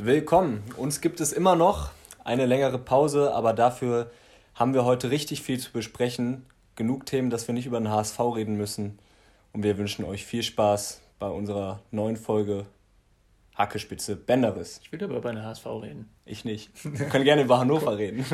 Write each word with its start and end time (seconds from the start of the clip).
Willkommen. 0.00 0.62
Uns 0.76 1.00
gibt 1.00 1.18
es 1.18 1.32
immer 1.32 1.56
noch 1.56 1.90
eine 2.22 2.46
längere 2.46 2.78
Pause, 2.78 3.34
aber 3.34 3.52
dafür 3.52 4.12
haben 4.54 4.72
wir 4.72 4.84
heute 4.84 5.10
richtig 5.10 5.42
viel 5.42 5.58
zu 5.58 5.72
besprechen. 5.72 6.46
Genug 6.76 7.04
Themen, 7.04 7.30
dass 7.30 7.48
wir 7.48 7.52
nicht 7.52 7.66
über 7.66 7.80
den 7.80 7.90
HSV 7.90 8.20
reden 8.20 8.56
müssen. 8.56 9.00
Und 9.52 9.64
wir 9.64 9.76
wünschen 9.76 10.04
euch 10.04 10.24
viel 10.24 10.44
Spaß 10.44 11.00
bei 11.18 11.26
unserer 11.26 11.80
neuen 11.90 12.16
Folge 12.16 12.66
Hackespitze 13.56 14.14
Bänderriss. 14.14 14.78
Ich 14.84 14.92
will 14.92 15.02
aber 15.02 15.16
über 15.16 15.32
den 15.32 15.42
HSV 15.42 15.66
reden. 15.66 16.08
Ich 16.24 16.44
nicht. 16.44 16.70
Wir 16.84 17.08
können 17.08 17.24
gerne 17.24 17.42
über 17.42 17.58
Hannover 17.58 17.98
reden. 17.98 18.24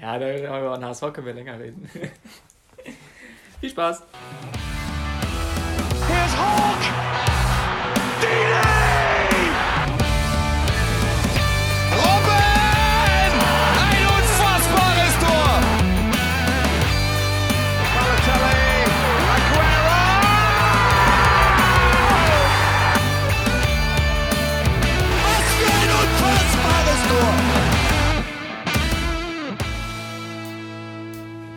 Ja, 0.00 0.16
ja 0.16 0.60
über 0.60 0.76
den 0.76 0.84
HSV 0.84 1.12
können 1.12 1.26
wir 1.26 1.34
länger 1.34 1.58
reden. 1.58 1.90
viel 3.60 3.70
Spaß. 3.70 4.00
Here's 6.06 6.36
Hulk! 6.36 7.33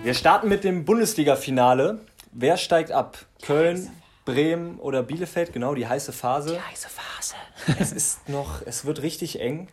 Wir 0.07 0.13
starten 0.13 0.47
mit 0.47 0.63
dem 0.63 0.85
Bundesliga-Finale. 0.85 1.99
Wer 2.31 2.55
steigt 2.55 2.93
ab? 2.93 3.17
Köln, 3.41 3.89
Bremen 4.23 4.79
oder 4.79 5.03
Bielefeld? 5.03 5.51
Genau, 5.51 5.75
die 5.75 5.85
heiße 5.85 6.13
Phase. 6.13 6.53
Die 6.53 6.61
heiße 6.61 6.87
Phase. 6.87 7.35
es 7.77 7.91
ist 7.91 8.29
noch, 8.29 8.61
es 8.65 8.85
wird 8.85 9.01
richtig 9.01 9.41
eng. 9.41 9.67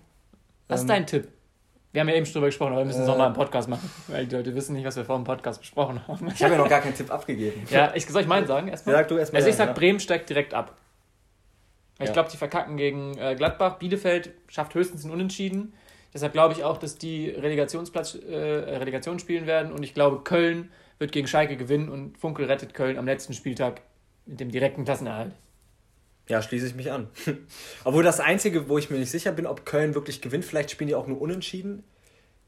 Was 0.67 0.81
ist 0.81 0.83
ähm, 0.83 0.89
dein 0.89 1.07
Tipp? 1.07 1.29
Wir 1.93 2.01
haben 2.01 2.09
ja 2.09 2.17
eben 2.17 2.27
schon 2.27 2.33
drüber 2.33 2.47
gesprochen, 2.47 2.73
aber 2.73 2.81
wir 2.81 2.87
müssen 2.87 3.03
es 3.03 3.07
äh, 3.07 3.11
nochmal 3.13 3.29
im 3.29 3.35
Podcast 3.35 3.69
machen, 3.69 3.89
weil 4.09 4.27
die 4.27 4.35
Leute 4.35 4.53
wissen 4.57 4.75
nicht, 4.75 4.85
was 4.85 4.97
wir 4.97 5.05
vor 5.05 5.15
dem 5.15 5.23
Podcast 5.23 5.61
besprochen 5.61 6.05
haben. 6.09 6.27
Ich 6.35 6.43
habe 6.43 6.55
ja 6.55 6.59
noch 6.59 6.69
gar 6.69 6.81
keinen 6.81 6.97
Tipp 6.97 7.13
abgegeben. 7.13 7.63
ja, 7.71 7.95
ich, 7.95 8.05
soll 8.05 8.23
ich 8.23 8.27
meinen 8.27 8.49
sagen? 8.49 8.67
Erstmal? 8.67 8.97
Sag 8.97 9.07
du 9.07 9.19
erstmal. 9.19 9.39
Also 9.39 9.51
ich 9.51 9.55
sag, 9.55 9.69
ja. 9.69 9.73
Bremen 9.73 10.01
steigt 10.01 10.29
direkt 10.29 10.53
ab. 10.53 10.77
Ich 12.01 12.07
ja. 12.07 12.13
glaube, 12.13 12.29
die 12.33 12.39
verkacken 12.39 12.77
gegen 12.77 13.17
äh, 13.19 13.37
Gladbach. 13.37 13.79
Bielefeld 13.79 14.33
schafft 14.49 14.75
höchstens 14.75 15.05
einen 15.05 15.13
Unentschieden. 15.13 15.75
Deshalb 16.15 16.33
glaube 16.33 16.55
ich 16.55 16.63
auch, 16.63 16.79
dass 16.79 16.97
die 16.97 17.29
Relegationsplatz, 17.29 18.15
äh, 18.15 18.35
Relegation 18.35 19.19
spielen 19.19 19.47
werden 19.47 19.73
und 19.73 19.83
ich 19.83 19.95
glaube, 19.95 20.23
Köln 20.23 20.71
wird 20.99 21.11
gegen 21.11 21.27
Schalke 21.27 21.57
gewinnen 21.57 21.89
und 21.89 22.17
Funkel 22.17 22.47
rettet 22.47 22.73
Köln 22.73 22.99
am 22.99 23.05
letzten 23.05 23.35
Spieltag 23.35 23.83
mit 24.25 24.39
dem 24.39 24.51
direkten 24.51 24.85
Klassenerhalt. 24.85 25.33
Ja, 26.29 26.41
schließe 26.41 26.69
ich 26.69 26.75
mich 26.75 26.91
an. 26.91 27.09
Obwohl 27.85 28.05
das 28.05 28.21
Einzige, 28.21 28.69
wo 28.69 28.79
ich 28.79 28.91
mir 28.91 28.99
nicht 28.99 29.11
sicher 29.11 29.33
bin, 29.33 29.47
ob 29.47 29.67
Köln 29.67 29.95
wirklich 29.95 30.23
gewinnt, 30.23 30.45
vielleicht 30.45 30.71
spielen 30.71 30.89
die 30.89 30.95
auch 30.95 31.07
nur 31.07 31.21
unentschieden. 31.21 31.83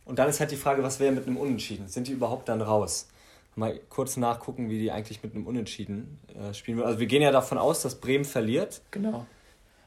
Und 0.05 0.21
dann 0.21 0.29
ist 0.29 0.39
halt 0.41 0.53
die 0.53 0.57
Frage, 0.57 0.83
was 0.83 1.01
wäre 1.01 1.13
mit 1.13 1.27
einem 1.27 1.37
Unentschieden? 1.37 1.89
Sind 1.89 2.07
die 2.07 2.13
überhaupt 2.13 2.49
dann 2.49 2.63
raus? 2.63 3.09
Mal 3.57 3.81
kurz 3.89 4.17
nachgucken, 4.17 4.71
wie 4.71 4.79
die 4.79 4.93
eigentlich 4.93 5.23
mit 5.23 5.35
einem 5.35 5.47
Unentschieden 5.47 6.21
äh, 6.29 6.55
spielen 6.55 6.79
würden. 6.79 6.87
Also 6.87 7.01
wir 7.01 7.07
gehen 7.07 7.23
ja 7.23 7.33
davon 7.33 7.59
aus, 7.59 7.83
dass 7.83 7.97
Bremen 7.97 8.25
verliert. 8.25 8.83
Genau. 8.93 9.27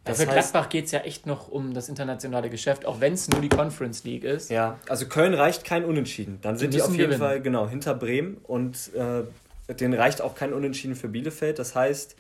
Das 0.10 0.22
für 0.22 0.28
heißt, 0.28 0.52
Gladbach 0.52 0.70
geht 0.70 0.86
es 0.86 0.92
ja 0.92 1.00
echt 1.00 1.26
noch 1.26 1.48
um 1.48 1.74
das 1.74 1.90
internationale 1.90 2.50
Geschäft, 2.50 2.86
auch 2.86 3.00
wenn 3.00 3.14
es 3.14 3.30
nur 3.30 3.42
die 3.42 3.50
Conference 3.50 4.04
League 4.04 4.24
ist. 4.24 4.50
Ja, 4.50 4.78
also 4.88 5.08
Köln 5.08 5.34
reicht 5.34 5.64
kein 5.64 5.86
Unentschieden. 5.86 6.40
Dann 6.42 6.58
sind 6.58 6.74
die, 6.74 6.78
die 6.78 6.84
auf 6.84 6.90
jeden 6.90 7.04
gewinnen. 7.04 7.20
Fall 7.20 7.42
genau 7.42 7.68
hinter 7.68 7.94
Bremen 7.94 8.38
und 8.44 8.92
äh, 8.94 9.74
denen 9.74 9.94
reicht 9.94 10.22
auch 10.22 10.36
kein 10.36 10.54
Unentschieden 10.54 10.96
für 10.96 11.08
Bielefeld. 11.08 11.60
Das 11.60 11.76
heißt, 11.76 12.16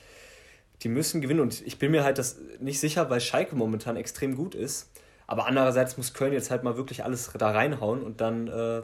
die 0.82 0.90
müssen 0.90 1.22
gewinnen 1.22 1.42
und 1.42 1.66
ich 1.66 1.78
bin 1.80 1.92
mir 1.92 2.04
halt 2.04 2.17
das 2.17 2.38
nicht 2.60 2.80
sicher, 2.80 3.10
weil 3.10 3.20
Schalke 3.20 3.56
momentan 3.56 3.98
extrem 3.98 4.36
gut 4.36 4.56
ist. 4.56 4.90
Aber 5.28 5.45
andererseits 5.45 5.98
muss 5.98 6.14
Köln 6.14 6.34
jetzt 6.34 6.50
halt 6.50 6.64
mal 6.64 6.78
wirklich 6.78 7.04
alles 7.04 7.32
da 7.38 7.52
reinhauen 7.52 8.02
und 8.02 8.20
dann 8.20 8.48
äh, 8.48 8.82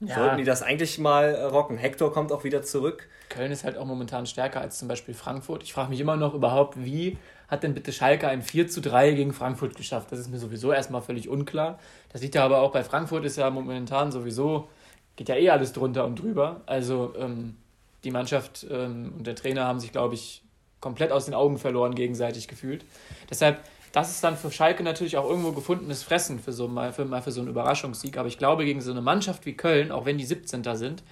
ja. 0.00 0.14
sollten 0.14 0.38
die 0.38 0.44
das 0.44 0.62
eigentlich 0.62 0.98
mal 0.98 1.34
äh, 1.34 1.42
rocken. 1.44 1.78
Hector 1.78 2.12
kommt 2.12 2.32
auch 2.32 2.44
wieder 2.44 2.62
zurück. 2.62 3.08
Köln 3.28 3.52
ist 3.52 3.64
halt 3.64 3.78
auch 3.78 3.86
momentan 3.86 4.26
stärker 4.26 4.60
als 4.60 4.78
zum 4.78 4.88
Beispiel 4.88 5.14
Frankfurt. 5.14 5.62
Ich 5.62 5.72
frage 5.72 5.90
mich 5.90 6.00
immer 6.00 6.16
noch 6.16 6.34
überhaupt, 6.34 6.84
wie 6.84 7.16
hat 7.50 7.64
denn 7.64 7.74
bitte 7.74 7.92
Schalke 7.92 8.28
ein 8.28 8.42
4 8.42 8.68
zu 8.68 8.80
3 8.80 9.12
gegen 9.12 9.32
Frankfurt 9.32 9.74
geschafft? 9.74 10.12
Das 10.12 10.20
ist 10.20 10.30
mir 10.30 10.38
sowieso 10.38 10.72
erstmal 10.72 11.02
völlig 11.02 11.28
unklar. 11.28 11.80
Das 12.12 12.22
liegt 12.22 12.36
ja 12.36 12.44
aber 12.44 12.60
auch 12.60 12.70
bei 12.70 12.84
Frankfurt, 12.84 13.24
ist 13.24 13.36
ja 13.36 13.50
momentan 13.50 14.12
sowieso, 14.12 14.68
geht 15.16 15.28
ja 15.28 15.34
eh 15.34 15.50
alles 15.50 15.72
drunter 15.72 16.04
und 16.04 16.20
drüber. 16.20 16.60
Also 16.66 17.12
ähm, 17.18 17.56
die 18.04 18.12
Mannschaft 18.12 18.64
ähm, 18.70 19.14
und 19.18 19.26
der 19.26 19.34
Trainer 19.34 19.64
haben 19.64 19.80
sich, 19.80 19.90
glaube 19.90 20.14
ich, 20.14 20.42
komplett 20.80 21.10
aus 21.10 21.24
den 21.24 21.34
Augen 21.34 21.58
verloren 21.58 21.94
gegenseitig 21.94 22.46
gefühlt. 22.46 22.84
Deshalb, 23.28 23.60
das 23.92 24.10
ist 24.10 24.22
dann 24.22 24.36
für 24.36 24.52
Schalke 24.52 24.84
natürlich 24.84 25.16
auch 25.16 25.28
irgendwo 25.28 25.50
gefundenes 25.50 26.04
Fressen 26.04 26.38
für 26.38 26.52
so 26.52 26.68
mal 26.68 26.92
für, 26.92 27.04
mal 27.04 27.20
für 27.20 27.32
so 27.32 27.40
einen 27.40 27.50
Überraschungssieg. 27.50 28.16
Aber 28.16 28.28
ich 28.28 28.38
glaube, 28.38 28.64
gegen 28.64 28.80
so 28.80 28.92
eine 28.92 29.02
Mannschaft 29.02 29.44
wie 29.44 29.54
Köln, 29.54 29.90
auch 29.90 30.06
wenn 30.06 30.18
die 30.18 30.24
17. 30.24 30.62
sind, 30.76 31.02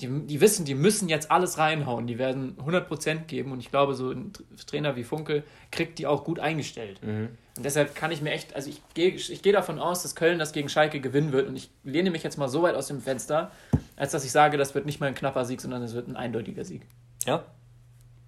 die, 0.00 0.26
die 0.26 0.40
wissen, 0.40 0.64
die 0.64 0.74
müssen 0.74 1.08
jetzt 1.08 1.30
alles 1.30 1.58
reinhauen. 1.58 2.06
Die 2.06 2.18
werden 2.18 2.56
100% 2.58 3.24
geben. 3.26 3.52
Und 3.52 3.60
ich 3.60 3.70
glaube, 3.70 3.94
so 3.94 4.10
ein 4.10 4.32
Trainer 4.66 4.96
wie 4.96 5.04
Funkel 5.04 5.42
kriegt 5.70 5.98
die 5.98 6.06
auch 6.06 6.24
gut 6.24 6.38
eingestellt. 6.38 7.00
Mhm. 7.02 7.28
Und 7.56 7.64
deshalb 7.64 7.94
kann 7.94 8.10
ich 8.10 8.20
mir 8.20 8.32
echt, 8.32 8.54
also 8.54 8.68
ich 8.68 8.82
gehe 8.94 9.10
ich 9.10 9.42
geh 9.42 9.52
davon 9.52 9.78
aus, 9.78 10.02
dass 10.02 10.14
Köln 10.14 10.38
das 10.38 10.52
gegen 10.52 10.68
Schalke 10.68 11.00
gewinnen 11.00 11.32
wird. 11.32 11.48
Und 11.48 11.56
ich 11.56 11.70
lehne 11.84 12.10
mich 12.10 12.22
jetzt 12.22 12.36
mal 12.36 12.48
so 12.48 12.62
weit 12.62 12.74
aus 12.74 12.88
dem 12.88 13.00
Fenster, 13.00 13.50
als 13.96 14.12
dass 14.12 14.24
ich 14.24 14.32
sage, 14.32 14.56
das 14.58 14.74
wird 14.74 14.86
nicht 14.86 15.00
mal 15.00 15.06
ein 15.06 15.14
knapper 15.14 15.44
Sieg, 15.44 15.60
sondern 15.60 15.82
es 15.82 15.94
wird 15.94 16.08
ein 16.08 16.16
eindeutiger 16.16 16.64
Sieg. 16.64 16.82
Ja? 17.26 17.44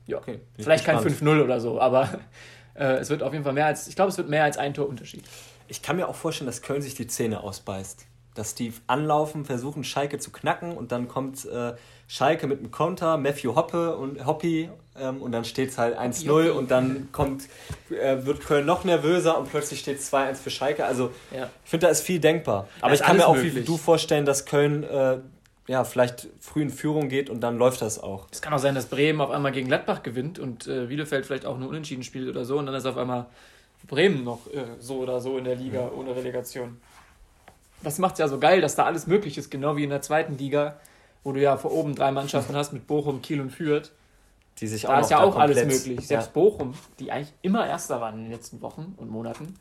Ja. 0.06 0.18
Okay. 0.18 0.40
Vielleicht 0.58 0.86
kein 0.86 0.98
5-0 0.98 1.44
oder 1.44 1.60
so, 1.60 1.80
aber 1.80 2.20
äh, 2.74 2.96
es 2.96 3.10
wird 3.10 3.22
auf 3.22 3.32
jeden 3.32 3.44
Fall 3.44 3.52
mehr 3.52 3.66
als, 3.66 3.88
ich 3.88 3.94
glaube, 3.94 4.10
es 4.10 4.16
wird 4.16 4.30
mehr 4.30 4.44
als 4.44 4.56
ein 4.56 4.72
Torunterschied. 4.72 5.24
Ich 5.68 5.82
kann 5.82 5.96
mir 5.96 6.08
auch 6.08 6.14
vorstellen, 6.14 6.46
dass 6.46 6.62
Köln 6.62 6.80
sich 6.80 6.94
die 6.94 7.06
Zähne 7.06 7.42
ausbeißt 7.42 8.06
dass 8.38 8.54
die 8.54 8.72
anlaufen, 8.86 9.44
versuchen 9.44 9.84
Schalke 9.84 10.18
zu 10.18 10.30
knacken 10.30 10.76
und 10.76 10.92
dann 10.92 11.08
kommt 11.08 11.44
äh, 11.44 11.72
Schalke 12.06 12.46
mit 12.46 12.60
einem 12.60 12.70
Konter, 12.70 13.18
Matthew 13.18 13.54
Hoppe 13.54 13.96
und 13.96 14.24
Hoppy 14.24 14.70
ähm, 14.98 15.20
und 15.20 15.32
dann 15.32 15.44
steht 15.44 15.70
es 15.70 15.78
halt 15.78 15.98
1-0 15.98 16.50
und 16.50 16.70
dann 16.70 17.08
kommt, 17.12 17.44
äh, 17.90 18.24
wird 18.24 18.40
Köln 18.40 18.64
noch 18.64 18.84
nervöser 18.84 19.36
und 19.38 19.50
plötzlich 19.50 19.80
steht 19.80 19.98
es 19.98 20.12
2-1 20.12 20.36
für 20.36 20.50
Schalke. 20.50 20.84
Also 20.84 21.10
ja. 21.34 21.50
ich 21.64 21.70
finde, 21.70 21.86
da 21.86 21.90
ist 21.90 22.02
viel 22.02 22.20
denkbar. 22.20 22.68
Aber 22.80 22.94
ich 22.94 23.02
kann 23.02 23.16
mir 23.16 23.26
auch 23.26 23.34
möglich. 23.34 23.56
wie 23.56 23.60
du 23.62 23.76
vorstellen, 23.76 24.24
dass 24.24 24.46
Köln 24.46 24.84
äh, 24.84 25.18
ja, 25.66 25.84
vielleicht 25.84 26.28
früh 26.40 26.62
in 26.62 26.70
Führung 26.70 27.08
geht 27.08 27.28
und 27.28 27.40
dann 27.40 27.58
läuft 27.58 27.82
das 27.82 28.02
auch. 28.02 28.26
Es 28.30 28.40
kann 28.40 28.54
auch 28.54 28.58
sein, 28.58 28.74
dass 28.74 28.86
Bremen 28.86 29.20
auf 29.20 29.30
einmal 29.30 29.52
gegen 29.52 29.68
Gladbach 29.68 30.02
gewinnt 30.02 30.38
und 30.38 30.66
äh, 30.66 30.86
Bielefeld 30.86 31.26
vielleicht 31.26 31.44
auch 31.44 31.58
nur 31.58 31.68
unentschieden 31.68 32.04
spielt 32.04 32.28
oder 32.28 32.44
so 32.44 32.58
und 32.58 32.66
dann 32.66 32.74
ist 32.74 32.86
auf 32.86 32.96
einmal 32.96 33.26
Bremen 33.86 34.24
noch 34.24 34.46
äh, 34.46 34.64
so 34.80 34.98
oder 34.98 35.20
so 35.20 35.36
in 35.38 35.44
der 35.44 35.56
Liga 35.56 35.90
ohne 35.94 36.16
Relegation 36.16 36.78
das 37.82 37.98
macht 37.98 38.14
es 38.14 38.18
ja 38.18 38.28
so 38.28 38.38
geil, 38.38 38.60
dass 38.60 38.74
da 38.74 38.84
alles 38.84 39.06
möglich 39.06 39.38
ist, 39.38 39.50
genau 39.50 39.76
wie 39.76 39.84
in 39.84 39.90
der 39.90 40.02
zweiten 40.02 40.36
Liga, 40.36 40.80
wo 41.24 41.32
du 41.32 41.40
ja 41.40 41.56
vor 41.56 41.72
oben 41.72 41.94
drei 41.94 42.10
Mannschaften 42.10 42.54
hast 42.56 42.72
mit 42.72 42.86
Bochum, 42.86 43.22
Kiel 43.22 43.40
und 43.40 43.50
Fürth. 43.50 43.92
Die 44.58 44.66
sich 44.66 44.82
da 44.82 44.96
auch 44.96 45.00
ist 45.00 45.10
ja 45.10 45.20
auch 45.20 45.36
alles 45.36 45.64
möglich. 45.64 46.06
Selbst 46.06 46.26
ja. 46.26 46.32
Bochum, 46.32 46.74
die 46.98 47.12
eigentlich 47.12 47.32
immer 47.42 47.66
Erster 47.66 48.00
waren 48.00 48.16
in 48.16 48.24
den 48.24 48.32
letzten 48.32 48.60
Wochen 48.60 48.94
und 48.96 49.08
Monaten, 49.08 49.54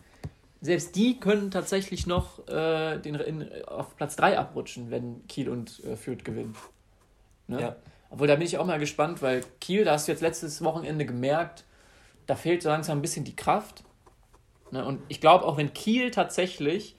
selbst 0.61 0.95
die 0.95 1.19
können 1.19 1.51
tatsächlich 1.51 2.07
noch 2.07 2.47
äh, 2.47 2.97
den, 2.97 3.15
in, 3.15 3.63
auf 3.67 3.95
Platz 3.95 4.15
3 4.15 4.39
abrutschen, 4.39 4.89
wenn 4.89 5.27
Kiel 5.27 5.49
und 5.49 5.83
äh, 5.83 5.95
Fürth 5.95 6.25
gewinnen. 6.25 6.55
Ne? 7.47 7.61
Ja. 7.61 7.75
Obwohl, 8.09 8.27
da 8.27 8.35
bin 8.35 8.45
ich 8.45 8.57
auch 8.57 8.65
mal 8.65 8.79
gespannt, 8.79 9.21
weil 9.21 9.43
Kiel, 9.61 9.83
da 9.85 9.93
hast 9.93 10.07
du 10.07 10.11
jetzt 10.11 10.21
letztes 10.21 10.63
Wochenende 10.63 11.05
gemerkt, 11.05 11.63
da 12.25 12.35
fehlt 12.35 12.63
so 12.63 12.69
langsam 12.69 12.97
ein 12.97 13.01
bisschen 13.01 13.23
die 13.23 13.35
Kraft. 13.35 13.83
Ne? 14.71 14.83
Und 14.83 15.01
ich 15.09 15.21
glaube, 15.21 15.45
auch 15.45 15.57
wenn 15.57 15.73
Kiel 15.73 16.09
tatsächlich 16.11 16.96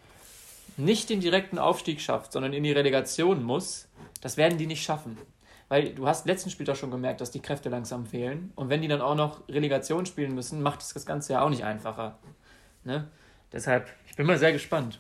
nicht 0.78 1.10
den 1.10 1.20
direkten 1.20 1.58
Aufstieg 1.58 2.00
schafft, 2.00 2.32
sondern 2.32 2.52
in 2.52 2.62
die 2.62 2.72
Relegation 2.72 3.42
muss, 3.42 3.88
das 4.20 4.36
werden 4.36 4.58
die 4.58 4.66
nicht 4.66 4.82
schaffen. 4.82 5.18
Weil 5.68 5.94
du 5.94 6.06
hast 6.06 6.26
letzten 6.26 6.50
Spieltag 6.50 6.76
schon 6.76 6.90
gemerkt, 6.90 7.20
dass 7.20 7.30
die 7.30 7.40
Kräfte 7.40 7.68
langsam 7.68 8.06
fehlen. 8.06 8.52
Und 8.54 8.70
wenn 8.70 8.80
die 8.80 8.88
dann 8.88 9.02
auch 9.02 9.14
noch 9.14 9.46
Relegation 9.48 10.06
spielen 10.06 10.34
müssen, 10.34 10.62
macht 10.62 10.80
es 10.80 10.94
das 10.94 11.04
Ganze 11.04 11.34
ja 11.34 11.42
auch 11.42 11.50
nicht 11.50 11.64
einfacher. 11.64 12.18
Ne? 12.84 13.08
Deshalb, 13.52 13.88
ich 14.08 14.16
bin 14.16 14.26
mal 14.26 14.38
sehr 14.38 14.52
gespannt. 14.52 14.98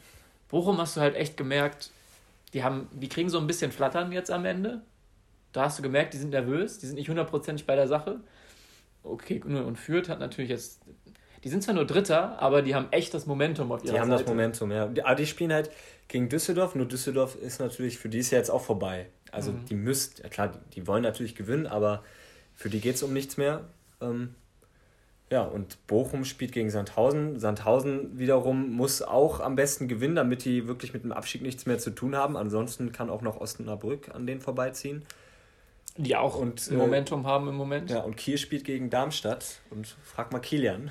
Bochum 0.48 0.78
hast 0.78 0.96
du 0.96 1.00
halt 1.00 1.14
echt 1.14 1.36
gemerkt, 1.36 1.90
die 2.52 2.64
haben, 2.64 2.88
die 2.92 3.08
kriegen 3.08 3.30
so 3.30 3.38
ein 3.38 3.46
bisschen 3.46 3.72
Flattern 3.72 4.12
jetzt 4.12 4.30
am 4.30 4.44
Ende. 4.44 4.82
Da 5.52 5.64
hast 5.64 5.78
du 5.78 5.82
gemerkt, 5.82 6.12
die 6.14 6.18
sind 6.18 6.30
nervös, 6.30 6.78
die 6.78 6.86
sind 6.86 6.96
nicht 6.96 7.08
hundertprozentig 7.08 7.66
bei 7.66 7.76
der 7.76 7.88
Sache. 7.88 8.20
Okay, 9.02 9.40
und 9.42 9.76
Fürth 9.76 10.08
hat 10.08 10.18
natürlich 10.18 10.50
jetzt 10.50 10.82
die 11.44 11.48
sind 11.48 11.62
zwar 11.62 11.74
nur 11.74 11.86
Dritter, 11.86 12.40
aber 12.40 12.62
die 12.62 12.74
haben 12.74 12.88
echt 12.90 13.14
das 13.14 13.26
Momentum 13.26 13.70
auf 13.72 13.84
ihrer 13.84 13.86
Seite. 13.86 13.94
Die 13.94 14.00
haben 14.00 14.10
Seite. 14.10 14.24
das 14.24 14.30
Momentum, 14.30 14.72
ja. 14.72 14.84
Aber 14.84 15.14
die 15.14 15.26
spielen 15.26 15.52
halt 15.52 15.70
gegen 16.08 16.28
Düsseldorf, 16.28 16.74
nur 16.74 16.86
Düsseldorf 16.86 17.36
ist 17.36 17.60
natürlich 17.60 17.98
für 17.98 18.08
die 18.08 18.18
ist 18.18 18.30
ja 18.30 18.38
jetzt 18.38 18.50
auch 18.50 18.62
vorbei. 18.62 19.06
Also 19.30 19.52
mhm. 19.52 19.64
die 19.66 19.74
müsst, 19.74 20.20
ja 20.20 20.28
klar, 20.28 20.48
die, 20.48 20.80
die, 20.80 20.86
wollen 20.86 21.02
natürlich 21.02 21.34
gewinnen, 21.34 21.66
aber 21.66 22.02
für 22.54 22.70
die 22.70 22.80
geht 22.80 22.96
es 22.96 23.02
um 23.02 23.12
nichts 23.12 23.36
mehr. 23.36 23.64
Ähm, 24.00 24.34
ja, 25.30 25.42
und 25.42 25.86
Bochum 25.86 26.24
spielt 26.24 26.52
gegen 26.52 26.70
Sandhausen. 26.70 27.38
Sandhausen 27.38 28.18
wiederum 28.18 28.70
muss 28.72 29.02
auch 29.02 29.40
am 29.40 29.56
besten 29.56 29.86
gewinnen, 29.86 30.14
damit 30.14 30.44
die 30.44 30.66
wirklich 30.66 30.94
mit 30.94 31.04
dem 31.04 31.12
Abstieg 31.12 31.42
nichts 31.42 31.66
mehr 31.66 31.78
zu 31.78 31.90
tun 31.90 32.16
haben. 32.16 32.36
Ansonsten 32.36 32.92
kann 32.92 33.10
auch 33.10 33.20
noch 33.20 33.38
Osnabrück 33.38 34.14
an 34.14 34.26
denen 34.26 34.40
vorbeiziehen. 34.40 35.04
Die 36.00 36.14
auch 36.14 36.36
und, 36.36 36.70
Momentum 36.70 37.22
äh, 37.22 37.26
haben 37.26 37.48
im 37.48 37.56
Moment. 37.56 37.90
Ja, 37.90 38.02
und 38.02 38.16
Kiel 38.16 38.38
spielt 38.38 38.64
gegen 38.64 38.88
Darmstadt 38.88 39.60
und 39.70 39.96
frag 40.04 40.32
mal 40.32 40.38
Kilian. 40.38 40.90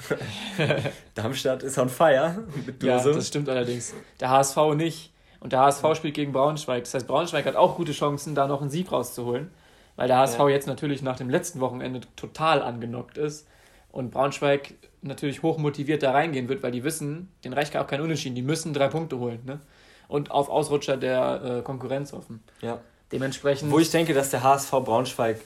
Darmstadt 1.15 1.63
ist 1.63 1.77
on 1.77 1.88
fire 1.88 2.44
mit 2.65 2.83
Ja, 2.83 3.01
das 3.01 3.30
stimmt 3.30 3.48
allerdings. 3.48 3.94
Der 4.19 4.30
HSV 4.30 4.57
nicht. 4.75 5.13
Und 5.39 5.54
der 5.54 5.62
HSV 5.62 5.95
spielt 5.95 6.13
gegen 6.13 6.33
Braunschweig. 6.33 6.83
Das 6.83 6.94
heißt, 6.94 7.07
Braunschweig 7.07 7.45
hat 7.45 7.56
auch 7.56 7.77
gute 7.77 7.94
Chancen, 7.94 8.36
da 8.36 8.48
noch 8.48 8.59
einen 8.59 8.69
Sieg 8.69 8.92
rauszuholen. 8.92 9.50
Weil 9.95 10.09
der 10.09 10.18
HSV 10.18 10.39
ja. 10.39 10.50
jetzt 10.50 10.68
natürlich 10.68 11.01
nach 11.01 11.15
dem 11.15 11.30
letzten 11.30 11.62
Wochenende 11.62 12.01
total 12.18 12.62
angenockt 12.62 13.18
ist. 13.18 13.48
Und 13.94 14.12
Braunschweig 14.12 14.74
natürlich 15.01 15.42
hoch 15.42 15.57
motiviert 15.57 16.04
da 16.04 16.12
reingehen 16.12 16.50
wird, 16.50 16.63
weil 16.63 16.71
die 16.71 16.83
wissen, 16.83 17.31
den 17.45 17.54
reicht 17.54 17.77
auch 17.77 17.88
kein 17.88 18.01
Unentschieden. 18.01 18.36
Die 18.36 18.42
müssen 18.42 18.74
drei 18.74 18.89
Punkte 18.89 19.19
holen. 19.19 19.39
Ne? 19.45 19.62
Und 20.09 20.31
auf 20.31 20.50
Ausrutscher 20.50 20.98
der 20.98 21.59
äh, 21.59 21.62
Konkurrenz 21.62 22.12
hoffen. 22.12 22.44
Ja. 22.62 22.80
Dementsprechend. 23.12 23.71
Wo 23.71 23.80
ich 23.80 23.89
denke, 23.89 24.13
dass 24.13 24.30
der 24.30 24.44
HSV 24.44 24.71
Braunschweig 24.71 25.39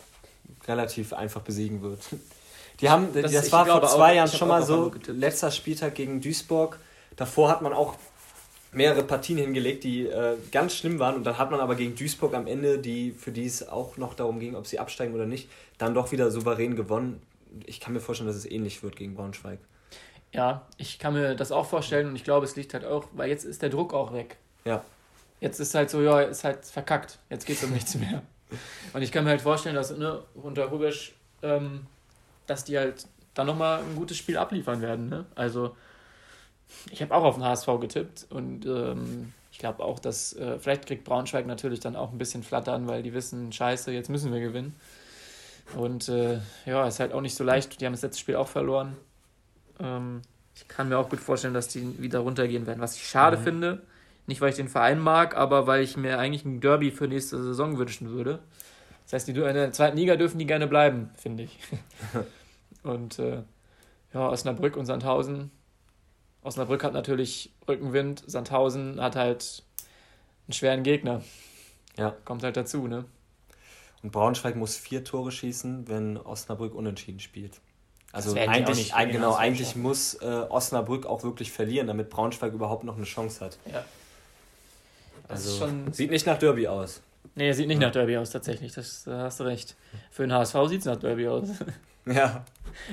relativ 0.68 1.14
einfach 1.14 1.42
besiegen 1.42 1.82
wird. 1.82 2.00
Die 2.80 2.90
haben, 2.90 3.14
das, 3.14 3.32
das 3.32 3.52
war 3.52 3.66
vor 3.66 3.88
zwei 3.88 4.12
auch, 4.12 4.16
Jahren 4.16 4.28
schon 4.30 4.48
mal 4.48 4.64
so, 4.64 4.92
letzter 5.08 5.52
Spieltag 5.52 5.96
gegen 5.96 6.20
Duisburg. 6.20 6.80
Davor 7.16 7.50
hat 7.50 7.62
man 7.62 7.74
auch 7.74 7.96
mehrere 8.72 9.04
Partien 9.04 9.38
hingelegt, 9.38 9.84
die 9.84 10.08
äh, 10.08 10.38
ganz 10.52 10.76
schlimm 10.76 10.98
waren. 10.98 11.16
Und 11.16 11.24
dann 11.24 11.38
hat 11.38 11.52
man 11.52 11.60
aber 11.60 11.76
gegen 11.76 11.96
Duisburg 11.96 12.34
am 12.34 12.48
Ende, 12.48 12.80
die, 12.80 13.12
für 13.12 13.32
die 13.32 13.46
es 13.46 13.68
auch 13.68 13.98
noch 13.98 14.14
darum 14.14 14.40
ging, 14.40 14.56
ob 14.56 14.66
sie 14.66 14.80
absteigen 14.80 15.14
oder 15.14 15.26
nicht, 15.26 15.50
dann 15.78 15.94
doch 15.94 16.12
wieder 16.12 16.32
souverän 16.32 16.76
gewonnen. 16.76 17.22
Ich 17.66 17.80
kann 17.80 17.94
mir 17.94 18.00
vorstellen, 18.00 18.28
dass 18.28 18.38
es 18.38 18.46
ähnlich 18.46 18.82
wird 18.82 18.96
gegen 18.96 19.14
Braunschweig. 19.14 19.60
Ja, 20.34 20.66
ich 20.78 21.00
kann 21.00 21.14
mir 21.14 21.36
das 21.36 21.52
auch 21.52 21.66
vorstellen 21.66 22.08
und 22.08 22.16
ich 22.16 22.24
glaube, 22.24 22.46
es 22.46 22.56
liegt 22.56 22.74
halt 22.74 22.86
auch, 22.86 23.06
weil 23.12 23.30
jetzt 23.30 23.44
ist 23.44 23.62
der 23.62 23.70
Druck 23.70 23.94
auch 23.94 24.14
weg. 24.14 24.38
Ja. 24.64 24.84
Jetzt 25.42 25.60
ist 25.60 25.76
halt 25.76 25.90
so, 25.90 26.02
ja, 26.02 26.22
ist 26.22 26.44
halt 26.44 26.64
verkackt. 26.66 27.18
Jetzt 27.30 27.46
geht 27.46 27.58
es 27.58 27.64
um 27.64 27.72
nichts 27.72 27.96
mehr. 27.96 28.22
Und 28.94 29.02
ich 29.02 29.12
kann 29.12 29.24
mir 29.24 29.32
halt 29.32 29.42
vorstellen, 29.42 29.76
dass 29.76 29.96
ne, 29.98 30.22
unter 30.36 30.66
Rubesch, 30.66 31.14
ähm, 31.42 31.88
dass 32.48 32.64
die 32.64 32.78
halt 32.78 33.08
dann 33.34 33.48
nochmal 33.48 33.80
ein 33.80 33.96
gutes 33.96 34.18
Spiel 34.18 34.38
abliefern 34.38 34.82
werden. 34.82 35.10
Ne? 35.10 35.26
Also, 35.36 35.76
ich 36.92 37.02
habe 37.02 37.14
auch 37.14 37.24
auf 37.24 37.36
den 37.36 37.44
HSV 37.44 37.68
getippt 37.80 38.28
und 38.30 38.66
ähm, 38.66 39.34
ich 39.52 39.58
glaube 39.58 39.84
auch, 39.84 40.00
dass 40.00 40.34
äh, 40.34 40.60
vielleicht 40.60 40.86
kriegt 40.86 41.04
Braunschweig 41.04 41.46
natürlich 41.46 41.80
dann 41.80 41.96
auch 41.96 42.12
ein 42.12 42.18
bisschen 42.18 42.44
flattern, 42.44 42.88
weil 42.88 43.04
die 43.04 43.14
wissen, 43.14 43.52
scheiße, 43.52 43.92
jetzt 43.92 44.10
müssen 44.10 44.32
wir 44.32 44.40
gewinnen. 44.40 44.76
Und 45.76 46.10
äh, 46.10 46.40
ja, 46.66 46.88
ist 46.88 47.00
halt 47.00 47.14
auch 47.14 47.22
nicht 47.22 47.36
so 47.36 47.44
leicht. 47.44 47.80
Die 47.80 47.86
haben 47.86 47.94
das 47.94 48.02
letzte 48.02 48.20
Spiel 48.20 48.36
auch 48.36 48.48
verloren. 48.48 48.96
Ähm, 49.80 50.22
ich 50.56 50.68
kann 50.68 50.90
mir 50.90 50.98
auch 50.98 51.10
gut 51.10 51.20
vorstellen, 51.20 51.54
dass 51.54 51.68
die 51.68 52.02
wieder 52.02 52.20
runtergehen 52.20 52.68
werden. 52.68 52.82
Was 52.82 52.96
ich 52.96 53.08
schade 53.08 53.38
mhm. 53.38 53.44
finde, 53.44 53.82
nicht, 54.28 54.42
weil 54.42 54.50
ich 54.50 54.56
den 54.56 54.70
Verein 54.70 55.00
mag, 55.00 55.36
aber 55.36 55.68
weil 55.68 55.82
ich 55.82 55.98
mir 55.98 56.20
eigentlich 56.20 56.46
ein 56.46 56.62
Derby 56.62 56.92
für 56.92 57.08
nächste 57.08 57.42
Saison 57.42 57.78
wünschen 57.78 58.10
würde. 58.10 58.40
Das 59.04 59.14
heißt, 59.14 59.28
die, 59.28 59.32
in 59.32 59.54
der 59.54 59.72
zweiten 59.74 59.98
Liga 59.98 60.16
dürfen 60.16 60.40
die 60.40 60.46
gerne 60.46 60.68
bleiben, 60.68 61.10
finde 61.16 61.44
ich. 61.44 61.60
und 62.84 63.20
äh, 63.20 63.44
ja, 64.14 64.30
Osnabrück 64.30 64.78
und 64.78 64.86
Sandhausen. 64.86 65.52
Osnabrück 66.44 66.84
hat 66.84 66.94
natürlich 66.94 67.54
Rückenwind, 67.68 68.24
Sandhausen 68.26 69.02
hat 69.02 69.16
halt 69.16 69.64
einen 70.48 70.54
schweren 70.54 70.84
Gegner. 70.84 71.22
Ja. 71.98 72.16
Kommt 72.26 72.44
halt 72.44 72.58
dazu, 72.58 72.88
ne? 72.88 73.06
Und 74.02 74.12
Braunschweig 74.12 74.56
muss 74.56 74.78
vier 74.78 75.04
Tore 75.04 75.32
schießen, 75.32 75.88
wenn 75.88 76.18
Osnabrück 76.18 76.74
unentschieden 76.74 77.20
spielt. 77.20 77.60
Also 78.12 78.36
eigentlich, 78.36 78.94
genau, 78.94 79.36
eigentlich 79.36 79.76
muss 79.76 80.16
äh, 80.16 80.46
Osnabrück 80.50 81.06
auch 81.06 81.24
wirklich 81.24 81.52
verlieren, 81.52 81.88
damit 81.88 82.10
Braunschweig 82.10 82.52
überhaupt 82.54 82.84
noch 82.84 82.98
eine 82.98 83.06
Chance 83.06 83.46
hat. 83.46 83.58
Ja. 83.72 83.86
Also 85.32 85.66
schon... 85.66 85.92
sieht 85.94 86.12
nicht 86.12 86.26
nach 86.26 86.38
Derby 86.38 86.68
aus. 86.68 87.02
Nee, 87.36 87.54
sieht 87.54 87.68
nicht 87.68 87.82
ja. 87.82 87.88
nach 87.88 87.94
Derby 87.94 88.18
aus, 88.18 88.32
tatsächlich. 88.32 88.74
Das, 88.74 89.04
da 89.06 89.24
hast 89.24 89.40
du 89.40 89.46
recht. 89.46 89.76
Für 90.12 90.24
den 90.24 90.34
HSV 90.34 90.56
sieht 90.68 90.80
es 90.82 90.86
nach 90.86 90.98
Derby 90.98 91.28
aus. 91.28 91.50
Ja. 92.06 92.46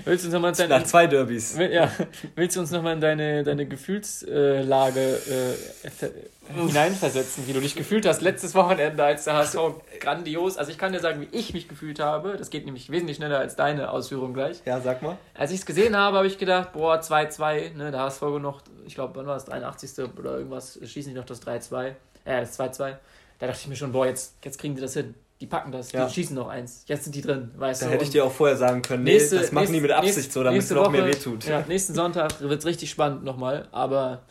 Willst 0.05 0.25
du 0.25 0.29
uns 0.29 0.43
noch 0.43 0.53
deine, 0.53 0.81
nach 0.81 0.85
zwei 0.85 1.07
Derbys. 1.07 1.57
Will, 1.57 1.73
ja. 1.73 1.91
Willst 2.35 2.57
du 2.57 2.61
uns 2.61 2.71
nochmal 2.71 2.95
in 2.95 3.01
deine, 3.01 3.43
deine 3.43 3.65
Gefühlslage 3.65 5.01
äh, 5.01 6.53
hineinversetzen, 6.53 7.47
wie 7.47 7.53
du 7.53 7.61
dich 7.61 7.75
gefühlt 7.75 8.05
hast 8.07 8.21
letztes 8.21 8.55
Wochenende 8.55 9.03
als 9.03 9.25
der 9.25 9.35
HSV 9.35 9.57
grandios. 10.01 10.59
Also 10.59 10.73
ich 10.73 10.79
kann 10.79 10.93
dir 10.93 11.01
sagen, 11.01 11.21
wie 11.21 11.37
ich 11.37 11.55
mich 11.55 11.69
gefühlt 11.69 12.01
habe. 12.01 12.37
Das 12.37 12.51
geht 12.51 12.67
nämlich 12.67 12.91
wesentlich 12.91 13.17
schneller 13.17 13.39
als 13.39 13.57
deine 13.57 13.91
Ausführung 13.91 14.35
gleich. 14.35 14.61
Ja, 14.67 14.81
sag 14.81 15.01
mal. 15.01 15.17
Als 15.35 15.53
ich 15.53 15.61
es 15.61 15.67
gesehen 15.67 15.97
habe, 15.97 16.19
habe 16.19 16.27
ich 16.27 16.39
gedacht, 16.39 16.73
boah, 16.73 17.01
2-2, 17.01 17.75
ne, 17.75 17.91
der 17.91 18.01
HSV 18.01 18.23
noch, 18.41 18.63
ich 18.87 18.95
glaube, 18.95 19.15
wann 19.17 19.27
war 19.27 19.35
das, 19.35 19.47
83. 19.47 20.07
oder 20.19 20.37
irgendwas, 20.37 20.79
schießen 20.83 21.13
die 21.13 21.19
noch 21.19 21.27
das 21.27 21.41
3-2 21.43 21.95
äh, 22.29 22.41
das 22.41 22.59
2-2. 22.59 22.97
Da 23.39 23.47
dachte 23.47 23.61
ich 23.61 23.69
mir 23.69 23.77
schon, 23.77 23.93
boah, 23.93 24.07
jetzt, 24.07 24.37
jetzt 24.45 24.59
kriegen 24.59 24.75
die 24.75 24.81
das 24.81 24.95
hin. 24.95 25.15
Die 25.41 25.47
packen 25.47 25.71
das, 25.71 25.93
ja. 25.93 26.05
die 26.05 26.13
schießen 26.13 26.35
noch 26.35 26.49
eins. 26.49 26.83
Jetzt 26.87 27.05
sind 27.05 27.15
die 27.15 27.23
drin, 27.23 27.53
weißt 27.57 27.83
da 27.83 27.87
du. 27.87 27.91
Da 27.91 27.95
hätte 27.95 28.05
ich 28.05 28.11
dir 28.11 28.25
auch 28.25 28.33
vorher 28.33 28.57
sagen 28.57 28.83
können, 28.83 29.05
nee, 29.05 29.13
nächste, 29.13 29.39
das 29.39 29.53
machen 29.53 29.71
nächste, 29.71 29.75
die 29.77 29.81
mit 29.83 29.91
Absicht 29.93 30.17
nächste, 30.17 30.33
so, 30.33 30.43
damit 30.43 30.63
es 30.63 30.71
noch 30.71 30.91
mehr 30.91 31.07
wehtut. 31.07 31.45
Ja, 31.45 31.65
nächsten 31.69 31.95
Sonntag 31.95 32.41
wird 32.41 32.59
es 32.59 32.67
richtig 32.67 32.91
spannend 32.91 33.23
nochmal, 33.23 33.69
aber 33.71 34.23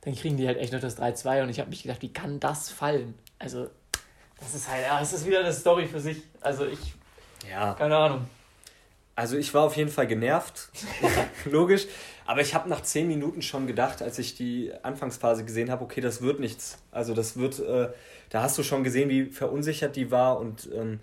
dann 0.00 0.14
kriegen 0.14 0.38
die 0.38 0.46
halt 0.46 0.56
echt 0.56 0.72
noch 0.72 0.80
das 0.80 0.98
3-2 0.98 1.42
und 1.42 1.50
ich 1.50 1.60
habe 1.60 1.68
mich 1.68 1.82
gedacht, 1.82 2.00
wie 2.00 2.12
kann 2.12 2.40
das 2.40 2.70
fallen? 2.70 3.14
Also, 3.38 3.68
das 4.40 4.54
ist 4.54 4.70
halt, 4.70 4.82
ja, 4.86 4.98
das 5.00 5.12
ist 5.12 5.26
wieder 5.26 5.40
eine 5.40 5.52
Story 5.52 5.86
für 5.86 6.00
sich. 6.00 6.22
Also 6.40 6.64
ich, 6.64 6.94
ja. 7.50 7.74
keine 7.74 7.96
Ahnung. 7.96 8.26
Also 9.16 9.36
ich 9.36 9.52
war 9.54 9.64
auf 9.64 9.76
jeden 9.76 9.90
Fall 9.90 10.06
genervt, 10.06 10.70
logisch. 11.44 11.86
Aber 12.26 12.40
ich 12.40 12.54
habe 12.54 12.68
nach 12.68 12.82
zehn 12.82 13.06
Minuten 13.06 13.42
schon 13.42 13.66
gedacht, 13.66 14.02
als 14.02 14.18
ich 14.18 14.34
die 14.34 14.72
Anfangsphase 14.82 15.44
gesehen 15.44 15.70
habe, 15.70 15.84
okay, 15.84 16.00
das 16.00 16.22
wird 16.22 16.40
nichts. 16.40 16.78
Also 16.90 17.14
das 17.14 17.36
wird, 17.36 17.58
äh, 17.60 17.88
da 18.30 18.42
hast 18.42 18.56
du 18.56 18.62
schon 18.62 18.82
gesehen, 18.82 19.10
wie 19.10 19.26
verunsichert 19.26 19.96
die 19.96 20.10
war 20.10 20.38
und 20.38 20.68
ähm, 20.74 21.00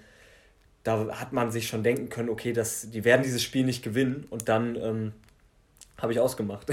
da 0.83 1.19
hat 1.19 1.31
man 1.31 1.51
sich 1.51 1.68
schon 1.68 1.83
denken 1.83 2.09
können, 2.09 2.29
okay, 2.29 2.53
das, 2.53 2.89
die 2.89 3.03
werden 3.03 3.21
dieses 3.23 3.44
Spiel 3.44 3.63
nicht 3.65 3.83
gewinnen 3.83 4.25
und 4.29 4.50
dann 4.50 4.75
ähm, 4.75 5.13
habe 6.01 6.12
ich 6.12 6.19
ausgemacht. 6.19 6.68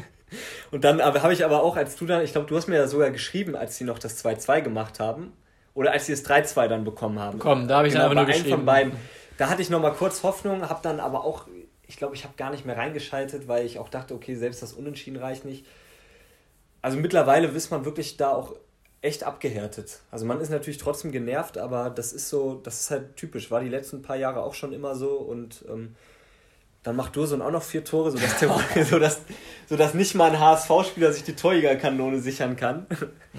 und 0.70 0.84
dann 0.84 1.02
habe 1.02 1.32
ich 1.32 1.44
aber 1.44 1.62
auch, 1.62 1.76
als 1.76 1.96
du 1.96 2.06
dann, 2.06 2.22
ich 2.22 2.32
glaube, 2.32 2.46
du 2.46 2.56
hast 2.56 2.68
mir 2.68 2.76
ja 2.76 2.86
sogar 2.86 3.10
geschrieben, 3.10 3.56
als 3.56 3.76
sie 3.76 3.84
noch 3.84 3.98
das 3.98 4.24
2-2 4.24 4.60
gemacht 4.62 5.00
haben 5.00 5.32
oder 5.74 5.90
als 5.92 6.06
sie 6.06 6.12
das 6.12 6.24
3-2 6.24 6.68
dann 6.68 6.84
bekommen 6.84 7.18
haben. 7.18 7.40
Komm, 7.40 7.66
da 7.66 7.78
habe 7.78 7.88
ich 7.88 7.94
genau, 7.94 8.04
dann 8.08 8.18
aber 8.18 8.26
nur 8.26 8.32
geschrieben. 8.32 8.56
Von 8.56 8.64
beiden, 8.64 8.92
da 9.36 9.48
hatte 9.50 9.62
ich 9.62 9.70
noch 9.70 9.80
mal 9.80 9.92
kurz 9.92 10.22
Hoffnung, 10.22 10.68
habe 10.68 10.80
dann 10.82 11.00
aber 11.00 11.24
auch, 11.24 11.48
ich 11.86 11.96
glaube, 11.96 12.14
ich 12.14 12.24
habe 12.24 12.34
gar 12.36 12.50
nicht 12.50 12.64
mehr 12.64 12.76
reingeschaltet, 12.76 13.48
weil 13.48 13.66
ich 13.66 13.78
auch 13.78 13.88
dachte, 13.88 14.14
okay, 14.14 14.34
selbst 14.34 14.62
das 14.62 14.72
Unentschieden 14.72 15.18
reicht 15.18 15.44
nicht. 15.44 15.66
Also 16.82 16.98
mittlerweile 16.98 17.48
ist 17.48 17.70
man 17.70 17.84
wirklich 17.84 18.16
da 18.16 18.32
auch 18.32 18.56
echt 19.00 19.24
abgehärtet. 19.24 20.00
Also 20.10 20.24
man 20.24 20.40
ist 20.40 20.50
natürlich 20.50 20.78
trotzdem 20.78 21.12
genervt, 21.12 21.58
aber 21.58 21.90
das 21.90 22.12
ist 22.12 22.30
so, 22.30 22.54
das 22.54 22.80
ist 22.80 22.90
halt 22.90 23.16
typisch. 23.16 23.50
War 23.50 23.60
die 23.60 23.68
letzten 23.68 24.02
paar 24.02 24.16
Jahre 24.16 24.42
auch 24.42 24.54
schon 24.54 24.72
immer 24.72 24.94
so 24.94 25.16
und 25.16 25.64
ähm, 25.68 25.94
dann 26.84 26.96
macht 26.96 27.16
Dursun 27.16 27.40
auch 27.42 27.50
noch 27.50 27.62
vier 27.62 27.82
Tore, 27.82 28.10
sodass, 28.10 28.38
der, 28.38 28.84
sodass, 28.84 29.22
sodass 29.66 29.94
nicht 29.94 30.14
mal 30.14 30.30
ein 30.30 30.38
HSV-Spieler 30.38 31.12
sich 31.12 31.24
die 31.24 31.34
Torjägerkanone 31.34 32.20
sichern 32.20 32.56
kann. 32.56 32.86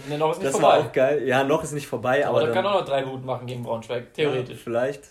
Nee, 0.10 0.18
noch 0.18 0.32
ist 0.32 0.40
nicht 0.40 0.48
das 0.48 0.60
vorbei. 0.60 0.68
war 0.68 0.86
auch 0.86 0.92
geil. 0.92 1.26
Ja, 1.26 1.46
noch 1.46 1.64
ist 1.64 1.72
nicht 1.72 1.88
vorbei. 1.88 2.28
Aber, 2.28 2.42
aber 2.42 2.52
kann 2.52 2.66
auch 2.66 2.82
noch 2.82 2.86
drei 2.86 3.06
Minuten 3.06 3.26
machen 3.26 3.48
gegen 3.48 3.64
Braunschweig, 3.64 4.14
theoretisch. 4.14 4.58
Ja, 4.58 4.64
vielleicht. 4.66 5.04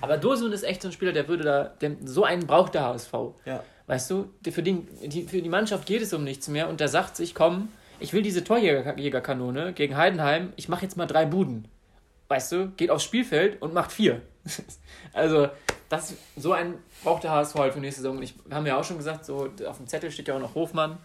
Aber 0.00 0.16
Dursun 0.16 0.50
ist 0.50 0.64
echt 0.64 0.82
so 0.82 0.88
ein 0.88 0.92
Spieler, 0.92 1.12
der 1.12 1.28
würde 1.28 1.44
da, 1.44 1.64
der, 1.80 1.92
so 2.04 2.24
einen 2.24 2.44
braucht 2.44 2.74
der 2.74 2.82
HSV. 2.82 3.12
Ja. 3.44 3.62
Weißt 3.86 4.10
du, 4.10 4.30
für, 4.50 4.64
den, 4.64 4.88
die, 5.04 5.28
für 5.28 5.40
die 5.40 5.48
Mannschaft 5.48 5.86
geht 5.86 6.02
es 6.02 6.12
um 6.12 6.24
nichts 6.24 6.48
mehr 6.48 6.68
und 6.68 6.80
der 6.80 6.88
sagt 6.88 7.14
sich, 7.14 7.32
komm, 7.32 7.68
ich 8.00 8.12
will 8.12 8.22
diese 8.22 8.42
Torjägerkanone 8.42 9.72
gegen 9.72 9.96
Heidenheim, 9.96 10.52
ich 10.56 10.68
mache 10.68 10.82
jetzt 10.82 10.96
mal 10.96 11.06
drei 11.06 11.26
Buden. 11.26 11.68
Weißt 12.26 12.50
du, 12.50 12.72
geht 12.76 12.90
aufs 12.90 13.04
Spielfeld 13.04 13.62
und 13.62 13.72
macht 13.72 13.92
vier. 13.92 14.20
also, 15.12 15.48
das, 15.88 16.14
so 16.36 16.52
ein 16.52 16.74
braucht 17.02 17.24
der 17.24 17.30
HSV 17.30 17.54
halt 17.56 17.74
für 17.74 17.80
nächste 17.80 18.02
Saison. 18.02 18.22
Ich, 18.22 18.34
haben 18.50 18.66
ja 18.66 18.78
auch 18.78 18.84
schon 18.84 18.98
gesagt, 18.98 19.24
so 19.24 19.50
auf 19.66 19.76
dem 19.76 19.86
Zettel 19.86 20.10
steht 20.10 20.28
ja 20.28 20.36
auch 20.36 20.40
noch 20.40 20.54
Hofmann 20.54 20.98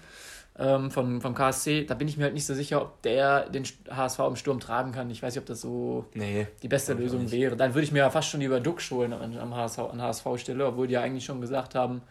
ähm, 0.57 0.91
vom, 0.91 1.21
vom 1.21 1.33
KSC. 1.33 1.85
Da 1.85 1.95
bin 1.95 2.07
ich 2.07 2.17
mir 2.17 2.25
halt 2.25 2.33
nicht 2.33 2.45
so 2.45 2.53
sicher, 2.53 2.81
ob 2.81 3.01
der 3.01 3.49
den 3.49 3.63
HSV 3.89 4.19
im 4.19 4.35
Sturm 4.35 4.59
tragen 4.59 4.91
kann. 4.91 5.09
Ich 5.09 5.23
weiß 5.23 5.33
nicht, 5.33 5.41
ob 5.41 5.47
das 5.47 5.61
so 5.61 6.05
nee, 6.13 6.47
die 6.61 6.67
beste 6.67 6.93
Lösung 6.93 7.31
wäre. 7.31 7.55
Dann 7.55 7.73
würde 7.73 7.85
ich 7.85 7.91
mir 7.91 7.99
ja 7.99 8.09
fast 8.09 8.29
schon 8.29 8.41
lieber 8.41 8.59
Duck 8.59 8.81
holen 8.91 9.13
an, 9.13 9.37
am 9.37 9.55
HSV, 9.55 9.79
an 9.79 10.01
HSV-Stelle, 10.01 10.65
obwohl 10.65 10.87
die 10.87 10.93
ja 10.93 11.01
eigentlich 11.01 11.25
schon 11.25 11.41
gesagt 11.41 11.75
haben, 11.75 12.01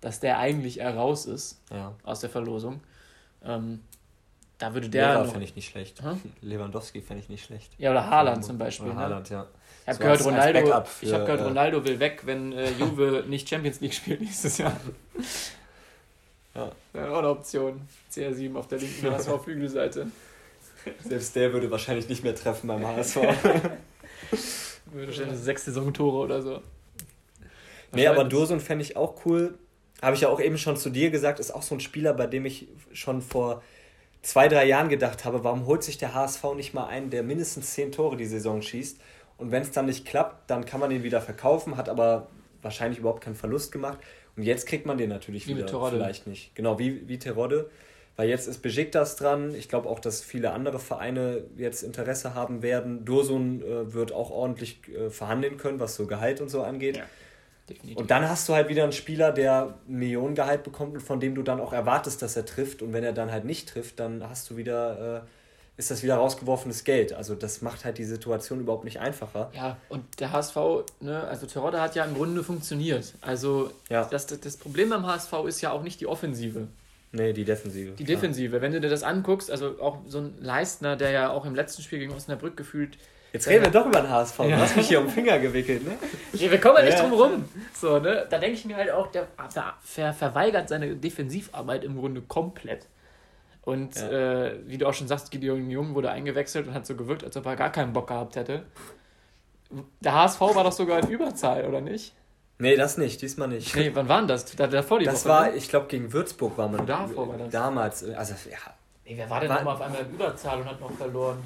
dass 0.00 0.20
der 0.20 0.38
eigentlich 0.38 0.80
eher 0.80 0.94
raus 0.94 1.26
ist 1.26 1.60
ja. 1.70 1.94
aus 2.04 2.20
der 2.20 2.30
Verlosung. 2.30 2.80
Ähm, 3.44 3.80
da 4.58 4.74
würde 4.74 4.90
der. 4.90 5.14
Lehrer 5.14 5.24
fände 5.24 5.44
ich 5.44 5.56
nicht 5.56 5.70
schlecht. 5.70 6.02
Hm? 6.02 6.20
Lewandowski 6.42 7.00
fände 7.00 7.22
ich 7.22 7.30
nicht 7.30 7.44
schlecht. 7.44 7.72
Ja, 7.78 7.90
oder 7.92 8.08
Haaland 8.08 8.44
zum 8.44 8.58
Beispiel. 8.58 8.86
Oder 8.86 8.94
ne? 8.94 9.00
Haaland, 9.00 9.30
ja. 9.30 9.46
Ich 9.92 10.06
habe 10.06 10.18
so 10.18 10.24
gehört, 10.24 10.24
Ronaldo, 10.24 10.84
für, 10.84 11.06
ich 11.06 11.12
hab 11.12 11.26
gehört, 11.26 11.40
äh, 11.40 11.44
Ronaldo 11.44 11.84
will 11.84 12.00
weg, 12.00 12.22
wenn 12.24 12.52
äh, 12.52 12.70
Juve 12.72 13.24
nicht 13.28 13.48
Champions 13.48 13.80
League 13.80 13.94
spielt 13.94 14.20
nächstes 14.20 14.58
Jahr. 14.58 14.78
Ja. 16.54 16.70
Auch 16.94 17.18
eine 17.18 17.28
Option. 17.28 17.80
CR7 18.12 18.56
auf 18.56 18.68
der 18.68 18.78
linken 18.78 19.10
HSV-Flügelseite. 19.10 20.06
Selbst 21.04 21.36
der 21.36 21.52
würde 21.52 21.70
wahrscheinlich 21.70 22.08
nicht 22.08 22.24
mehr 22.24 22.34
treffen 22.34 22.68
beim 22.68 22.86
HSV. 22.86 23.16
würde 24.86 25.06
wahrscheinlich 25.06 25.38
sechs 25.38 25.64
Saisontore 25.64 26.18
oder 26.18 26.42
so. 26.42 26.62
Nee, 27.92 28.06
aber 28.06 28.24
Dursun 28.24 28.60
fände 28.60 28.84
ich 28.84 28.96
auch 28.96 29.24
cool. 29.24 29.58
Habe 30.00 30.14
ich 30.14 30.22
ja 30.22 30.28
auch 30.28 30.40
eben 30.40 30.56
schon 30.56 30.76
zu 30.76 30.90
dir 30.90 31.10
gesagt, 31.10 31.40
ist 31.40 31.50
auch 31.50 31.62
so 31.62 31.74
ein 31.74 31.80
Spieler, 31.80 32.14
bei 32.14 32.26
dem 32.26 32.46
ich 32.46 32.68
schon 32.92 33.20
vor 33.20 33.62
zwei, 34.22 34.48
drei 34.48 34.64
Jahren 34.64 34.88
gedacht 34.88 35.24
habe, 35.24 35.44
warum 35.44 35.66
holt 35.66 35.82
sich 35.82 35.98
der 35.98 36.14
HSV 36.14 36.42
nicht 36.56 36.72
mal 36.72 36.86
einen, 36.86 37.10
der 37.10 37.22
mindestens 37.22 37.74
zehn 37.74 37.92
Tore 37.92 38.16
die 38.16 38.26
Saison 38.26 38.62
schießt? 38.62 38.98
Und 39.40 39.50
wenn 39.50 39.62
es 39.62 39.70
dann 39.70 39.86
nicht 39.86 40.06
klappt, 40.06 40.50
dann 40.50 40.64
kann 40.64 40.80
man 40.80 40.90
den 40.90 41.02
wieder 41.02 41.20
verkaufen, 41.20 41.76
hat 41.76 41.88
aber 41.88 42.28
wahrscheinlich 42.62 42.98
überhaupt 42.98 43.22
keinen 43.22 43.34
Verlust 43.34 43.72
gemacht. 43.72 43.98
Und 44.36 44.42
jetzt 44.42 44.66
kriegt 44.66 44.86
man 44.86 44.98
den 44.98 45.08
natürlich 45.08 45.46
wie 45.46 45.56
wieder 45.56 45.90
vielleicht 45.90 46.26
nicht. 46.26 46.54
Genau, 46.54 46.78
wie, 46.78 47.08
wie 47.08 47.18
Terodde. 47.18 47.70
Weil 48.16 48.28
jetzt 48.28 48.46
ist 48.46 48.60
Besiktas 48.60 49.16
dran. 49.16 49.54
Ich 49.54 49.68
glaube 49.68 49.88
auch, 49.88 49.98
dass 49.98 50.22
viele 50.22 50.52
andere 50.52 50.78
Vereine 50.78 51.44
jetzt 51.56 51.82
Interesse 51.82 52.34
haben 52.34 52.62
werden. 52.62 53.04
Dursun 53.04 53.62
äh, 53.62 53.94
wird 53.94 54.12
auch 54.12 54.30
ordentlich 54.30 54.80
äh, 54.88 55.08
verhandeln 55.08 55.56
können, 55.56 55.80
was 55.80 55.96
so 55.96 56.06
Gehalt 56.06 56.40
und 56.40 56.50
so 56.50 56.62
angeht. 56.62 56.98
Ja, 56.98 57.04
und 57.94 58.10
dann 58.10 58.28
hast 58.28 58.48
du 58.48 58.54
halt 58.54 58.68
wieder 58.68 58.82
einen 58.82 58.92
Spieler, 58.92 59.32
der 59.32 59.74
Millionengehalt 59.86 60.62
bekommt 60.62 60.94
und 60.94 61.00
von 61.00 61.20
dem 61.20 61.34
du 61.34 61.42
dann 61.42 61.60
auch 61.60 61.72
erwartest, 61.72 62.20
dass 62.22 62.36
er 62.36 62.44
trifft. 62.44 62.82
Und 62.82 62.92
wenn 62.92 63.04
er 63.04 63.12
dann 63.12 63.30
halt 63.30 63.44
nicht 63.44 63.68
trifft, 63.68 64.00
dann 64.00 64.28
hast 64.28 64.50
du 64.50 64.56
wieder, 64.56 65.24
äh, 65.24 65.28
ist 65.80 65.90
das 65.90 66.02
wieder 66.02 66.16
rausgeworfenes 66.16 66.84
Geld. 66.84 67.14
Also 67.14 67.34
das 67.34 67.62
macht 67.62 67.86
halt 67.86 67.96
die 67.96 68.04
Situation 68.04 68.60
überhaupt 68.60 68.84
nicht 68.84 69.00
einfacher. 69.00 69.50
Ja, 69.54 69.78
und 69.88 70.04
der 70.20 70.30
HSV, 70.30 70.56
ne, 71.00 71.24
also 71.24 71.46
Terodde 71.46 71.80
hat 71.80 71.94
ja 71.96 72.04
im 72.04 72.14
Grunde 72.14 72.44
funktioniert. 72.44 73.14
Also 73.22 73.70
ja. 73.88 74.04
das, 74.04 74.26
das 74.26 74.56
Problem 74.58 74.90
beim 74.90 75.06
HSV 75.06 75.32
ist 75.46 75.62
ja 75.62 75.72
auch 75.72 75.82
nicht 75.82 75.98
die 76.00 76.06
Offensive. 76.06 76.68
Nee, 77.12 77.32
die 77.32 77.44
Defensive. 77.44 77.92
Die 77.92 78.04
Defensive. 78.04 78.56
Ja. 78.56 78.62
Wenn 78.62 78.72
du 78.72 78.80
dir 78.80 78.90
das 78.90 79.02
anguckst, 79.02 79.50
also 79.50 79.80
auch 79.80 79.98
so 80.06 80.18
ein 80.18 80.34
Leistner, 80.40 80.96
der 80.96 81.10
ja 81.12 81.30
auch 81.30 81.46
im 81.46 81.54
letzten 81.54 81.82
Spiel 81.82 81.98
gegen 81.98 82.12
Osnabrück 82.12 82.58
gefühlt. 82.58 82.98
Jetzt 83.32 83.48
reden 83.48 83.64
wir 83.64 83.70
doch 83.70 83.86
über 83.86 84.02
den 84.02 84.10
HSV. 84.10 84.38
Ja. 84.40 84.48
Du 84.48 84.56
hast 84.58 84.76
mich 84.76 84.88
hier 84.88 85.00
um 85.00 85.06
den 85.06 85.14
Finger 85.14 85.38
gewickelt, 85.38 85.82
ne? 85.84 85.96
Nee, 86.34 86.50
wir 86.50 86.60
kommen 86.60 86.76
ja 86.76 86.84
nicht 86.84 87.00
drum 87.00 87.12
rum. 87.14 87.44
So, 87.72 87.98
ne? 87.98 88.26
Da 88.28 88.38
denke 88.38 88.54
ich 88.54 88.66
mir 88.66 88.76
halt 88.76 88.90
auch, 88.90 89.06
der, 89.10 89.28
der 89.54 89.74
ver 89.82 90.12
verweigert 90.12 90.68
seine 90.68 90.94
Defensivarbeit 90.94 91.84
im 91.84 91.96
Grunde 91.96 92.20
komplett. 92.20 92.86
Und 93.62 93.96
ja. 93.96 94.46
äh, 94.46 94.58
wie 94.66 94.78
du 94.78 94.86
auch 94.86 94.94
schon 94.94 95.08
sagst, 95.08 95.30
Gideon 95.30 95.70
Jung 95.70 95.94
wurde 95.94 96.10
eingewechselt 96.10 96.66
und 96.66 96.74
hat 96.74 96.86
so 96.86 96.96
gewirkt, 96.96 97.24
als 97.24 97.36
ob 97.36 97.46
er 97.46 97.56
gar 97.56 97.70
keinen 97.70 97.92
Bock 97.92 98.08
gehabt 98.08 98.36
hätte. 98.36 98.64
Der 100.00 100.14
HSV 100.14 100.40
war 100.40 100.64
doch 100.64 100.72
sogar 100.72 101.00
in 101.00 101.08
Überzahl, 101.08 101.66
oder 101.66 101.80
nicht? 101.80 102.14
Nee, 102.58 102.76
das 102.76 102.98
nicht, 102.98 103.22
diesmal 103.22 103.48
nicht. 103.48 103.74
Nee, 103.74 103.90
wann 103.94 104.08
war 104.08 104.18
denn 104.18 104.28
das? 104.28 104.44
Da, 104.44 104.66
davor 104.66 104.98
die 104.98 105.06
Das 105.06 105.24
Woche, 105.24 105.32
war, 105.32 105.46
ne? 105.48 105.56
ich 105.56 105.68
glaube, 105.68 105.86
gegen 105.86 106.12
Würzburg 106.12 106.58
war 106.58 106.68
man. 106.68 106.86
Davor 106.86 107.28
war 107.28 107.38
das. 107.38 107.50
Damals, 107.50 108.04
also 108.10 108.34
ja. 108.50 108.58
Nee, 109.04 109.16
wer 109.16 109.30
war 109.30 109.40
denn 109.40 109.48
nochmal 109.48 109.74
auf 109.74 109.80
einmal 109.80 110.02
in 110.02 110.10
Überzahl 110.10 110.60
und 110.60 110.66
hat 110.66 110.80
noch 110.80 110.92
verloren? 110.92 111.38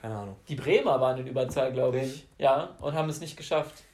Keine 0.00 0.16
Ahnung. 0.16 0.36
Die 0.48 0.56
Bremer 0.56 1.00
waren 1.00 1.18
in 1.20 1.28
Überzahl, 1.28 1.72
glaube 1.72 2.00
ich. 2.00 2.26
Ja, 2.38 2.70
und 2.80 2.94
haben 2.94 3.08
es 3.08 3.20
nicht 3.20 3.36
geschafft. 3.36 3.84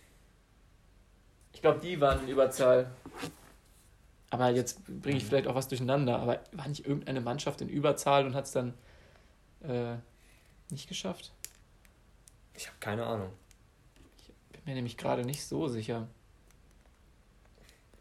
Ich 1.52 1.60
glaube, 1.60 1.80
die 1.80 2.00
waren 2.00 2.22
in 2.22 2.28
Überzahl. 2.28 2.86
Aber 4.30 4.50
jetzt 4.50 4.84
bringe 4.86 5.16
ich 5.16 5.24
vielleicht 5.24 5.46
auch 5.46 5.54
was 5.54 5.68
durcheinander. 5.68 6.18
Aber 6.18 6.40
war 6.52 6.68
nicht 6.68 6.86
irgendeine 6.86 7.20
Mannschaft 7.20 7.60
in 7.60 7.68
Überzahl 7.68 8.26
und 8.26 8.34
hat 8.34 8.44
es 8.44 8.52
dann 8.52 8.74
äh, 9.62 9.96
nicht 10.70 10.88
geschafft? 10.88 11.32
Ich 12.54 12.66
habe 12.66 12.76
keine 12.80 13.06
Ahnung 13.06 13.30
mir 14.68 14.74
nämlich 14.74 14.96
gerade 14.96 15.24
nicht 15.24 15.44
so 15.44 15.66
sicher. 15.66 16.06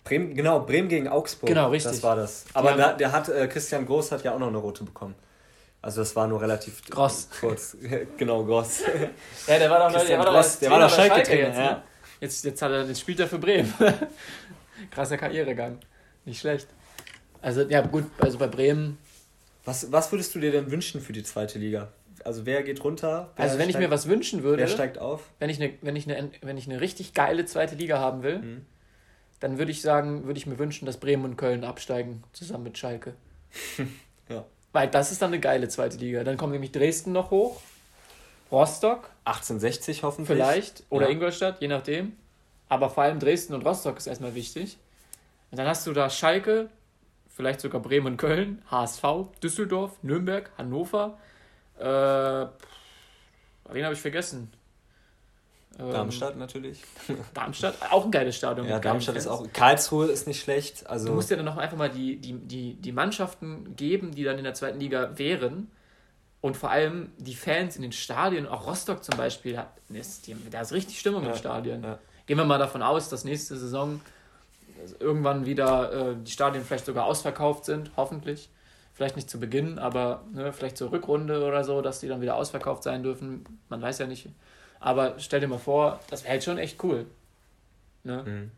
Bremen, 0.03 0.35
genau, 0.35 0.59
Bremen 0.59 0.89
gegen 0.89 1.07
Augsburg. 1.07 1.47
Genau, 1.47 1.69
richtig. 1.69 1.93
Das 1.93 2.03
war 2.03 2.15
das. 2.15 2.45
Aber 2.53 2.73
da, 2.73 2.93
der 2.93 3.11
hat, 3.11 3.29
äh, 3.29 3.47
Christian 3.47 3.85
Groß 3.85 4.11
hat 4.11 4.23
ja 4.23 4.33
auch 4.33 4.39
noch 4.39 4.47
eine 4.47 4.57
rote 4.57 4.83
bekommen. 4.83 5.15
Also 5.81 6.01
das 6.01 6.15
war 6.15 6.27
nur 6.27 6.41
relativ 6.41 6.83
Gross. 6.89 7.29
kurz. 7.39 7.77
genau, 8.17 8.43
Gross. 8.43 8.81
ja, 9.47 9.59
der 9.59 9.69
war 9.69 9.89
doch, 9.89 10.05
der 10.05 10.19
war 10.19 10.25
doch, 10.25 10.59
der 10.59 10.71
war 10.71 10.79
doch 10.79 10.89
Schalke, 10.89 11.15
Schalke 11.15 11.39
jetzt, 11.39 11.57
ja. 11.57 11.71
Ne? 11.71 11.83
jetzt, 12.19 12.45
jetzt, 12.45 12.61
hat 12.61 12.71
er, 12.71 12.85
jetzt 12.85 12.99
spielt 12.99 13.19
er 13.19 13.27
für 13.27 13.39
Bremen. 13.39 13.73
Krasser 14.91 15.17
Karrieregang. 15.17 15.79
Nicht 16.27 16.41
schlecht. 16.41 16.67
Also, 17.41 17.61
ja, 17.61 17.81
gut, 17.81 18.03
also 18.19 18.37
bei 18.37 18.47
Bremen. 18.47 18.97
Was, 19.63 19.91
was 19.91 20.11
würdest 20.11 20.35
du 20.35 20.39
dir 20.39 20.51
denn 20.51 20.69
wünschen 20.69 20.99
für 20.99 21.13
die 21.13 21.23
zweite 21.23 21.57
Liga? 21.57 21.87
Also 22.25 22.45
wer 22.45 22.63
geht 22.63 22.83
runter? 22.83 23.31
Wer 23.35 23.43
also 23.43 23.57
wenn 23.57 23.69
steigt, 23.69 23.75
ich 23.83 23.87
mir 23.87 23.91
was 23.91 24.07
wünschen 24.09 24.43
würde, 24.43 24.63
wer 24.63 24.67
steigt 24.67 24.97
auf? 24.97 25.29
Wenn 25.39 25.49
ich 25.49 25.61
eine, 25.61 25.73
wenn 25.81 25.95
ich 25.95 26.09
eine, 26.09 26.29
wenn 26.41 26.57
ich 26.57 26.67
eine 26.67 26.81
richtig 26.81 27.13
geile 27.13 27.45
zweite 27.45 27.75
Liga 27.75 27.99
haben 27.99 28.23
will, 28.23 28.39
mhm. 28.39 28.65
dann 29.39 29.57
würde 29.57 29.71
ich 29.71 29.81
sagen, 29.81 30.25
würde 30.25 30.37
ich 30.37 30.47
mir 30.47 30.59
wünschen, 30.59 30.85
dass 30.85 30.97
Bremen 30.97 31.23
und 31.23 31.37
Köln 31.37 31.63
absteigen 31.63 32.23
zusammen 32.33 32.65
mit 32.65 32.77
Schalke. 32.77 33.13
ja. 34.29 34.45
Weil 34.73 34.89
das 34.89 35.13
ist 35.13 35.21
dann 35.21 35.29
eine 35.29 35.39
geile 35.39 35.69
zweite 35.69 35.97
Liga. 35.97 36.25
Dann 36.25 36.35
kommt 36.35 36.51
nämlich 36.51 36.73
Dresden 36.73 37.13
noch 37.13 37.31
hoch, 37.31 37.61
Rostock, 38.51 39.11
1860 39.23 40.03
hoffentlich, 40.03 40.37
vielleicht 40.37 40.83
oder 40.89 41.05
ja. 41.05 41.13
Ingolstadt, 41.13 41.61
je 41.61 41.69
nachdem. 41.69 42.13
Aber 42.67 42.89
vor 42.89 43.03
allem 43.03 43.19
Dresden 43.19 43.53
und 43.53 43.65
Rostock 43.65 43.97
ist 43.97 44.07
erstmal 44.07 44.35
wichtig. 44.35 44.77
Und 45.51 45.57
dann 45.57 45.67
hast 45.67 45.87
du 45.87 45.93
da 45.93 46.09
Schalke, 46.09 46.69
vielleicht 47.27 47.61
sogar 47.61 47.81
Bremen 47.81 48.07
und 48.07 48.17
Köln, 48.17 48.61
HSV, 48.69 49.03
Düsseldorf, 49.41 49.97
Nürnberg, 50.01 50.51
Hannover, 50.57 51.17
äh, 51.79 51.83
wen 51.83 53.83
habe 53.83 53.93
ich 53.93 54.01
vergessen? 54.01 54.51
Ähm, 55.79 55.91
Darmstadt 55.91 56.37
natürlich. 56.37 56.81
Darmstadt, 57.33 57.75
auch 57.91 58.05
ein 58.05 58.11
geiles 58.11 58.35
Stadion. 58.35 58.67
Ja, 58.67 58.79
Darmstadt 58.79 59.15
ist 59.15 59.27
auch. 59.27 59.45
Karlsruhe 59.53 60.07
ist 60.07 60.27
nicht 60.27 60.41
schlecht. 60.41 60.87
Also 60.87 61.07
du 61.07 61.13
musst 61.13 61.29
ja 61.29 61.35
dann 61.35 61.45
noch 61.45 61.57
einfach 61.57 61.77
mal 61.77 61.89
die, 61.89 62.17
die, 62.17 62.33
die, 62.33 62.73
die 62.73 62.91
Mannschaften 62.91 63.75
geben, 63.75 64.13
die 64.13 64.23
dann 64.23 64.37
in 64.37 64.43
der 64.43 64.55
zweiten 64.55 64.79
Liga 64.79 65.17
wären. 65.17 65.69
Und 66.41 66.55
vor 66.55 66.71
allem 66.71 67.11
die 67.17 67.35
Fans 67.35 67.75
in 67.75 67.81
den 67.81 67.91
Stadien, 67.91 68.47
auch 68.47 68.67
Rostock 68.67 69.03
zum 69.03 69.17
Beispiel, 69.17 69.57
hat, 69.57 69.71
ist, 69.89 70.27
die, 70.27 70.35
da 70.49 70.61
ist 70.61 70.71
richtig 70.71 70.99
Stimmung 70.99 71.23
ja, 71.23 71.31
im 71.31 71.35
Stadion. 71.35 71.83
Ja. 71.83 71.99
Gehen 72.25 72.37
wir 72.37 72.45
mal 72.45 72.59
davon 72.59 72.81
aus, 72.81 73.09
dass 73.09 73.23
nächste 73.23 73.57
Saison 73.57 74.01
irgendwann 74.99 75.45
wieder 75.45 76.11
äh, 76.11 76.15
die 76.23 76.31
Stadien 76.31 76.63
vielleicht 76.63 76.85
sogar 76.85 77.05
ausverkauft 77.05 77.65
sind, 77.65 77.91
hoffentlich. 77.95 78.49
Vielleicht 78.93 79.15
nicht 79.15 79.29
zu 79.29 79.39
Beginn, 79.39 79.77
aber 79.77 80.23
ne, 80.33 80.51
vielleicht 80.51 80.77
zur 80.77 80.91
Rückrunde 80.91 81.45
oder 81.45 81.63
so, 81.63 81.81
dass 81.81 81.99
die 81.99 82.07
dann 82.07 82.21
wieder 82.21 82.35
ausverkauft 82.35 82.83
sein 82.83 83.03
dürfen. 83.03 83.45
Man 83.69 83.81
weiß 83.81 83.99
ja 83.99 84.07
nicht. 84.07 84.29
Aber 84.79 85.15
stell 85.19 85.39
dir 85.39 85.47
mal 85.47 85.59
vor, 85.59 85.99
das 86.09 86.23
wäre 86.23 86.33
halt 86.33 86.43
schon 86.43 86.57
echt 86.57 86.83
cool. 86.83 87.05
Ne? 88.03 88.23
Mhm. 88.25 88.51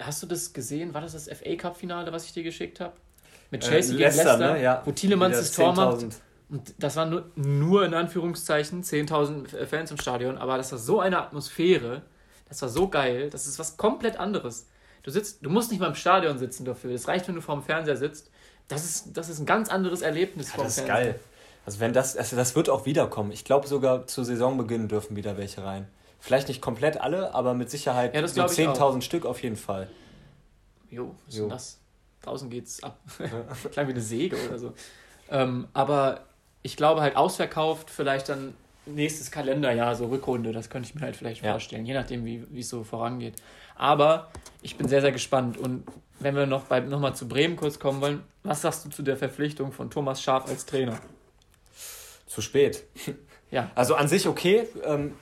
Hast 0.00 0.22
du 0.22 0.26
das 0.26 0.52
gesehen? 0.52 0.92
War 0.94 1.00
das 1.00 1.12
das 1.12 1.28
FA 1.28 1.54
Cup-Finale, 1.56 2.12
was 2.12 2.24
ich 2.24 2.32
dir 2.32 2.42
geschickt 2.42 2.80
habe? 2.80 2.94
Mit 3.50 3.64
äh, 3.64 3.68
Chelsea 3.68 3.94
äh, 3.94 3.98
gegen 3.98 4.04
Leicester, 4.04 4.38
Leicester 4.38 4.54
ne? 4.54 4.62
ja. 4.62 4.82
wo 4.84 4.92
Thielemanns 4.92 5.36
das 5.36 5.52
Tor 5.52 5.74
macht. 5.74 6.04
Und 6.48 6.74
das 6.78 6.96
waren 6.96 7.10
nur, 7.10 7.30
nur 7.34 7.84
in 7.84 7.94
Anführungszeichen 7.94 8.82
10.000 8.82 9.66
Fans 9.66 9.90
im 9.90 9.96
Stadion, 9.96 10.38
aber 10.38 10.56
das 10.56 10.70
war 10.72 10.78
so 10.78 11.00
eine 11.00 11.18
Atmosphäre, 11.18 12.02
das 12.48 12.62
war 12.62 12.68
so 12.68 12.88
geil, 12.88 13.30
das 13.30 13.46
ist 13.46 13.58
was 13.58 13.76
komplett 13.76 14.18
anderes. 14.18 14.68
Du 15.06 15.10
sitzt, 15.10 15.42
du 15.42 15.48
musst 15.48 15.70
nicht 15.70 15.80
mal 15.80 15.86
im 15.86 15.94
Stadion 15.94 16.36
sitzen 16.36 16.66
dafür. 16.66 16.90
Es 16.90 17.08
reicht, 17.08 17.26
wenn 17.28 17.34
du 17.34 17.40
vorm 17.40 17.62
Fernseher 17.62 17.96
sitzt 17.96 18.30
das 18.68 18.84
ist, 18.84 19.16
das 19.16 19.28
ist 19.28 19.38
ein 19.38 19.46
ganz 19.46 19.68
anderes 19.68 20.02
Erlebnis 20.02 20.52
ja, 20.52 20.62
Das 20.62 20.78
ist 20.78 20.86
geil. 20.86 21.18
Also 21.64 21.80
wenn 21.80 21.92
das, 21.92 22.16
also 22.16 22.36
das 22.36 22.54
wird 22.54 22.68
auch 22.68 22.86
wiederkommen. 22.86 23.32
Ich 23.32 23.44
glaube 23.44 23.66
sogar 23.66 24.06
zu 24.06 24.22
Saisonbeginn 24.22 24.88
dürfen 24.88 25.16
wieder 25.16 25.36
welche 25.36 25.64
rein. 25.64 25.88
Vielleicht 26.20 26.48
nicht 26.48 26.60
komplett 26.60 27.00
alle, 27.00 27.34
aber 27.34 27.54
mit 27.54 27.70
Sicherheit 27.70 28.14
ja, 28.14 28.26
so 28.26 28.42
10.000 28.42 29.02
Stück 29.02 29.26
auf 29.26 29.42
jeden 29.42 29.56
Fall. 29.56 29.88
Jo, 30.90 31.14
was 31.26 31.36
jo. 31.36 31.42
ist 31.42 31.42
denn 31.42 31.48
das? 31.50 31.78
Draußen 32.22 32.50
geht's 32.50 32.82
ab. 32.82 32.98
Klein 33.72 33.86
wie 33.88 33.92
eine 33.92 34.00
Säge 34.00 34.36
oder 34.48 34.58
so. 34.58 34.72
Ähm, 35.30 35.68
aber 35.72 36.20
ich 36.62 36.76
glaube 36.76 37.00
halt 37.00 37.16
ausverkauft, 37.16 37.90
vielleicht 37.90 38.28
dann 38.28 38.54
nächstes 38.86 39.30
Kalenderjahr, 39.30 39.94
so 39.94 40.06
Rückrunde, 40.06 40.52
das 40.52 40.70
könnte 40.70 40.88
ich 40.88 40.94
mir 40.94 41.02
halt 41.02 41.16
vielleicht 41.16 41.42
ja. 41.42 41.52
vorstellen, 41.52 41.84
je 41.86 41.94
nachdem, 41.94 42.24
wie 42.24 42.46
es 42.58 42.68
so 42.68 42.84
vorangeht. 42.84 43.34
Aber 43.76 44.28
ich 44.62 44.76
bin 44.76 44.88
sehr, 44.88 45.00
sehr 45.00 45.12
gespannt. 45.12 45.58
Und 45.58 45.84
wenn 46.18 46.34
wir 46.34 46.46
noch, 46.46 46.64
bei, 46.64 46.80
noch 46.80 47.00
mal 47.00 47.14
zu 47.14 47.28
Bremen 47.28 47.56
kurz 47.56 47.78
kommen 47.78 48.00
wollen, 48.00 48.22
was 48.42 48.62
sagst 48.62 48.84
du 48.84 48.90
zu 48.90 49.02
der 49.02 49.16
Verpflichtung 49.16 49.72
von 49.72 49.90
Thomas 49.90 50.22
Schaf 50.22 50.48
als 50.48 50.66
Trainer? 50.66 50.98
Zu 52.26 52.42
spät. 52.42 52.84
Ja. 53.48 53.70
Also 53.76 53.94
an 53.94 54.08
sich 54.08 54.26
okay, 54.26 54.66
ähm, 54.84 55.14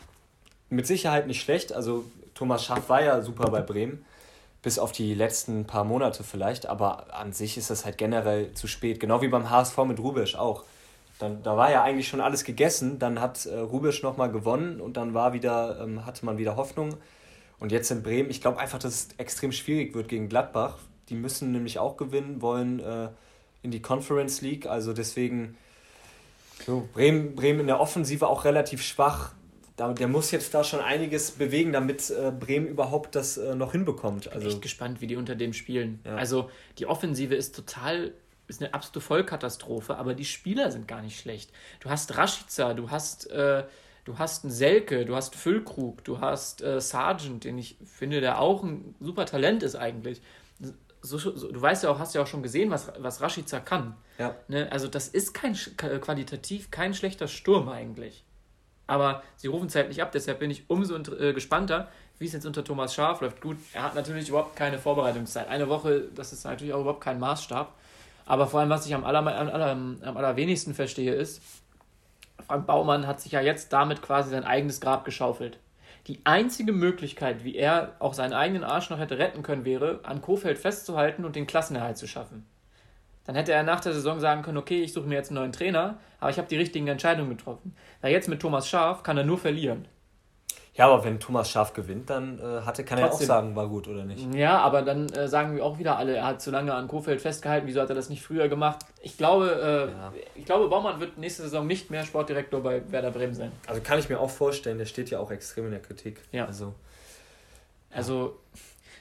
mit 0.70 0.86
Sicherheit 0.86 1.26
nicht 1.26 1.42
schlecht. 1.42 1.72
Also 1.72 2.04
Thomas 2.34 2.64
Schaff 2.64 2.88
war 2.88 3.02
ja 3.02 3.22
super 3.22 3.50
bei 3.50 3.60
Bremen, 3.60 4.04
bis 4.62 4.78
auf 4.78 4.92
die 4.92 5.14
letzten 5.14 5.66
paar 5.66 5.84
Monate 5.84 6.24
vielleicht, 6.24 6.66
aber 6.66 7.14
an 7.14 7.32
sich 7.32 7.56
ist 7.56 7.70
das 7.70 7.84
halt 7.84 7.98
generell 7.98 8.52
zu 8.52 8.66
spät. 8.66 9.00
Genau 9.00 9.22
wie 9.22 9.28
beim 9.28 9.50
HSV 9.50 9.76
mit 9.84 10.00
Rubisch 10.00 10.36
auch. 10.36 10.64
Dann, 11.18 11.42
da 11.44 11.56
war 11.56 11.70
ja 11.70 11.84
eigentlich 11.84 12.08
schon 12.08 12.20
alles 12.20 12.44
gegessen, 12.44 12.98
dann 12.98 13.20
hat 13.20 13.46
äh, 13.46 13.56
Rubisch 13.56 14.02
nochmal 14.02 14.32
gewonnen 14.32 14.80
und 14.80 14.96
dann 14.96 15.14
war 15.14 15.32
wieder, 15.32 15.80
ähm, 15.80 16.04
hatte 16.04 16.24
man 16.24 16.38
wieder 16.38 16.56
Hoffnung. 16.56 16.96
Und 17.58 17.72
jetzt 17.72 17.90
in 17.90 18.02
Bremen, 18.02 18.30
ich 18.30 18.40
glaube 18.40 18.58
einfach, 18.58 18.78
dass 18.78 18.94
es 18.94 19.08
extrem 19.18 19.52
schwierig 19.52 19.94
wird 19.94 20.08
gegen 20.08 20.28
Gladbach. 20.28 20.78
Die 21.08 21.14
müssen 21.14 21.52
nämlich 21.52 21.78
auch 21.78 21.96
gewinnen, 21.96 22.42
wollen 22.42 22.80
äh, 22.80 23.08
in 23.62 23.70
die 23.70 23.80
Conference 23.80 24.40
League. 24.40 24.66
Also 24.66 24.92
deswegen, 24.92 25.56
so, 26.66 26.88
Bremen, 26.92 27.34
Bremen 27.34 27.60
in 27.60 27.66
der 27.66 27.80
Offensive 27.80 28.26
auch 28.26 28.44
relativ 28.44 28.82
schwach. 28.82 29.32
Da, 29.76 29.92
der 29.92 30.06
muss 30.06 30.30
jetzt 30.30 30.54
da 30.54 30.62
schon 30.62 30.80
einiges 30.80 31.32
bewegen, 31.32 31.72
damit 31.72 32.08
äh, 32.10 32.30
Bremen 32.30 32.68
überhaupt 32.68 33.16
das 33.16 33.36
äh, 33.38 33.56
noch 33.56 33.72
hinbekommt. 33.72 34.28
Also, 34.28 34.38
ich 34.38 34.44
bin 34.44 34.52
echt 34.52 34.62
gespannt, 34.62 35.00
wie 35.00 35.08
die 35.08 35.16
unter 35.16 35.34
dem 35.34 35.52
spielen. 35.52 36.00
Ja. 36.04 36.14
Also 36.14 36.48
die 36.78 36.86
Offensive 36.86 37.34
ist 37.34 37.56
total, 37.56 38.12
ist 38.46 38.62
eine 38.62 38.72
absolute 38.72 39.00
Vollkatastrophe, 39.00 39.96
aber 39.96 40.14
die 40.14 40.24
Spieler 40.24 40.70
sind 40.70 40.86
gar 40.86 41.02
nicht 41.02 41.18
schlecht. 41.18 41.50
Du 41.80 41.90
hast 41.90 42.16
Rashica, 42.16 42.74
du 42.74 42.90
hast 42.90 43.28
äh, 43.30 43.64
du 44.04 44.18
hast 44.18 44.44
einen 44.44 44.52
Selke, 44.52 45.04
du 45.04 45.16
hast 45.16 45.34
Füllkrug, 45.34 46.04
du 46.04 46.20
hast 46.20 46.62
äh, 46.62 46.80
Sargent, 46.80 47.44
den 47.44 47.58
ich 47.58 47.76
finde, 47.84 48.20
der 48.20 48.40
auch 48.40 48.62
ein 48.62 48.94
super 49.00 49.26
Talent 49.26 49.62
ist 49.62 49.76
eigentlich. 49.76 50.22
So, 51.00 51.18
so, 51.18 51.52
du 51.52 51.60
weißt 51.60 51.84
ja 51.84 51.90
auch, 51.90 51.98
hast 51.98 52.14
ja 52.14 52.22
auch 52.22 52.26
schon 52.26 52.42
gesehen, 52.42 52.70
was, 52.70 52.90
was 52.98 53.20
Rashica 53.20 53.60
kann. 53.60 53.94
Ja. 54.18 54.34
Ne? 54.48 54.70
Also 54.72 54.88
das 54.88 55.08
ist 55.08 55.34
kein 55.34 55.54
qualitativ 55.54 56.70
kein 56.70 56.94
schlechter 56.94 57.28
Sturm 57.28 57.68
eigentlich. 57.68 58.24
Aber 58.86 59.22
sie 59.36 59.48
rufen 59.48 59.66
es 59.66 59.74
halt 59.74 59.88
nicht 59.88 60.02
ab, 60.02 60.12
deshalb 60.12 60.38
bin 60.38 60.50
ich 60.50 60.64
umso 60.68 60.96
äh, 60.96 61.32
gespannter, 61.32 61.88
wie 62.18 62.26
es 62.26 62.32
jetzt 62.32 62.46
unter 62.46 62.64
Thomas 62.64 62.94
Schaaf 62.94 63.20
läuft. 63.22 63.40
Gut, 63.40 63.56
er 63.72 63.82
hat 63.82 63.94
natürlich 63.94 64.28
überhaupt 64.28 64.56
keine 64.56 64.78
Vorbereitungszeit. 64.78 65.48
Eine 65.48 65.68
Woche, 65.68 66.08
das 66.14 66.32
ist 66.32 66.44
natürlich 66.44 66.74
auch 66.74 66.80
überhaupt 66.80 67.02
kein 67.02 67.18
Maßstab. 67.18 67.74
Aber 68.26 68.46
vor 68.46 68.60
allem, 68.60 68.70
was 68.70 68.86
ich 68.86 68.94
am, 68.94 69.04
aller, 69.04 69.18
am, 69.18 69.28
aller, 69.28 69.70
am 69.70 70.16
allerwenigsten 70.16 70.74
verstehe, 70.74 71.14
ist, 71.14 71.42
Frank 72.46 72.66
Baumann 72.66 73.06
hat 73.06 73.20
sich 73.20 73.32
ja 73.32 73.40
jetzt 73.40 73.72
damit 73.72 74.02
quasi 74.02 74.30
sein 74.30 74.44
eigenes 74.44 74.80
Grab 74.80 75.04
geschaufelt. 75.04 75.58
Die 76.06 76.20
einzige 76.24 76.72
Möglichkeit, 76.72 77.44
wie 77.44 77.56
er 77.56 77.96
auch 77.98 78.12
seinen 78.12 78.34
eigenen 78.34 78.64
Arsch 78.64 78.90
noch 78.90 78.98
hätte 78.98 79.18
retten 79.18 79.42
können, 79.42 79.64
wäre, 79.64 80.00
an 80.02 80.20
Kofeld 80.20 80.58
festzuhalten 80.58 81.24
und 81.24 81.34
den 81.34 81.46
Klassenerhalt 81.46 81.96
zu 81.96 82.06
schaffen. 82.06 82.46
Dann 83.24 83.36
hätte 83.36 83.52
er 83.52 83.62
nach 83.62 83.80
der 83.80 83.94
Saison 83.94 84.20
sagen 84.20 84.42
können, 84.42 84.58
okay, 84.58 84.82
ich 84.82 84.92
suche 84.92 85.08
mir 85.08 85.14
jetzt 85.14 85.30
einen 85.30 85.40
neuen 85.40 85.52
Trainer, 85.52 85.96
aber 86.20 86.30
ich 86.30 86.36
habe 86.36 86.48
die 86.48 86.58
richtigen 86.58 86.88
Entscheidungen 86.88 87.30
getroffen. 87.30 87.74
Weil 88.02 88.12
jetzt 88.12 88.28
mit 88.28 88.40
Thomas 88.40 88.68
Schaf 88.68 89.02
kann 89.02 89.16
er 89.16 89.24
nur 89.24 89.38
verlieren. 89.38 89.88
Ja, 90.76 90.86
aber 90.88 91.04
wenn 91.04 91.20
Thomas 91.20 91.50
Schaf 91.50 91.72
gewinnt, 91.72 92.10
dann 92.10 92.40
äh, 92.40 92.62
hatte, 92.62 92.84
kann 92.84 92.98
er 92.98 93.12
auch 93.12 93.20
sagen, 93.20 93.54
war 93.54 93.68
gut 93.68 93.86
oder 93.86 94.04
nicht. 94.04 94.34
Ja, 94.34 94.58
aber 94.58 94.82
dann 94.82 95.08
äh, 95.10 95.28
sagen 95.28 95.54
wir 95.54 95.64
auch 95.64 95.78
wieder 95.78 95.96
alle, 95.96 96.16
er 96.16 96.26
hat 96.26 96.42
zu 96.42 96.50
lange 96.50 96.74
an 96.74 96.88
Kofeld 96.88 97.20
festgehalten, 97.20 97.68
wieso 97.68 97.80
hat 97.80 97.90
er 97.90 97.94
das 97.94 98.08
nicht 98.08 98.22
früher 98.22 98.48
gemacht? 98.48 98.80
Ich 99.00 99.16
glaube, 99.16 99.90
äh, 99.92 99.92
ja. 99.92 100.12
ich 100.34 100.44
glaube, 100.44 100.68
Baumann 100.68 100.98
wird 100.98 101.16
nächste 101.16 101.42
Saison 101.42 101.64
nicht 101.64 101.90
mehr 101.90 102.04
Sportdirektor 102.04 102.60
bei 102.60 102.82
Werder 102.90 103.12
Bremen 103.12 103.34
sein. 103.34 103.52
Also 103.68 103.80
kann 103.82 104.00
ich 104.00 104.08
mir 104.08 104.18
auch 104.18 104.30
vorstellen, 104.30 104.78
der 104.78 104.86
steht 104.86 105.10
ja 105.10 105.20
auch 105.20 105.30
extrem 105.30 105.66
in 105.66 105.70
der 105.70 105.80
Kritik. 105.80 106.20
Ja. 106.32 106.46
Also, 106.46 106.74
also 107.92 108.36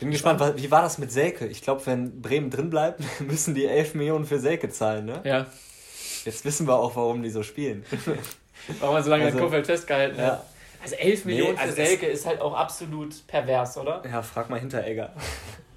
bin 0.03 0.12
gespannt, 0.12 0.42
wie 0.58 0.70
war 0.70 0.82
das 0.82 0.98
mit 0.98 1.12
Selke? 1.12 1.48
Ich 1.48 1.62
glaube, 1.62 1.86
wenn 1.86 2.22
Bremen 2.22 2.50
drin 2.50 2.70
bleibt, 2.70 3.01
müssen 3.20 3.56
die 3.56 3.65
11 3.65 3.96
Millionen 3.96 4.25
für 4.25 4.38
Selke 4.38 4.70
zahlen, 4.70 5.06
ne? 5.06 5.22
Ja. 5.24 5.46
Jetzt 6.25 6.46
wissen 6.46 6.68
wir 6.68 6.75
auch, 6.75 6.96
warum 6.96 7.24
die 7.24 7.30
so 7.30 7.42
spielen. 7.42 7.86
warum 8.80 8.96
man 8.96 9.03
so 9.03 9.10
lange 9.10 9.25
also, 9.25 9.38
an 9.38 9.44
Kofeld 9.44 9.65
festgehalten 9.65 10.18
hat. 10.18 10.24
Ja. 10.24 10.44
Also 10.84 10.96
11 10.96 11.25
nee, 11.25 11.32
Millionen 11.32 11.58
für 11.58 11.63
also 11.63 11.75
Selke 11.75 12.06
ist 12.08 12.25
halt 12.25 12.42
auch 12.42 12.54
absolut 12.54 13.25
pervers, 13.25 13.78
oder? 13.78 14.04
Ja, 14.06 14.22
frag 14.22 14.50
mal 14.50 14.60
Hinteregger. 14.60 15.13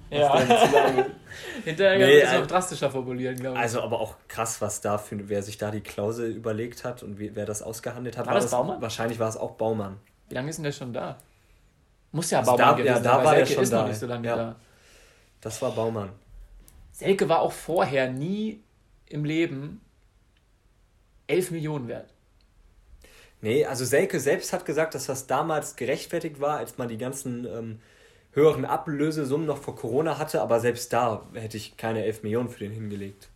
Ja. 0.09 0.39
Hinteregger 1.65 2.05
nee, 2.05 2.19
ist 2.19 2.29
also, 2.29 2.39
noch 2.39 2.47
drastischer 2.47 2.89
formulieren, 2.89 3.35
glaube 3.35 3.57
ich. 3.57 3.61
Also 3.61 3.81
aber 3.81 3.99
auch 3.99 4.15
krass, 4.29 4.61
was 4.61 4.79
da 4.79 4.97
für, 4.97 5.27
wer 5.27 5.43
sich 5.43 5.57
da 5.57 5.69
die 5.69 5.81
Klausel 5.81 6.31
überlegt 6.31 6.85
hat 6.85 7.03
und 7.03 7.19
wie, 7.19 7.35
wer 7.35 7.45
das 7.45 7.61
ausgehandelt 7.61 8.17
hat. 8.17 8.25
War, 8.25 8.33
war 8.33 8.39
das 8.39 8.49
Baumann? 8.49 8.81
Wahrscheinlich 8.81 9.19
war 9.19 9.27
es 9.27 9.35
auch 9.35 9.51
Baumann. 9.55 9.99
Wie 10.29 10.35
lange 10.35 10.49
ist 10.49 10.55
denn 10.55 10.63
der 10.63 10.71
schon 10.71 10.93
da? 10.93 11.17
Muss 12.13 12.31
ja 12.31 12.39
also 12.39 12.51
Baumann 12.51 12.67
da, 12.67 12.73
gewesen 12.73 12.87
ja, 12.87 12.99
da 13.01 13.23
war 13.23 13.33
Selke 13.33 13.49
er 13.49 13.53
schon 13.53 13.63
ist 13.63 13.73
da. 13.73 13.81
noch 13.81 13.87
nicht 13.89 13.99
so 13.99 14.07
lange 14.07 14.27
ja. 14.27 14.35
da. 14.37 14.55
Das 15.41 15.61
war 15.61 15.71
Baumann. 15.71 16.11
Selke 16.93 17.27
war 17.27 17.41
auch 17.41 17.51
vorher 17.51 18.09
nie 18.09 18.63
im 19.07 19.25
Leben 19.25 19.81
11 21.27 21.51
Millionen 21.51 21.89
wert. 21.89 22.13
Nee, 23.41 23.65
also 23.65 23.85
Selke 23.85 24.19
selbst 24.19 24.51
hat 24.51 24.65
gesagt, 24.65 24.95
dass 24.95 25.05
das 25.05 25.27
damals 25.27 25.75
gerechtfertigt 25.75 26.39
war, 26.39 26.57
als 26.57 26.77
man 26.77 26.87
die 26.87 26.97
ganzen 26.97 27.45
ähm, 27.45 27.79
höheren 28.31 28.65
Ablösesummen 28.65 29.45
noch 29.45 29.59
vor 29.59 29.75
Corona 29.75 30.17
hatte, 30.17 30.41
aber 30.41 30.59
selbst 30.59 30.91
da 30.91 31.23
hätte 31.33 31.57
ich 31.57 31.77
keine 31.77 32.03
11 32.03 32.23
Millionen 32.23 32.49
für 32.49 32.59
den 32.59 32.71
hingelegt. 32.71 33.29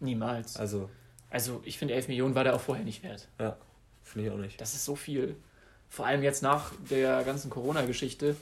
Niemals. 0.00 0.56
Also, 0.56 0.90
also 1.30 1.62
ich 1.64 1.78
finde, 1.78 1.94
11 1.94 2.08
Millionen 2.08 2.34
war 2.34 2.44
der 2.44 2.54
auch 2.54 2.60
vorher 2.60 2.84
nicht 2.84 3.02
wert. 3.02 3.28
Ja, 3.38 3.56
finde 4.04 4.28
ich 4.28 4.32
auch 4.32 4.38
nicht. 4.38 4.60
Das 4.60 4.74
ist 4.74 4.84
so 4.84 4.94
viel. 4.94 5.36
Vor 5.88 6.04
allem 6.04 6.22
jetzt 6.22 6.42
nach 6.42 6.72
der 6.90 7.22
ganzen 7.24 7.48
Corona-Geschichte. 7.48 8.36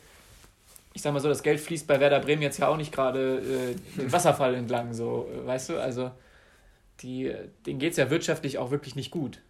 Ich 0.94 1.02
sag 1.02 1.12
mal 1.12 1.20
so, 1.20 1.28
das 1.28 1.42
Geld 1.44 1.60
fließt 1.60 1.86
bei 1.86 2.00
Werder 2.00 2.20
Bremen 2.20 2.42
jetzt 2.42 2.58
ja 2.58 2.68
auch 2.68 2.76
nicht 2.76 2.92
gerade 2.92 3.38
äh, 3.38 4.00
den 4.00 4.10
Wasserfall 4.10 4.54
entlang, 4.56 4.94
so, 4.94 5.28
äh, 5.32 5.46
weißt 5.46 5.68
du? 5.68 5.80
Also, 5.80 6.10
die, 7.02 7.32
denen 7.66 7.78
geht 7.78 7.92
es 7.92 7.98
ja 7.98 8.10
wirtschaftlich 8.10 8.58
auch 8.58 8.72
wirklich 8.72 8.96
nicht 8.96 9.12
gut 9.12 9.40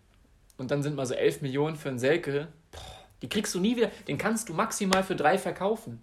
und 0.57 0.71
dann 0.71 0.83
sind 0.83 0.97
mal 0.97 1.07
so 1.07 1.15
11 1.15 1.43
Millionen 1.43 1.77
für 1.77 1.89
einen 1.89 1.99
Selke, 1.99 2.49
boah, 2.71 2.81
die 3.23 3.29
kriegst 3.29 3.55
du 3.55 3.61
nie 3.61 3.77
wieder, 3.77 3.91
den 4.09 4.19
kannst 4.19 4.49
du 4.49 4.55
maximal 4.55 5.03
für 5.03 5.17
drei 5.17 5.39
verkaufen. 5.39 6.03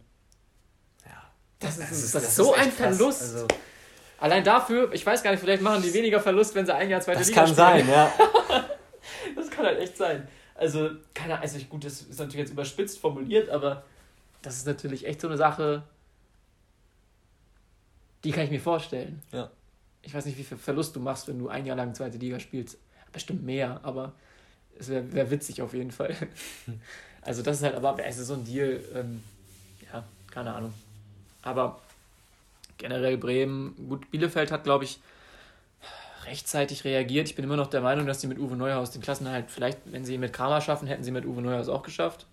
Ja. 1.05 1.31
Das 1.59 1.77
ist, 1.77 1.81
das 1.81 1.91
ist, 1.91 2.15
das 2.15 2.23
ist 2.23 2.35
so 2.35 2.53
ein 2.53 2.71
Verlust. 2.71 3.21
Also, 3.21 3.47
Allein 4.21 4.43
dafür, 4.43 4.93
ich 4.93 5.03
weiß 5.03 5.23
gar 5.23 5.31
nicht, 5.31 5.39
vielleicht 5.39 5.63
machen 5.63 5.81
die 5.81 5.91
weniger 5.95 6.19
Verlust, 6.19 6.53
wenn 6.53 6.63
sie 6.63 6.75
ein 6.75 6.89
Jahr 6.91 7.01
zweite 7.01 7.19
das 7.19 7.29
Liga 7.29 7.47
spielen. 7.47 7.57
Das 7.57 7.65
kann 7.65 7.85
sein, 7.85 7.89
ja. 7.89 8.13
das 9.35 9.49
kann 9.49 9.65
halt 9.65 9.79
echt 9.79 9.97
sein. 9.97 10.27
Also, 10.53 10.91
keine 11.15 11.33
Ahnung, 11.33 11.41
also 11.41 11.57
gut, 11.65 11.83
das 11.83 12.03
ist 12.03 12.19
natürlich 12.19 12.35
jetzt 12.35 12.51
überspitzt 12.51 12.99
formuliert, 12.99 13.49
aber 13.49 13.83
das 14.43 14.57
ist 14.57 14.67
natürlich 14.67 15.07
echt 15.07 15.21
so 15.21 15.27
eine 15.27 15.37
Sache, 15.37 15.81
die 18.23 18.31
kann 18.31 18.43
ich 18.43 18.51
mir 18.51 18.59
vorstellen. 18.59 19.23
Ja. 19.31 19.49
Ich 20.03 20.13
weiß 20.13 20.25
nicht, 20.25 20.37
wie 20.37 20.43
viel 20.43 20.57
Verlust 20.57 20.95
du 20.95 20.99
machst, 20.99 21.27
wenn 21.27 21.39
du 21.39 21.49
ein 21.49 21.65
Jahr 21.65 21.75
lang 21.75 21.95
zweite 21.95 22.19
Liga 22.19 22.39
spielst. 22.39 22.77
Bestimmt 23.11 23.43
mehr, 23.43 23.79
aber 23.81 24.13
es 24.81 24.89
wäre 24.89 25.13
wär 25.13 25.31
witzig 25.31 25.61
auf 25.61 25.73
jeden 25.73 25.91
Fall. 25.91 26.15
Also 27.23 27.43
das 27.43 27.57
ist 27.57 27.63
halt, 27.63 27.75
aber 27.75 28.03
es 28.03 28.17
ist 28.17 28.25
so 28.25 28.33
ein 28.33 28.45
Deal, 28.45 28.83
ähm, 28.95 29.21
ja, 29.93 30.03
keine 30.31 30.55
Ahnung. 30.55 30.73
Aber 31.43 31.79
generell 32.79 33.15
Bremen, 33.15 33.75
gut, 33.87 34.09
Bielefeld 34.09 34.51
hat, 34.51 34.63
glaube 34.63 34.85
ich, 34.85 34.99
rechtzeitig 36.25 36.83
reagiert. 36.83 37.29
Ich 37.29 37.35
bin 37.35 37.45
immer 37.45 37.57
noch 37.57 37.67
der 37.67 37.81
Meinung, 37.81 38.07
dass 38.07 38.21
sie 38.21 38.27
mit 38.27 38.39
Uwe 38.39 38.55
Neuhaus 38.55 38.89
den 38.89 39.03
Klassenerhalt, 39.03 39.51
vielleicht, 39.51 39.77
wenn 39.85 40.03
sie 40.03 40.17
mit 40.17 40.33
Kramer 40.33 40.61
schaffen, 40.61 40.87
hätten 40.87 41.03
sie 41.03 41.11
mit 41.11 41.25
Uwe 41.25 41.43
Neuhaus 41.43 41.69
auch 41.69 41.83
geschafft. 41.83 42.25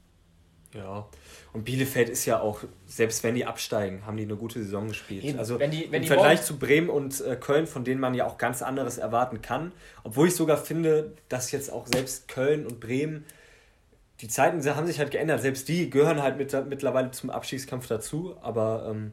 Ja, 0.73 1.07
und 1.53 1.65
Bielefeld 1.65 2.09
ist 2.09 2.27
ja 2.27 2.41
auch, 2.41 2.61
selbst 2.87 3.25
wenn 3.25 3.35
die 3.35 3.47
absteigen, 3.47 4.05
haben 4.05 4.17
die 4.17 4.25
eine 4.25 4.37
gute 4.37 4.63
Saison 4.63 4.89
gespielt. 4.89 5.25
Eben. 5.25 5.39
Also 5.39 5.59
wenn 5.59 5.71
die, 5.71 5.91
wenn 5.91 6.03
im 6.03 6.09
Vergleich 6.09 6.43
zu 6.43 6.59
Bremen 6.59 6.91
und 6.91 7.21
äh, 7.21 7.37
Köln, 7.37 7.67
von 7.67 7.85
denen 7.85 8.01
man 8.01 8.15
ja 8.15 8.27
auch 8.27 8.37
ganz 8.37 8.63
anderes 8.63 8.99
erwarten 8.99 9.41
kann. 9.41 9.73
Obwohl 10.05 10.29
ich 10.29 10.35
sogar 10.35 10.59
finde, 10.59 11.13
dass 11.29 11.51
jetzt 11.51 11.73
auch 11.73 11.87
selbst 11.87 12.29
Köln 12.29 12.67
und 12.67 12.81
Bremen, 12.81 13.25
die 14.21 14.29
Zeiten 14.29 14.63
haben 14.75 14.87
sich 14.87 14.99
halt 14.99 15.11
geändert. 15.11 15.41
Selbst 15.41 15.69
die 15.69 15.89
gehören 15.89 16.23
halt 16.23 16.37
mit, 16.37 16.53
mittlerweile 16.69 17.13
zum 17.13 17.31
Abstiegskampf 17.31 17.87
dazu. 17.87 18.37
Aber 18.43 18.87
ähm, 18.91 19.13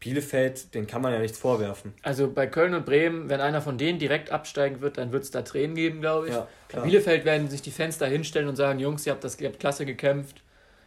Bielefeld, 0.00 0.74
den 0.74 0.86
kann 0.86 1.02
man 1.02 1.12
ja 1.12 1.18
nichts 1.18 1.38
vorwerfen. 1.38 1.92
Also 2.02 2.30
bei 2.30 2.46
Köln 2.46 2.72
und 2.72 2.86
Bremen, 2.86 3.28
wenn 3.28 3.42
einer 3.42 3.60
von 3.60 3.76
denen 3.76 3.98
direkt 3.98 4.30
absteigen 4.30 4.80
wird, 4.80 4.96
dann 4.96 5.12
wird 5.12 5.24
es 5.24 5.30
da 5.30 5.42
Tränen 5.42 5.76
geben, 5.76 6.00
glaube 6.00 6.28
ich. 6.28 6.34
Ja, 6.34 6.48
bei 6.72 6.80
Bielefeld 6.80 7.26
werden 7.26 7.50
sich 7.50 7.60
die 7.60 7.70
Fans 7.70 7.98
da 7.98 8.06
hinstellen 8.06 8.48
und 8.48 8.56
sagen, 8.56 8.78
Jungs, 8.78 9.06
ihr 9.06 9.12
habt 9.12 9.24
das 9.24 9.38
ihr 9.38 9.48
habt 9.48 9.60
klasse 9.60 9.84
gekämpft 9.84 10.43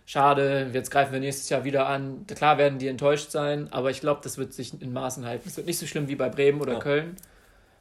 schade, 0.07 0.71
jetzt 0.73 0.89
greifen 0.89 1.13
wir 1.13 1.19
nächstes 1.19 1.49
Jahr 1.49 1.65
wieder 1.65 1.87
an. 1.87 2.25
Klar 2.25 2.57
werden 2.57 2.79
die 2.79 2.87
enttäuscht 2.87 3.29
sein, 3.29 3.71
aber 3.71 3.91
ich 3.91 3.99
glaube, 3.99 4.21
das 4.23 4.39
wird 4.39 4.53
sich 4.53 4.81
in 4.81 4.93
Maßen 4.93 5.25
halten. 5.25 5.47
Es 5.47 5.57
wird 5.57 5.67
nicht 5.67 5.77
so 5.77 5.85
schlimm 5.85 6.07
wie 6.07 6.15
bei 6.15 6.29
Bremen 6.29 6.61
oder 6.61 6.73
ja. 6.73 6.79
Köln, 6.79 7.17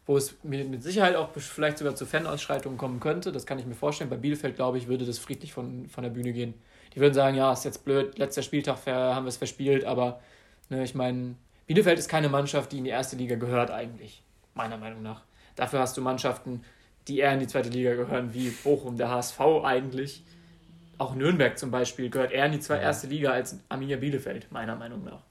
wo 0.07 0.17
es 0.17 0.35
mit 0.43 0.83
Sicherheit 0.83 1.15
auch 1.15 1.31
vielleicht 1.33 1.79
sogar 1.79 1.95
zu 1.95 2.05
Fanausschreitungen 2.05 2.77
kommen 2.77 3.01
könnte. 3.01 3.31
Das 3.31 3.47
kann 3.47 3.59
ich 3.59 3.65
mir 3.65 3.77
vorstellen. 3.77 4.11
Bei 4.11 4.17
Bielefeld, 4.17 4.57
glaube 4.57 4.77
ich, 4.77 4.89
würde 4.89 5.07
das 5.07 5.19
friedlich 5.19 5.53
von, 5.53 5.89
von 5.89 6.03
der 6.03 6.11
Bühne 6.11 6.33
gehen. 6.33 6.55
Die 6.95 7.01
würden 7.01 7.15
sagen, 7.15 7.37
ja, 7.37 7.53
ist 7.53 7.65
jetzt 7.65 7.85
blöd, 7.85 8.19
letzter 8.19 8.43
Spieltag 8.43 8.79
haben 8.87 9.25
wir 9.25 9.29
es 9.29 9.37
verspielt, 9.37 9.85
aber 9.85 10.21
ne, 10.69 10.83
ich 10.83 10.95
meine, 10.95 11.37
Bielefeld 11.67 11.99
ist 11.99 12.09
keine 12.09 12.29
Mannschaft, 12.29 12.73
die 12.73 12.79
in 12.79 12.85
die 12.85 12.91
erste 12.91 13.17
Liga 13.17 13.37
gehört 13.37 13.71
eigentlich, 13.71 14.23
meiner 14.55 14.79
Meinung 14.79 15.03
nach. 15.03 15.23
Dafür 15.55 15.79
hast 15.79 15.97
du 15.97 16.01
Mannschaften, 16.01 16.63
die 17.07 17.19
eher 17.19 17.33
in 17.33 17.41
die 17.41 17.47
zweite 17.47 17.69
Liga 17.69 17.95
gehören, 17.95 18.35
wie 18.35 18.51
Bochum, 18.51 18.97
der 18.97 19.11
HSV 19.11 19.41
eigentlich 19.63 20.25
auch 20.99 21.15
Nürnberg 21.15 21.59
zum 21.59 21.71
Beispiel 21.71 22.11
gehört 22.11 22.33
eher 22.33 22.47
in 22.47 22.53
die 22.53 22.61
zwei 22.61 22.79
erste 22.79 23.07
Liga 23.07 23.31
als 23.31 23.59
Arminia 23.69 23.97
Bielefeld, 23.97 24.51
meiner 24.51 24.77
Meinung 24.77 25.05
nach. 25.05 25.23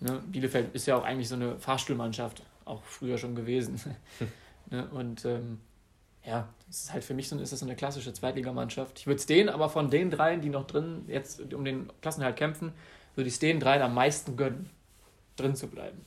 Ne? 0.00 0.22
Bielefeld 0.26 0.74
ist 0.74 0.86
ja 0.86 0.96
auch 0.96 1.04
eigentlich 1.04 1.28
so 1.28 1.34
eine 1.34 1.58
Fahrstuhlmannschaft, 1.58 2.42
auch 2.64 2.82
früher 2.84 3.18
schon 3.18 3.34
gewesen. 3.34 3.80
ne? 4.70 4.88
Und 4.90 5.24
ähm, 5.24 5.60
ja, 6.24 6.48
das 6.66 6.84
ist 6.84 6.92
halt 6.92 7.04
für 7.04 7.14
mich 7.14 7.28
so, 7.28 7.38
ist 7.38 7.52
das 7.52 7.60
so 7.60 7.66
eine 7.66 7.76
klassische 7.76 8.12
Zweitligamannschaft. 8.12 8.98
Ich 8.98 9.06
würde 9.06 9.18
es 9.18 9.26
denen 9.26 9.48
aber 9.48 9.68
von 9.68 9.90
den 9.90 10.10
dreien, 10.10 10.40
die 10.40 10.48
noch 10.48 10.66
drin 10.66 11.04
jetzt 11.08 11.52
um 11.52 11.64
den 11.64 11.90
Klassenhalt 12.00 12.36
kämpfen, 12.36 12.72
würde 13.14 13.28
ich 13.28 13.34
es 13.34 13.40
denen 13.40 13.60
dreien 13.60 13.82
am 13.82 13.94
meisten 13.94 14.36
gönnen, 14.36 14.70
drin 15.36 15.54
zu 15.54 15.68
bleiben. 15.68 16.04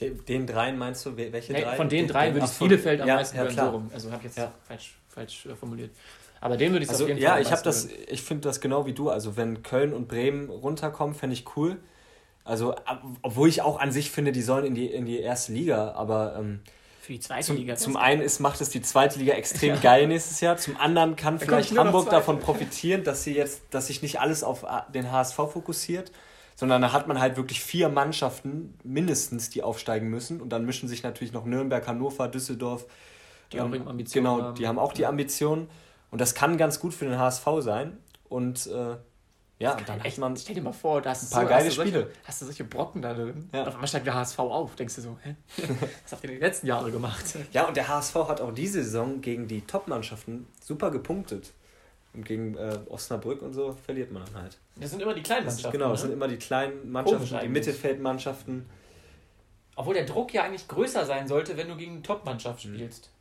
Den 0.00 0.46
dreien 0.46 0.78
meinst 0.78 1.06
du, 1.06 1.16
welche 1.16 1.52
drei? 1.52 1.76
Von 1.76 1.88
den, 1.88 2.06
den 2.06 2.08
dreien 2.08 2.34
würde 2.34 2.46
ich 2.46 2.58
Bielefeld 2.58 3.02
am 3.02 3.08
ja, 3.08 3.16
meisten 3.16 3.36
ja, 3.36 3.42
gönnen, 3.44 3.56
so 3.56 3.68
rum. 3.68 3.90
Also 3.92 4.10
habe 4.10 4.18
ich 4.18 4.24
jetzt 4.24 4.38
ja. 4.38 4.52
falsch, 4.66 4.96
falsch 5.08 5.46
äh, 5.46 5.54
formuliert. 5.54 5.90
Aber 6.42 6.56
den 6.56 6.72
würde 6.72 6.84
ich 6.84 6.90
also, 6.90 7.04
auf 7.04 7.08
jeden 7.08 7.20
ja, 7.20 7.30
Fall. 7.30 7.40
Ja, 7.40 7.46
ich 7.46 7.52
habe 7.52 7.62
das, 7.62 7.88
ich 8.08 8.22
finde 8.22 8.48
das 8.48 8.60
genau 8.60 8.84
wie 8.84 8.92
du. 8.92 9.10
Also 9.10 9.36
wenn 9.36 9.62
Köln 9.62 9.92
und 9.94 10.08
Bremen 10.08 10.50
runterkommen, 10.50 11.14
fände 11.14 11.34
ich 11.34 11.56
cool. 11.56 11.78
Also, 12.44 12.74
obwohl 13.22 13.48
ich 13.48 13.62
auch 13.62 13.78
an 13.78 13.92
sich 13.92 14.10
finde, 14.10 14.32
die 14.32 14.42
sollen 14.42 14.64
in 14.64 14.74
die, 14.74 14.86
in 14.86 15.06
die 15.06 15.20
erste 15.20 15.52
Liga, 15.52 15.92
aber 15.92 16.34
ähm, 16.36 16.60
für 17.00 17.12
die 17.12 17.20
zweite 17.20 17.46
zum, 17.46 17.56
Liga. 17.56 17.76
Zum 17.76 17.96
einen 17.96 18.20
ist, 18.22 18.40
macht 18.40 18.60
es 18.60 18.70
die 18.70 18.82
zweite 18.82 19.20
Liga 19.20 19.34
extrem 19.34 19.74
ja. 19.74 19.80
geil 19.80 20.08
nächstes 20.08 20.40
Jahr. 20.40 20.56
Zum 20.56 20.76
anderen 20.76 21.14
kann 21.14 21.38
da 21.38 21.44
vielleicht 21.44 21.78
Hamburg 21.78 22.10
davon 22.10 22.40
profitieren, 22.40 23.04
dass 23.04 23.22
sie 23.22 23.34
jetzt, 23.34 23.62
dass 23.70 23.86
sich 23.86 24.02
nicht 24.02 24.18
alles 24.20 24.42
auf 24.42 24.64
den 24.92 25.12
HSV 25.12 25.36
fokussiert, 25.36 26.10
sondern 26.56 26.82
da 26.82 26.92
hat 26.92 27.06
man 27.06 27.20
halt 27.20 27.36
wirklich 27.36 27.60
vier 27.60 27.88
Mannschaften 27.88 28.74
mindestens, 28.82 29.48
die 29.50 29.62
aufsteigen 29.62 30.08
müssen. 30.08 30.40
Und 30.40 30.50
dann 30.50 30.64
mischen 30.66 30.88
sich 30.88 31.04
natürlich 31.04 31.32
noch 31.32 31.44
Nürnberg, 31.44 31.86
Hannover, 31.86 32.26
Düsseldorf. 32.26 32.86
Die 33.52 33.58
ähm, 33.58 33.82
auch 33.82 33.90
Ambitionen 33.90 34.36
Genau, 34.36 34.52
die 34.52 34.66
haben 34.66 34.78
auch 34.80 34.92
die 34.92 35.06
Ambitionen. 35.06 35.68
Und 36.12 36.20
das 36.20 36.34
kann 36.34 36.58
ganz 36.58 36.78
gut 36.78 36.94
für 36.94 37.06
den 37.06 37.18
HSV 37.18 37.46
sein. 37.60 37.98
Und 38.28 38.66
äh, 38.66 38.96
Ja, 39.58 39.76
und 39.76 39.88
dann 39.88 40.00
echt, 40.02 40.18
man. 40.18 40.36
Stell 40.36 40.54
dir 40.54 40.62
mal 40.62 40.72
vor, 40.72 41.00
da 41.00 41.10
hast 41.10 41.24
ein 41.24 41.30
paar 41.30 41.42
so, 41.42 41.48
geile 41.48 41.66
hast 41.66 41.74
Spiele. 41.74 41.90
Solche, 41.90 42.10
hast 42.24 42.42
du 42.42 42.44
solche 42.44 42.64
Brocken 42.64 43.00
da 43.00 43.14
drin? 43.14 43.48
Ja. 43.50 43.66
Auf 43.66 43.74
einmal 43.74 43.88
steigt 43.88 44.06
der 44.06 44.14
HSV 44.14 44.38
auf. 44.38 44.76
Denkst 44.76 44.96
du 44.96 45.00
so, 45.00 45.18
hä? 45.22 45.34
Was 46.04 46.12
habt 46.12 46.22
ihr 46.24 46.30
in 46.30 46.36
den 46.36 46.42
letzten 46.42 46.66
Jahren 46.66 46.92
gemacht? 46.92 47.24
Ja, 47.52 47.66
und 47.66 47.76
der 47.76 47.88
HSV 47.88 48.14
hat 48.14 48.42
auch 48.42 48.52
diese 48.52 48.84
Saison 48.84 49.22
gegen 49.22 49.48
die 49.48 49.62
Top-Mannschaften 49.62 50.46
super 50.62 50.90
gepunktet. 50.90 51.52
Und 52.12 52.26
gegen 52.26 52.58
äh, 52.58 52.78
Osnabrück 52.90 53.40
und 53.40 53.54
so 53.54 53.72
verliert 53.72 54.12
man 54.12 54.22
dann 54.26 54.42
halt. 54.42 54.58
Das 54.76 54.90
sind 54.90 55.00
immer 55.00 55.14
die 55.14 55.22
kleinen 55.22 55.46
Mannschaften. 55.46 55.72
Genau, 55.72 55.92
das 55.92 56.02
ne? 56.02 56.08
sind 56.08 56.12
immer 56.12 56.28
die 56.28 56.36
kleinen 56.36 56.92
Mannschaften, 56.92 57.38
die 57.40 57.48
Mittelfeldmannschaften. 57.48 58.66
Obwohl 59.76 59.94
der 59.94 60.04
Druck 60.04 60.34
ja 60.34 60.42
eigentlich 60.42 60.68
größer 60.68 61.06
sein 61.06 61.26
sollte, 61.26 61.56
wenn 61.56 61.68
du 61.68 61.76
gegen 61.76 61.92
eine 61.92 62.02
Top-Mannschaft 62.02 62.66
mhm. 62.66 62.74
spielst. 62.74 63.11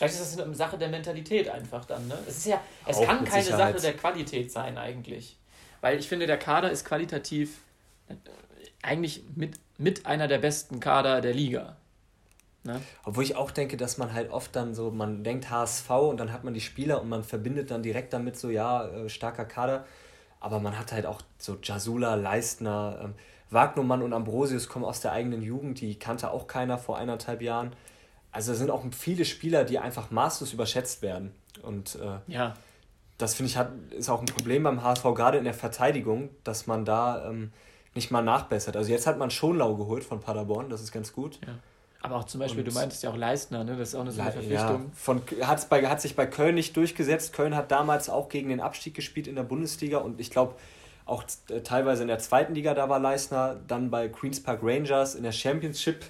Vielleicht 0.00 0.14
ist 0.14 0.38
das 0.38 0.46
eine 0.46 0.54
Sache 0.54 0.78
der 0.78 0.88
Mentalität 0.88 1.50
einfach 1.50 1.84
dann. 1.84 2.08
Ne? 2.08 2.16
Es 2.26 2.38
ist 2.38 2.46
ja, 2.46 2.58
es 2.86 2.96
Auch 2.96 3.04
kann 3.04 3.22
keine 3.22 3.42
Sicherheit. 3.42 3.74
Sache 3.74 3.82
der 3.82 3.96
Qualität 3.98 4.50
sein 4.50 4.78
eigentlich. 4.78 5.36
Weil 5.82 5.98
ich 5.98 6.08
finde, 6.08 6.26
der 6.26 6.38
Kader 6.38 6.70
ist 6.70 6.86
qualitativ 6.86 7.60
äh, 8.08 8.14
eigentlich 8.80 9.24
mit, 9.36 9.60
mit 9.76 10.06
einer 10.06 10.26
der 10.26 10.38
besten 10.38 10.80
Kader 10.80 11.20
der 11.20 11.34
Liga. 11.34 11.76
Ne? 12.64 12.80
Obwohl 13.04 13.24
ich 13.24 13.36
auch 13.36 13.50
denke, 13.50 13.76
dass 13.76 13.98
man 13.98 14.14
halt 14.14 14.30
oft 14.30 14.56
dann 14.56 14.74
so, 14.74 14.90
man 14.90 15.22
denkt 15.22 15.50
HSV 15.50 15.90
und 15.90 16.16
dann 16.16 16.32
hat 16.32 16.44
man 16.44 16.54
die 16.54 16.62
Spieler 16.62 17.02
und 17.02 17.10
man 17.10 17.22
verbindet 17.22 17.70
dann 17.70 17.82
direkt 17.82 18.14
damit 18.14 18.38
so, 18.38 18.48
ja, 18.48 18.86
äh, 18.86 19.10
starker 19.10 19.44
Kader. 19.44 19.84
Aber 20.40 20.60
man 20.60 20.78
hat 20.78 20.92
halt 20.92 21.04
auch 21.04 21.20
so 21.36 21.58
Jasula, 21.62 22.14
Leistner, 22.14 23.00
ähm, 23.04 23.14
Wagnumann 23.50 24.00
und 24.00 24.14
Ambrosius 24.14 24.66
kommen 24.66 24.86
aus 24.86 25.00
der 25.00 25.12
eigenen 25.12 25.42
Jugend, 25.42 25.82
die 25.82 25.98
kannte 25.98 26.30
auch 26.30 26.46
keiner 26.46 26.78
vor 26.78 26.96
eineinhalb 26.96 27.42
Jahren. 27.42 27.74
Also 28.32 28.52
es 28.52 28.58
sind 28.58 28.70
auch 28.70 28.84
viele 28.92 29.24
Spieler, 29.24 29.64
die 29.64 29.78
einfach 29.78 30.10
maßlos 30.10 30.52
überschätzt 30.52 31.02
werden. 31.02 31.32
Und 31.62 31.96
äh, 31.96 32.32
ja. 32.32 32.54
das 33.18 33.34
finde 33.34 33.50
ich 33.50 33.56
hat, 33.56 33.72
ist 33.90 34.08
auch 34.08 34.20
ein 34.20 34.26
Problem 34.26 34.62
beim 34.62 34.82
HSV, 34.82 35.02
gerade 35.14 35.38
in 35.38 35.44
der 35.44 35.54
Verteidigung, 35.54 36.30
dass 36.44 36.66
man 36.66 36.84
da 36.84 37.28
ähm, 37.28 37.52
nicht 37.94 38.10
mal 38.10 38.22
nachbessert. 38.22 38.76
Also 38.76 38.92
jetzt 38.92 39.06
hat 39.06 39.18
man 39.18 39.30
Schonlau 39.30 39.74
geholt 39.76 40.04
von 40.04 40.20
Paderborn, 40.20 40.70
das 40.70 40.80
ist 40.80 40.92
ganz 40.92 41.12
gut. 41.12 41.40
Ja. 41.46 41.54
Aber 42.02 42.16
auch 42.16 42.24
zum 42.24 42.40
Beispiel, 42.40 42.60
und 42.60 42.68
du 42.68 42.72
meintest 42.72 43.02
ja 43.02 43.10
auch 43.10 43.16
Leistner, 43.16 43.62
ne? 43.62 43.76
das 43.76 43.90
ist 43.90 43.94
auch 43.94 44.00
eine, 44.00 44.12
so 44.12 44.22
eine 44.22 44.32
Verpflichtung. 44.32 44.84
Ja, 44.84 44.90
von, 44.94 45.22
hat's 45.42 45.66
bei, 45.66 45.86
hat 45.86 46.00
sich 46.00 46.16
bei 46.16 46.26
Köln 46.26 46.54
nicht 46.54 46.74
durchgesetzt. 46.76 47.34
Köln 47.34 47.54
hat 47.54 47.70
damals 47.70 48.08
auch 48.08 48.30
gegen 48.30 48.48
den 48.48 48.60
Abstieg 48.60 48.94
gespielt 48.94 49.26
in 49.26 49.34
der 49.34 49.42
Bundesliga 49.42 49.98
und 49.98 50.18
ich 50.18 50.30
glaube, 50.30 50.54
auch 51.04 51.24
äh, 51.50 51.60
teilweise 51.60 52.02
in 52.02 52.08
der 52.08 52.18
zweiten 52.18 52.54
Liga, 52.54 52.72
da 52.72 52.88
war 52.88 52.98
Leistner, 53.00 53.56
dann 53.66 53.90
bei 53.90 54.08
Queens 54.08 54.42
Park 54.42 54.60
Rangers 54.62 55.14
in 55.14 55.24
der 55.24 55.32
Championship 55.32 56.06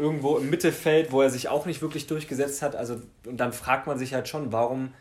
irgendwo 0.00 0.36
im 0.38 0.50
Mittelfeld, 0.50 1.12
wo 1.12 1.22
er 1.22 1.30
sich 1.30 1.48
auch 1.48 1.66
nicht 1.66 1.82
wirklich 1.82 2.06
durchgesetzt 2.06 2.62
hat. 2.62 2.74
Also, 2.74 3.00
und 3.26 3.38
dann 3.38 3.52
fragt 3.52 3.86
man 3.86 3.98
sich 3.98 4.14
halt 4.14 4.28
schon, 4.28 4.52
warum, 4.52 4.92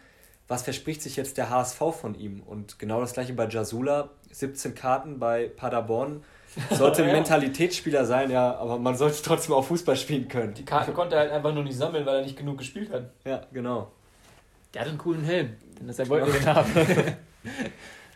was 0.48 0.64
verspricht 0.64 1.02
sich 1.02 1.16
jetzt 1.16 1.38
der 1.38 1.50
HSV 1.50 1.78
von 1.78 2.16
ihm? 2.16 2.42
Und 2.46 2.78
genau 2.80 3.00
das 3.02 3.14
gleiche 3.14 3.34
bei 3.34 3.48
Jasula, 3.48 4.10
17 4.32 4.76
Karten 4.76 5.20
bei 5.20 5.48
Paderborn. 5.48 6.24
Sollte 6.72 7.04
ein 7.06 7.12
Mentalitätsspieler 7.12 8.06
sein, 8.06 8.32
ja, 8.32 8.56
aber 8.56 8.78
man 8.80 8.96
sollte 8.96 9.22
trotzdem 9.22 9.54
auch 9.54 9.64
Fußball 9.64 9.96
spielen 9.96 10.28
können. 10.28 10.54
Die 10.54 10.66
Karten 10.66 10.94
konnte 10.94 11.16
er 11.16 11.22
halt 11.22 11.32
einfach 11.32 11.54
nur 11.54 11.64
nicht 11.64 11.78
sammeln, 11.78 12.06
weil 12.06 12.18
er 12.18 12.24
nicht 12.24 12.38
genug 12.38 12.58
gespielt 12.58 12.92
hat. 12.92 13.12
Ja, 13.26 13.46
genau. 13.54 13.92
Der 14.74 14.82
hat 14.82 14.90
einen 14.90 14.98
coolen 14.98 15.24
Helm. 15.24 15.56
Das 15.82 15.98
wollten 16.10 16.28
wir 16.28 16.40
den 16.40 16.46
haben. 16.46 16.72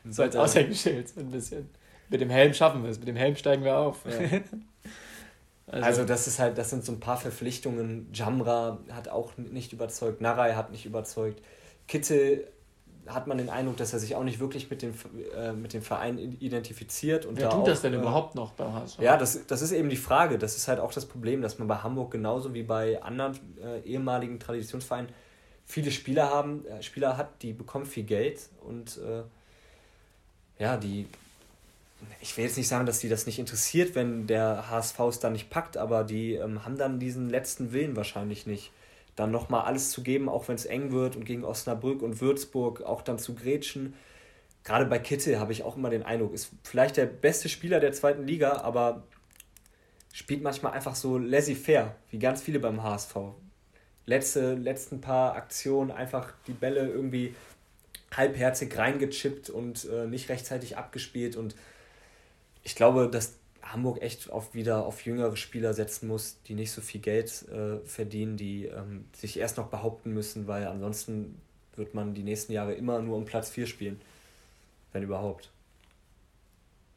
so 0.09 0.23
als 0.23 0.35
Aushängeschild, 0.35 1.17
ein 1.17 1.31
bisschen. 1.31 1.69
Mit 2.09 2.21
dem 2.21 2.29
Helm 2.29 2.53
schaffen 2.53 2.83
wir 2.83 2.91
es, 2.91 2.99
mit 2.99 3.07
dem 3.07 3.15
Helm 3.15 3.35
steigen 3.35 3.63
wir 3.63 3.77
auf. 3.77 3.99
Ja. 4.05 4.39
Also, 5.67 5.85
also, 5.85 6.05
das 6.05 6.27
ist 6.27 6.39
halt, 6.39 6.57
das 6.57 6.69
sind 6.69 6.83
so 6.83 6.91
ein 6.91 6.99
paar 6.99 7.17
Verpflichtungen. 7.17 8.09
Jamra 8.13 8.79
hat 8.91 9.07
auch 9.07 9.37
nicht 9.37 9.71
überzeugt, 9.73 10.21
Narai 10.21 10.53
hat 10.53 10.71
nicht 10.71 10.85
überzeugt. 10.85 11.41
Kittel 11.87 12.47
hat 13.07 13.27
man 13.27 13.37
den 13.37 13.49
Eindruck, 13.49 13.77
dass 13.77 13.93
er 13.93 13.99
sich 13.99 14.15
auch 14.15 14.23
nicht 14.23 14.39
wirklich 14.39 14.69
mit 14.69 14.81
dem, 14.81 14.93
äh, 15.37 15.51
mit 15.51 15.73
dem 15.73 15.81
Verein 15.81 16.17
identifiziert. 16.17 17.25
Und 17.25 17.37
Wer 17.37 17.45
da 17.45 17.51
tut 17.51 17.61
auch, 17.61 17.65
das 17.65 17.81
denn 17.81 17.93
äh, 17.93 17.97
überhaupt 17.97 18.35
noch 18.35 18.51
beim 18.51 18.73
HSV? 18.73 18.99
Ja, 18.99 19.17
das, 19.17 19.45
das 19.45 19.61
ist 19.61 19.71
eben 19.71 19.89
die 19.89 19.97
Frage. 19.97 20.37
Das 20.37 20.55
ist 20.55 20.67
halt 20.67 20.79
auch 20.79 20.93
das 20.93 21.05
Problem, 21.05 21.41
dass 21.41 21.59
man 21.59 21.67
bei 21.67 21.77
Hamburg 21.77 22.11
genauso 22.11 22.53
wie 22.53 22.63
bei 22.63 23.01
anderen 23.01 23.37
äh, 23.61 23.79
ehemaligen 23.81 24.39
Traditionsvereinen 24.39 25.09
viele 25.65 25.91
Spieler 25.91 26.29
haben, 26.29 26.65
äh, 26.65 26.81
Spieler 26.81 27.17
hat, 27.17 27.41
die 27.41 27.53
bekommen 27.53 27.85
viel 27.85 28.03
Geld 28.03 28.49
und 28.61 28.97
äh, 28.97 29.23
ja, 30.61 30.77
die 30.77 31.07
ich 32.21 32.35
will 32.37 32.45
jetzt 32.45 32.57
nicht 32.57 32.67
sagen, 32.67 32.85
dass 32.85 32.99
die 32.99 33.09
das 33.09 33.25
nicht 33.25 33.39
interessiert, 33.39 33.95
wenn 33.95 34.27
der 34.27 34.69
HSV 34.69 34.99
es 35.01 35.19
dann 35.19 35.33
nicht 35.33 35.49
packt, 35.49 35.77
aber 35.77 36.03
die 36.03 36.33
ähm, 36.33 36.65
haben 36.65 36.77
dann 36.77 36.99
diesen 36.99 37.29
letzten 37.29 37.73
Willen 37.73 37.95
wahrscheinlich 37.95 38.47
nicht. 38.47 38.71
Dann 39.15 39.31
nochmal 39.31 39.65
alles 39.65 39.91
zu 39.91 40.01
geben, 40.01 40.29
auch 40.29 40.47
wenn 40.47 40.55
es 40.55 40.65
eng 40.65 40.91
wird 40.91 41.15
und 41.15 41.25
gegen 41.25 41.43
Osnabrück 41.43 42.01
und 42.01 42.19
Würzburg 42.21 42.81
auch 42.81 43.01
dann 43.01 43.19
zu 43.19 43.35
grätschen. 43.35 43.93
Gerade 44.63 44.85
bei 44.85 44.97
Kittel 44.97 45.39
habe 45.39 45.51
ich 45.51 45.63
auch 45.63 45.75
immer 45.75 45.89
den 45.89 46.03
Eindruck, 46.03 46.33
ist 46.33 46.51
vielleicht 46.63 46.97
der 46.97 47.05
beste 47.05 47.49
Spieler 47.49 47.79
der 47.79 47.91
zweiten 47.91 48.25
Liga, 48.25 48.61
aber 48.61 49.03
spielt 50.13 50.41
manchmal 50.41 50.73
einfach 50.73 50.95
so 50.95 51.17
laissez-faire, 51.17 51.95
wie 52.09 52.19
ganz 52.19 52.41
viele 52.41 52.59
beim 52.59 52.81
HSV. 52.81 53.15
Letzte, 54.05 54.55
letzten 54.55 55.01
paar 55.01 55.35
Aktionen 55.35 55.91
einfach 55.91 56.33
die 56.47 56.53
Bälle 56.53 56.87
irgendwie 56.87 57.35
halbherzig 58.15 58.77
reingechippt 58.77 59.49
und 59.49 59.85
äh, 59.85 60.05
nicht 60.07 60.29
rechtzeitig 60.29 60.77
abgespielt 60.77 61.35
und 61.35 61.55
ich 62.63 62.75
glaube, 62.75 63.09
dass 63.09 63.37
Hamburg 63.61 64.01
echt 64.01 64.29
auf, 64.29 64.53
wieder 64.53 64.85
auf 64.85 65.05
jüngere 65.05 65.35
Spieler 65.35 65.73
setzen 65.73 66.07
muss, 66.07 66.41
die 66.43 66.53
nicht 66.53 66.71
so 66.71 66.81
viel 66.81 67.01
Geld 67.01 67.47
äh, 67.49 67.79
verdienen, 67.85 68.37
die 68.37 68.65
ähm, 68.65 69.05
sich 69.13 69.37
erst 69.37 69.57
noch 69.57 69.67
behaupten 69.67 70.13
müssen, 70.13 70.47
weil 70.47 70.67
ansonsten 70.67 71.41
wird 71.75 71.93
man 71.93 72.13
die 72.13 72.23
nächsten 72.23 72.51
Jahre 72.51 72.73
immer 72.73 73.01
nur 73.01 73.17
um 73.17 73.25
Platz 73.25 73.49
4 73.49 73.65
spielen. 73.67 74.01
Wenn 74.91 75.03
überhaupt. 75.03 75.49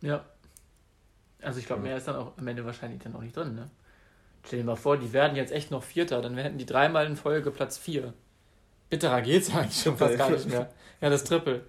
Ja. 0.02 0.24
Also 1.40 1.60
ich 1.60 1.66
glaube, 1.66 1.82
mehr 1.82 1.96
ist 1.96 2.08
dann 2.08 2.16
auch 2.16 2.36
am 2.36 2.46
Ende 2.46 2.64
wahrscheinlich 2.64 3.00
dann 3.02 3.14
auch 3.14 3.22
nicht 3.22 3.36
drin, 3.36 3.54
ne? 3.54 3.70
Stell 4.44 4.60
dir 4.60 4.64
mal 4.64 4.76
vor, 4.76 4.96
die 4.96 5.12
werden 5.12 5.36
jetzt 5.36 5.50
echt 5.50 5.70
noch 5.70 5.82
Vierter, 5.82 6.20
dann 6.20 6.36
hätten 6.36 6.58
die 6.58 6.66
dreimal 6.66 7.06
in 7.06 7.16
Folge 7.16 7.50
Platz 7.50 7.78
4. 7.78 8.12
Bitterer 8.90 9.22
geht's 9.22 9.50
eigentlich 9.54 9.82
schon 9.82 9.96
fast 9.96 10.18
gar 10.18 10.30
nicht 10.30 10.48
mehr. 10.48 10.70
Ja, 11.00 11.10
das 11.10 11.24
Triple 11.24 11.64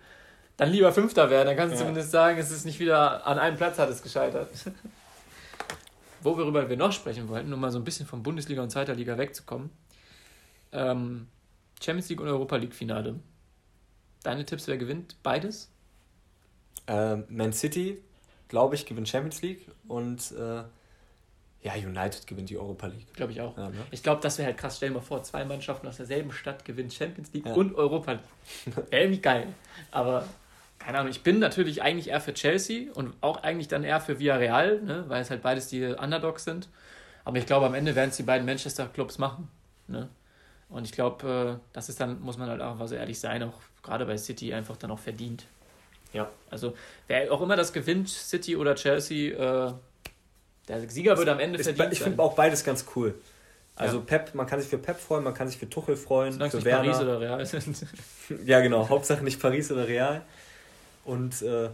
dann 0.58 0.72
lieber 0.72 0.92
Fünfter 0.92 1.30
werden. 1.30 1.48
Dann 1.48 1.56
kannst 1.56 1.76
du 1.76 1.78
ja. 1.78 1.86
zumindest 1.86 2.12
sagen, 2.12 2.38
es 2.40 2.52
ist 2.52 2.66
nicht 2.66 2.80
wieder 2.80 3.26
an 3.26 3.40
einem 3.40 3.58
Platz 3.58 3.78
hat 3.78 3.90
es 3.90 4.02
gescheitert. 4.02 4.50
Worüber 6.22 6.68
wir 6.68 6.78
noch 6.78 6.92
sprechen 6.92 7.30
wollten, 7.30 7.54
um 7.54 7.60
mal 7.60 7.72
so 7.72 7.78
ein 7.78 7.84
bisschen 7.84 8.08
von 8.08 8.24
Bundesliga 8.24 8.62
und 8.62 8.72
Zweiter 8.72 8.96
Liga 8.96 9.18
wegzukommen. 9.18 9.70
Ähm, 10.72 11.28
Champions 11.82 12.10
League 12.10 12.20
und 12.20 12.28
Europa 12.28 12.56
League 12.56 12.74
Finale. 12.74 13.20
Deine 14.24 14.44
Tipps, 14.44 14.68
wer 14.68 14.78
gewinnt? 14.78 15.16
Beides? 15.22 15.70
Ähm, 16.88 17.26
Man 17.30 17.54
City, 17.54 18.02
glaube 18.48 18.76
ich, 18.76 18.86
gewinnt 18.86 19.08
Champions 19.08 19.42
League 19.44 19.68
und 19.88 20.32
äh, 20.32 20.64
ja, 21.62 21.74
United 21.76 22.26
gewinnt 22.26 22.50
die 22.50 22.58
Europa 22.58 22.88
League. 22.88 23.14
Glaube 23.14 23.32
ich 23.32 23.42
auch. 23.42 23.56
Ja, 23.58 23.70
ne? 23.70 23.86
Ich 23.92 24.02
glaube, 24.02 24.22
das 24.22 24.38
wäre 24.38 24.48
halt 24.48 24.58
krass. 24.58 24.78
Stell 24.78 24.90
dir 24.90 24.96
mal 24.96 25.02
vor, 25.02 25.22
zwei 25.24 25.46
Mannschaften 25.46 25.88
aus 25.88 25.98
derselben 25.98 26.32
Stadt 26.32 26.66
gewinnen 26.66 26.90
Champions 26.90 27.32
League 27.34 27.46
ja. 27.46 27.54
und 27.54 27.76
Europa 27.76 28.14
League. 28.14 28.76
Wäre 28.90 29.04
irgendwie 29.04 29.22
geil. 29.22 29.48
Aber 29.92 30.26
keine 30.80 31.00
Ahnung, 31.00 31.12
ich 31.12 31.24
bin 31.24 31.40
natürlich 31.40 31.82
eigentlich 31.82 32.10
eher 32.10 32.22
für 32.22 32.34
Chelsea 32.34 32.92
und 32.94 33.14
auch 33.22 33.44
eigentlich 33.44 33.68
dann 33.68 33.84
eher 33.84 34.00
für 34.00 34.20
Villarreal, 34.20 34.82
ne, 34.82 35.06
weil 35.08 35.22
es 35.22 35.30
halt 35.30 35.42
beides 35.42 35.68
die 35.68 35.84
Underdogs 35.84 36.44
sind. 36.44 36.70
Aber 37.26 37.38
ich 37.38 37.46
glaube, 37.46 37.66
am 37.66 37.74
Ende 37.74 37.96
werden 37.96 38.10
es 38.10 38.18
die 38.18 38.24
beiden 38.24 38.46
Manchester-Clubs 38.46 39.18
machen. 39.18 39.50
Ne? 39.88 40.08
Und 40.70 40.86
ich 40.86 40.94
glaube, 40.94 41.60
äh, 41.60 41.68
das 41.74 41.90
ist 41.90 42.00
dann, 42.00 42.22
muss 42.22 42.38
man 42.38 42.50
halt 42.50 42.62
auch 42.62 42.86
so 42.88 42.96
ehrlich 42.96 43.20
sein, 43.20 43.44
auch 43.44 43.60
gerade 43.84 44.06
bei 44.06 44.18
City 44.18 44.54
einfach 44.54 44.78
dann 44.78 44.92
auch 44.92 45.00
verdient. 45.00 45.46
Ja. 46.14 46.30
Also, 46.50 46.74
wer 47.08 47.32
auch 47.34 47.42
immer 47.42 47.56
das 47.56 47.74
gewinnt, 47.74 48.10
City 48.10 48.56
oder 48.56 48.76
Chelsea, 48.76 49.34
äh, 49.34 49.74
der 50.68 50.90
Sieger 50.90 51.18
würde 51.18 51.32
am 51.32 51.40
Ende 51.40 51.62
verdient 51.62 51.94
Ich 51.94 52.02
finde 52.02 52.22
auch 52.22 52.36
beides 52.36 52.64
ganz 52.64 52.86
cool. 52.96 53.16
Also 53.76 53.98
ja. 53.98 54.04
Pep, 54.06 54.34
man 54.34 54.48
kann 54.48 54.60
sich 54.60 54.70
für 54.70 54.80
Pep 54.80 55.00
freuen, 55.00 55.24
man 55.24 55.34
kann 55.34 55.48
sich 55.48 55.58
für 55.58 55.70
Tuchel 55.70 55.96
freuen. 55.96 56.34
Solange 56.34 56.52
für 56.52 56.58
nicht 56.58 56.66
Werner. 56.66 56.92
Paris 56.92 57.02
oder 57.02 57.22
Real 57.22 57.46
sind. 57.46 57.86
ja, 58.46 58.60
genau. 58.60 58.90
Hauptsache 58.90 59.24
nicht 59.24 59.40
Paris 59.40 59.72
oder 59.72 59.88
Real. 59.88 60.24
Und 61.08 61.42
äh, 61.42 61.70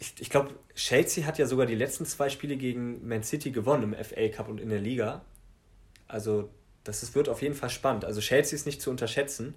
ich, 0.00 0.14
ich 0.18 0.30
glaube, 0.30 0.50
Chelsea 0.74 1.24
hat 1.24 1.38
ja 1.38 1.46
sogar 1.46 1.64
die 1.64 1.76
letzten 1.76 2.04
zwei 2.04 2.28
Spiele 2.28 2.56
gegen 2.56 3.06
Man 3.06 3.22
City 3.22 3.52
gewonnen 3.52 3.94
im 3.94 4.04
FA 4.04 4.28
Cup 4.28 4.48
und 4.48 4.60
in 4.60 4.68
der 4.68 4.80
Liga. 4.80 5.22
Also 6.08 6.50
das 6.82 7.04
ist, 7.04 7.14
wird 7.14 7.28
auf 7.28 7.40
jeden 7.40 7.54
Fall 7.54 7.70
spannend. 7.70 8.04
Also 8.04 8.20
Chelsea 8.20 8.56
ist 8.56 8.66
nicht 8.66 8.82
zu 8.82 8.90
unterschätzen. 8.90 9.54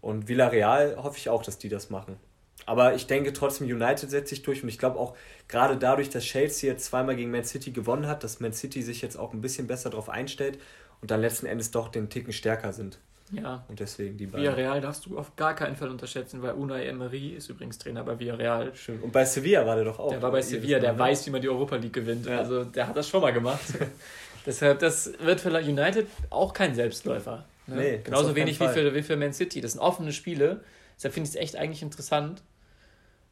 Und 0.00 0.26
Villarreal 0.26 0.96
hoffe 0.96 1.18
ich 1.18 1.28
auch, 1.28 1.42
dass 1.42 1.58
die 1.58 1.68
das 1.68 1.90
machen. 1.90 2.16
Aber 2.64 2.94
ich 2.94 3.06
denke 3.06 3.34
trotzdem, 3.34 3.66
United 3.66 4.08
setzt 4.08 4.30
sich 4.30 4.42
durch 4.42 4.62
und 4.62 4.70
ich 4.70 4.78
glaube 4.78 4.98
auch 4.98 5.14
gerade 5.46 5.76
dadurch, 5.76 6.08
dass 6.08 6.24
Chelsea 6.24 6.70
jetzt 6.70 6.86
zweimal 6.86 7.14
gegen 7.14 7.30
Man 7.30 7.44
City 7.44 7.72
gewonnen 7.72 8.06
hat, 8.06 8.24
dass 8.24 8.40
Man 8.40 8.54
City 8.54 8.82
sich 8.82 9.02
jetzt 9.02 9.16
auch 9.16 9.34
ein 9.34 9.42
bisschen 9.42 9.66
besser 9.66 9.90
darauf 9.90 10.08
einstellt 10.08 10.58
und 11.02 11.10
dann 11.10 11.20
letzten 11.20 11.46
Endes 11.46 11.70
doch 11.72 11.88
den 11.88 12.08
Ticken 12.08 12.32
stärker 12.32 12.72
sind. 12.72 12.98
Ja. 13.32 13.64
Und 13.68 13.80
deswegen 13.80 14.16
die 14.16 14.26
beiden. 14.26 14.42
Villarreal 14.42 14.80
darfst 14.80 15.06
du 15.06 15.18
auf 15.18 15.36
gar 15.36 15.54
keinen 15.54 15.76
Fall 15.76 15.90
unterschätzen, 15.90 16.42
weil 16.42 16.52
Unai 16.52 16.86
Emery 16.86 17.30
ist 17.30 17.48
übrigens 17.48 17.78
Trainer 17.78 18.02
bei 18.04 18.18
Villarreal. 18.18 18.74
Schön. 18.74 19.00
Und 19.00 19.12
bei 19.12 19.24
Sevilla 19.24 19.66
war 19.66 19.76
der 19.76 19.84
doch 19.84 19.98
auch. 19.98 20.10
Der 20.10 20.22
war 20.22 20.30
bei 20.30 20.42
Sevilla, 20.42 20.78
der 20.78 20.92
ne? 20.92 20.98
weiß, 20.98 21.26
wie 21.26 21.30
man 21.30 21.40
die 21.40 21.48
Europa 21.48 21.76
League 21.76 21.92
gewinnt. 21.92 22.26
Ja. 22.26 22.38
Also 22.38 22.64
der 22.64 22.88
hat 22.88 22.96
das 22.96 23.08
schon 23.08 23.20
mal 23.20 23.32
gemacht. 23.32 23.60
Deshalb, 24.46 24.78
das 24.78 25.12
wird 25.20 25.40
für 25.40 25.50
United 25.50 26.06
auch 26.30 26.52
kein 26.52 26.74
Selbstläufer. 26.74 27.44
Ne? 27.66 27.76
Nee, 27.76 28.00
Genauso 28.02 28.34
wenig 28.34 28.58
wie 28.60 28.68
für, 28.68 28.94
wie 28.94 29.02
für 29.02 29.16
Man 29.16 29.32
City. 29.32 29.60
Das 29.60 29.72
sind 29.72 29.80
offene 29.80 30.12
Spiele. 30.12 30.62
Deshalb 30.96 31.14
finde 31.14 31.28
ich 31.28 31.34
es 31.34 31.40
echt 31.40 31.56
eigentlich 31.56 31.82
interessant. 31.82 32.42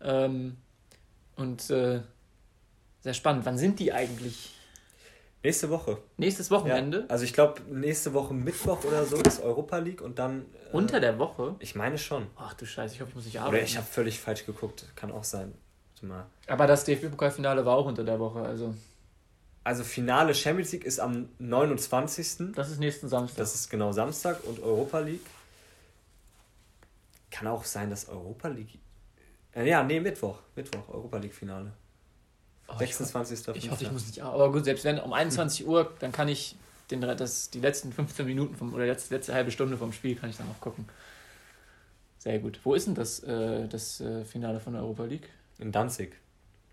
Ähm, 0.02 0.56
und 1.36 1.70
äh, 1.70 2.00
sehr 3.00 3.14
spannend. 3.14 3.46
Wann 3.46 3.56
sind 3.56 3.78
die 3.78 3.92
eigentlich? 3.92 4.55
Nächste 5.46 5.70
Woche. 5.70 5.98
Nächstes 6.16 6.50
Wochenende? 6.50 6.98
Ja, 7.02 7.06
also 7.06 7.22
ich 7.24 7.32
glaube, 7.32 7.62
nächste 7.70 8.12
Woche 8.14 8.34
Mittwoch 8.34 8.82
oder 8.82 9.06
so 9.06 9.14
ist 9.18 9.40
Europa 9.40 9.78
League 9.78 10.00
und 10.00 10.18
dann. 10.18 10.40
Äh, 10.72 10.76
Unter 10.76 10.98
der 10.98 11.20
Woche? 11.20 11.54
Ich 11.60 11.76
meine 11.76 11.98
schon. 11.98 12.26
Ach 12.34 12.54
du 12.54 12.66
Scheiße, 12.66 12.96
ich 12.96 13.00
hoffe, 13.00 13.10
ich 13.10 13.14
muss 13.14 13.26
nicht 13.26 13.38
arbeiten. 13.38 13.54
Oder 13.54 13.62
ich 13.62 13.76
habe 13.76 13.86
völlig 13.86 14.18
falsch 14.18 14.44
geguckt. 14.44 14.86
Kann 14.96 15.12
auch 15.12 15.22
sein. 15.22 15.54
Mal. 16.02 16.26
Aber 16.48 16.66
das 16.66 16.84
DFB-Pokalfinale 16.84 17.64
war 17.64 17.76
auch 17.76 17.86
unter 17.86 18.02
der 18.02 18.18
Woche, 18.18 18.40
also. 18.40 18.74
Also 19.62 19.84
Finale 19.84 20.34
Champions 20.34 20.72
League 20.72 20.84
ist 20.84 20.98
am 20.98 21.28
29. 21.38 22.52
Das 22.54 22.68
ist 22.70 22.80
nächsten 22.80 23.08
Samstag. 23.08 23.36
Das 23.38 23.54
ist 23.54 23.70
genau 23.70 23.92
Samstag 23.92 24.42
und 24.44 24.60
Europa 24.60 24.98
League. 24.98 25.26
Kann 27.30 27.46
auch 27.46 27.64
sein, 27.64 27.88
dass 27.90 28.08
Europa 28.08 28.48
League. 28.48 28.80
Äh, 29.54 29.68
ja, 29.68 29.84
nee, 29.84 30.00
Mittwoch. 30.00 30.40
Mittwoch, 30.56 30.88
Europa 30.88 31.18
League 31.18 31.34
Finale. 31.34 31.72
Oh, 32.68 32.76
26. 32.76 33.48
Ich, 33.48 33.64
ich 33.64 33.70
hoffe, 33.70 33.84
ich 33.84 33.92
muss 33.92 34.06
nicht. 34.06 34.22
Aber 34.22 34.50
gut, 34.52 34.64
selbst 34.64 34.84
wenn 34.84 34.98
um 34.98 35.12
21 35.12 35.66
Uhr, 35.66 35.92
dann 36.00 36.12
kann 36.12 36.28
ich 36.28 36.56
den, 36.90 37.00
das, 37.00 37.50
die 37.50 37.60
letzten 37.60 37.92
15 37.92 38.26
Minuten 38.26 38.54
vom, 38.54 38.74
oder 38.74 38.84
die 38.84 38.90
letzte, 38.90 39.14
letzte 39.14 39.34
halbe 39.34 39.50
Stunde 39.50 39.76
vom 39.76 39.92
Spiel 39.92 40.16
kann 40.16 40.30
ich 40.30 40.36
dann 40.36 40.48
auch 40.48 40.60
gucken. 40.60 40.88
Sehr 42.18 42.38
gut. 42.38 42.60
Wo 42.64 42.74
ist 42.74 42.86
denn 42.86 42.94
das, 42.94 43.22
äh, 43.22 43.68
das 43.68 44.00
äh, 44.00 44.24
Finale 44.24 44.60
von 44.60 44.72
der 44.72 44.82
Europa 44.82 45.04
League? 45.04 45.28
In 45.58 45.72
Danzig. 45.72 46.16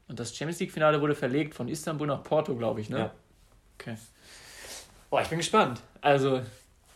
Und 0.08 0.20
das 0.20 0.36
Champions 0.36 0.60
League-Finale 0.60 1.02
wurde 1.02 1.16
verlegt 1.16 1.56
von 1.56 1.68
Istanbul 1.68 2.08
nach 2.08 2.24
Porto, 2.24 2.56
glaube 2.56 2.82
ich, 2.82 2.90
ne? 2.90 2.98
Ja. 2.98 3.14
Okay. 3.80 3.98
Boah, 5.10 5.22
ich 5.22 5.30
bin 5.30 5.38
gespannt. 5.38 5.82
Also, 6.02 6.42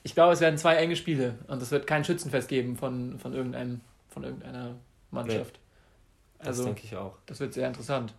ich 0.04 0.14
glaube, 0.14 0.34
es 0.34 0.42
werden 0.42 0.58
zwei 0.58 0.76
enge 0.76 0.96
Spiele 0.96 1.36
und 1.48 1.62
es 1.62 1.72
wird 1.72 1.88
kein 1.88 2.04
Schützenfest 2.04 2.48
geben 2.48 2.76
von, 2.76 3.20
von, 3.20 3.34
irgendeinem, 3.34 3.82
von 4.10 4.24
irgendeiner 4.24 4.76
Mannschaft. 5.12 5.54
Nee, 5.54 6.38
das 6.40 6.48
also, 6.48 6.66
denke 6.66 6.82
ich 6.84 6.96
auch. 6.96 7.18
Das 7.26 7.40
wird 7.40 7.54
sehr 7.54 7.68
interessant. 7.68 8.14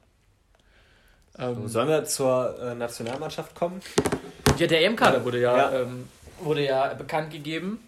Ähm, 1.39 1.69
Sollen 1.69 1.89
wir 1.89 2.05
zur 2.05 2.57
äh, 2.61 2.75
Nationalmannschaft 2.75 3.55
kommen? 3.55 3.81
Ja, 4.59 4.67
der 4.67 4.85
EM-Kader 4.85 5.25
wurde 5.25 5.41
ja, 5.41 5.57
ja. 5.57 5.81
Ähm, 5.81 6.09
wurde 6.41 6.65
ja 6.65 6.95
bekannt 6.95 7.31
gegeben. 7.31 7.81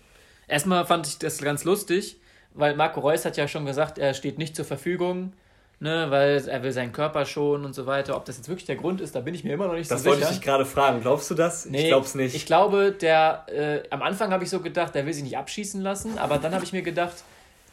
Erstmal 0.46 0.86
fand 0.86 1.06
ich 1.06 1.18
das 1.18 1.38
ganz 1.38 1.64
lustig, 1.64 2.16
weil 2.54 2.76
Marco 2.76 3.00
Reus 3.00 3.24
hat 3.24 3.36
ja 3.36 3.48
schon 3.48 3.66
gesagt, 3.66 3.98
er 3.98 4.14
steht 4.14 4.38
nicht 4.38 4.54
zur 4.54 4.64
Verfügung, 4.64 5.32
ne, 5.80 6.06
weil 6.10 6.46
er 6.46 6.62
will 6.62 6.72
seinen 6.72 6.92
Körper 6.92 7.24
schonen 7.24 7.64
und 7.64 7.74
so 7.74 7.86
weiter. 7.86 8.16
Ob 8.16 8.24
das 8.24 8.36
jetzt 8.36 8.48
wirklich 8.48 8.66
der 8.66 8.76
Grund 8.76 9.00
ist, 9.00 9.14
da 9.14 9.20
bin 9.20 9.34
ich 9.34 9.42
mir 9.42 9.54
immer 9.54 9.66
noch 9.66 9.74
nicht 9.74 9.90
das 9.90 10.02
so 10.02 10.10
sicher. 10.10 10.16
Das 10.16 10.20
wollte 10.20 10.32
ich 10.32 10.38
dich 10.38 10.46
gerade 10.46 10.66
fragen. 10.66 11.00
Glaubst 11.00 11.30
du 11.30 11.34
das? 11.34 11.66
Nee, 11.66 11.82
ich 11.82 11.88
glaub's 11.88 12.14
nicht. 12.14 12.34
Ich 12.34 12.46
glaube, 12.46 12.92
der 12.92 13.46
äh, 13.48 13.82
am 13.90 14.02
Anfang 14.02 14.32
habe 14.32 14.44
ich 14.44 14.50
so 14.50 14.60
gedacht, 14.60 14.94
der 14.94 15.06
will 15.06 15.12
sich 15.12 15.24
nicht 15.24 15.38
abschießen 15.38 15.80
lassen, 15.80 16.18
aber 16.18 16.38
dann 16.38 16.54
habe 16.54 16.64
ich 16.64 16.72
mir 16.72 16.82
gedacht, 16.82 17.24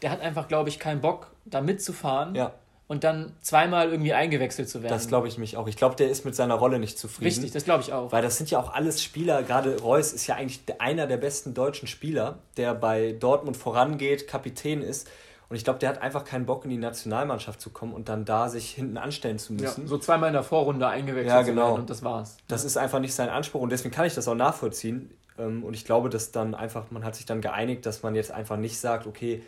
der 0.01 0.11
hat 0.11 0.21
einfach, 0.21 0.47
glaube 0.47 0.69
ich, 0.69 0.79
keinen 0.79 1.01
Bock, 1.01 1.27
da 1.45 1.61
mitzufahren. 1.61 2.33
Ja 2.35 2.53
und 2.87 3.03
dann 3.03 3.33
zweimal 3.41 3.89
irgendwie 3.91 4.13
eingewechselt 4.13 4.69
zu 4.69 4.81
werden. 4.81 4.93
Das 4.93 5.07
glaube 5.07 5.27
ich 5.27 5.37
mich 5.37 5.57
auch. 5.57 5.67
Ich 5.67 5.75
glaube, 5.75 5.95
der 5.95 6.09
ist 6.09 6.23
mit 6.23 6.35
seiner 6.35 6.55
Rolle 6.55 6.79
nicht 6.79 6.97
zufrieden. 6.97 7.25
Richtig, 7.25 7.51
das 7.51 7.65
glaube 7.65 7.83
ich 7.83 7.91
auch. 7.91 8.11
Weil 8.11 8.21
das 8.21 8.37
sind 8.37 8.49
ja 8.49 8.59
auch 8.59 8.73
alles 8.73 9.03
Spieler, 9.03 9.43
gerade 9.43 9.79
Reus 9.81 10.13
ist 10.13 10.27
ja 10.27 10.35
eigentlich 10.35 10.61
einer 10.79 11.05
der 11.07 11.17
besten 11.17 11.53
deutschen 11.53 11.87
Spieler, 11.87 12.39
der 12.55 12.73
bei 12.73 13.13
Dortmund 13.19 13.57
vorangeht, 13.57 14.27
Kapitän 14.27 14.81
ist. 14.81 15.09
Und 15.49 15.55
ich 15.55 15.63
glaube, 15.63 15.79
der 15.79 15.89
hat 15.89 16.01
einfach 16.01 16.25
keinen 16.25 16.45
Bock, 16.45 16.65
in 16.65 16.69
die 16.69 16.77
Nationalmannschaft 16.77 17.61
zu 17.61 17.69
kommen 17.69 17.93
und 17.93 18.09
dann 18.09 18.25
da 18.25 18.49
sich 18.49 18.71
hinten 18.71 18.97
anstellen 18.97 19.39
zu 19.39 19.53
müssen. 19.53 19.83
Ja, 19.83 19.87
so 19.87 19.97
zweimal 19.97 20.27
in 20.27 20.33
der 20.33 20.43
Vorrunde 20.43 20.87
eingewechselt 20.87 21.27
ja, 21.27 21.41
genau. 21.41 21.61
zu 21.61 21.67
werden 21.67 21.81
und 21.81 21.89
das 21.89 22.03
war's. 22.03 22.37
Das 22.49 22.65
ist 22.65 22.77
einfach 22.77 22.99
nicht 22.99 23.13
sein 23.13 23.29
Anspruch 23.29 23.61
und 23.61 23.69
deswegen 23.71 23.93
kann 23.93 24.05
ich 24.05 24.13
das 24.13 24.27
auch 24.27 24.35
nachvollziehen. 24.35 25.09
Ähm, 25.37 25.63
und 25.63 25.73
ich 25.73 25.85
glaube, 25.85 26.09
dass 26.09 26.31
dann 26.31 26.53
einfach, 26.53 26.91
man 26.91 27.05
hat 27.05 27.15
sich 27.15 27.25
dann 27.25 27.39
geeinigt, 27.39 27.85
dass 27.85 28.03
man 28.03 28.15
jetzt 28.15 28.31
einfach 28.31 28.57
nicht 28.57 28.77
sagt, 28.77 29.07
okay, 29.07 29.41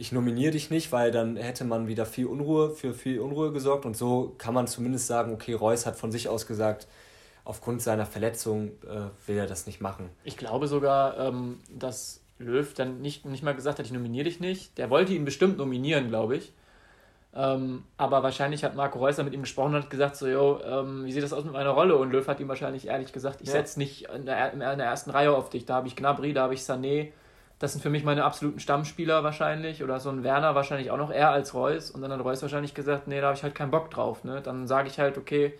ich 0.00 0.12
nominiere 0.12 0.52
dich 0.52 0.70
nicht, 0.70 0.92
weil 0.92 1.10
dann 1.10 1.36
hätte 1.36 1.64
man 1.64 1.86
wieder 1.86 2.06
viel 2.06 2.26
Unruhe, 2.26 2.70
für 2.70 2.94
viel 2.94 3.20
Unruhe 3.20 3.52
gesorgt. 3.52 3.84
Und 3.84 3.96
so 3.96 4.34
kann 4.38 4.54
man 4.54 4.66
zumindest 4.66 5.06
sagen, 5.06 5.34
okay, 5.34 5.52
Reus 5.52 5.84
hat 5.84 5.96
von 5.96 6.10
sich 6.10 6.26
aus 6.26 6.46
gesagt, 6.46 6.88
aufgrund 7.44 7.82
seiner 7.82 8.06
Verletzung 8.06 8.68
äh, 8.84 9.10
will 9.26 9.36
er 9.36 9.46
das 9.46 9.66
nicht 9.66 9.82
machen. 9.82 10.08
Ich 10.24 10.38
glaube 10.38 10.68
sogar, 10.68 11.18
ähm, 11.18 11.58
dass 11.68 12.22
Löw 12.38 12.72
dann 12.72 13.02
nicht, 13.02 13.26
nicht 13.26 13.42
mal 13.42 13.54
gesagt 13.54 13.78
hat, 13.78 13.84
ich 13.84 13.92
nominiere 13.92 14.24
dich 14.24 14.40
nicht. 14.40 14.78
Der 14.78 14.88
wollte 14.88 15.12
ihn 15.12 15.26
bestimmt 15.26 15.58
nominieren, 15.58 16.08
glaube 16.08 16.38
ich. 16.38 16.52
Ähm, 17.34 17.84
aber 17.98 18.22
wahrscheinlich 18.22 18.64
hat 18.64 18.74
Marco 18.74 18.98
Reus 18.98 19.18
mit 19.18 19.34
ihm 19.34 19.42
gesprochen 19.42 19.74
und 19.74 19.82
hat 19.82 19.90
gesagt, 19.90 20.16
so, 20.16 20.26
yo, 20.26 20.60
ähm, 20.64 21.04
wie 21.04 21.12
sieht 21.12 21.22
das 21.22 21.34
aus 21.34 21.44
mit 21.44 21.52
meiner 21.52 21.70
Rolle? 21.70 21.96
Und 21.96 22.10
Löw 22.10 22.26
hat 22.26 22.40
ihm 22.40 22.48
wahrscheinlich 22.48 22.86
ehrlich 22.86 23.12
gesagt, 23.12 23.42
ich 23.42 23.48
ja. 23.48 23.52
setze 23.52 23.78
nicht 23.78 24.08
in 24.08 24.24
der, 24.24 24.54
in 24.54 24.60
der 24.60 24.78
ersten 24.78 25.10
Reihe 25.10 25.36
auf 25.36 25.50
dich. 25.50 25.66
Da 25.66 25.74
habe 25.74 25.88
ich 25.88 25.94
Gnabry, 25.94 26.32
da 26.32 26.44
habe 26.44 26.54
ich 26.54 26.60
Sané, 26.60 27.12
das 27.60 27.72
sind 27.72 27.82
für 27.82 27.90
mich 27.90 28.04
meine 28.04 28.24
absoluten 28.24 28.58
Stammspieler 28.58 29.22
wahrscheinlich. 29.22 29.84
Oder 29.84 30.00
so 30.00 30.08
ein 30.08 30.24
Werner 30.24 30.54
wahrscheinlich 30.54 30.90
auch 30.90 30.96
noch 30.96 31.12
eher 31.12 31.30
als 31.30 31.52
Reus. 31.52 31.90
Und 31.90 32.00
dann 32.00 32.10
hat 32.10 32.24
Reus 32.24 32.40
wahrscheinlich 32.40 32.72
gesagt, 32.72 33.06
nee, 33.06 33.20
da 33.20 33.28
habe 33.28 33.36
ich 33.36 33.42
halt 33.42 33.54
keinen 33.54 33.70
Bock 33.70 33.90
drauf. 33.90 34.24
Ne? 34.24 34.40
Dann 34.40 34.66
sage 34.66 34.88
ich 34.88 34.98
halt, 34.98 35.18
okay, 35.18 35.52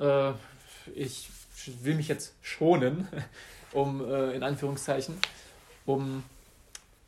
äh, 0.00 0.30
ich 0.94 1.28
will 1.82 1.94
mich 1.94 2.08
jetzt 2.08 2.34
schonen, 2.40 3.06
um 3.72 4.02
äh, 4.02 4.32
in 4.32 4.42
Anführungszeichen, 4.42 5.14
um, 5.84 6.24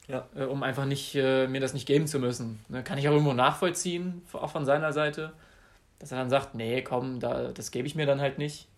ja. 0.08 0.26
äh, 0.36 0.44
um 0.44 0.62
einfach 0.62 0.84
nicht 0.84 1.14
äh, 1.14 1.46
mir 1.46 1.62
das 1.62 1.72
nicht 1.72 1.86
geben 1.86 2.06
zu 2.06 2.18
müssen. 2.18 2.62
Ne? 2.68 2.84
Kann 2.84 2.98
ich 2.98 3.08
auch 3.08 3.12
irgendwo 3.12 3.32
nachvollziehen, 3.32 4.20
auch 4.34 4.50
von 4.50 4.66
seiner 4.66 4.92
Seite, 4.92 5.32
dass 6.00 6.12
er 6.12 6.18
dann 6.18 6.28
sagt, 6.28 6.54
nee, 6.54 6.82
komm, 6.82 7.18
da, 7.18 7.48
das 7.48 7.70
gebe 7.70 7.86
ich 7.86 7.94
mir 7.94 8.04
dann 8.04 8.20
halt 8.20 8.36
nicht. 8.36 8.68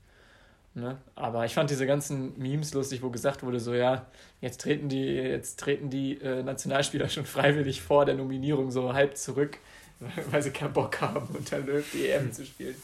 Ne? 0.75 0.99
Aber 1.17 1.45
ich 1.45 1.55
fand 1.55 1.69
diese 1.69 1.85
ganzen 1.85 2.39
Memes 2.39 2.75
lustig, 2.75 3.03
wo 3.03 3.11
gesagt 3.11 3.43
wurde, 3.43 3.59
so 3.59 3.75
ja, 3.75 4.07
jetzt 4.41 4.61
treten 4.61 4.89
die, 4.89 5.05
jetzt 5.05 5.59
treten 5.59 5.91
die 5.91 6.21
äh, 6.21 6.45
Nationalspieler 6.45 7.09
schon 7.09 7.27
freiwillig 7.27 7.83
vor 7.83 8.05
der 8.05 8.15
Nominierung 8.15 8.71
so 8.71 8.93
halb 8.93 9.17
zurück, 9.17 9.59
weil 10.31 10.43
sie 10.43 10.51
keinen 10.51 10.73
Bock 10.73 11.01
haben, 11.01 11.29
unter 11.35 11.59
Löw 11.59 11.85
die 11.93 12.09
EM 12.09 12.33
zu 12.33 12.47
spielen. 12.47 12.77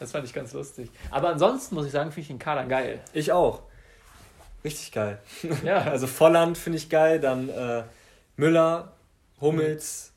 Das 0.00 0.12
fand 0.12 0.24
ich 0.24 0.32
ganz 0.32 0.52
lustig. 0.54 0.90
Aber 1.10 1.28
ansonsten 1.28 1.74
muss 1.74 1.86
ich 1.86 1.92
sagen, 1.92 2.10
finde 2.10 2.22
ich 2.22 2.28
den 2.28 2.38
Kader 2.38 2.64
geil. 2.64 3.00
Ich 3.12 3.32
auch. 3.32 3.62
Richtig 4.64 4.92
geil. 4.92 5.18
Ja. 5.62 5.78
also 5.90 6.06
Volland 6.06 6.56
finde 6.56 6.78
ich 6.78 6.88
geil, 6.88 7.20
dann 7.20 7.50
äh, 7.50 7.82
Müller, 8.36 8.92
Hummels 9.40 10.12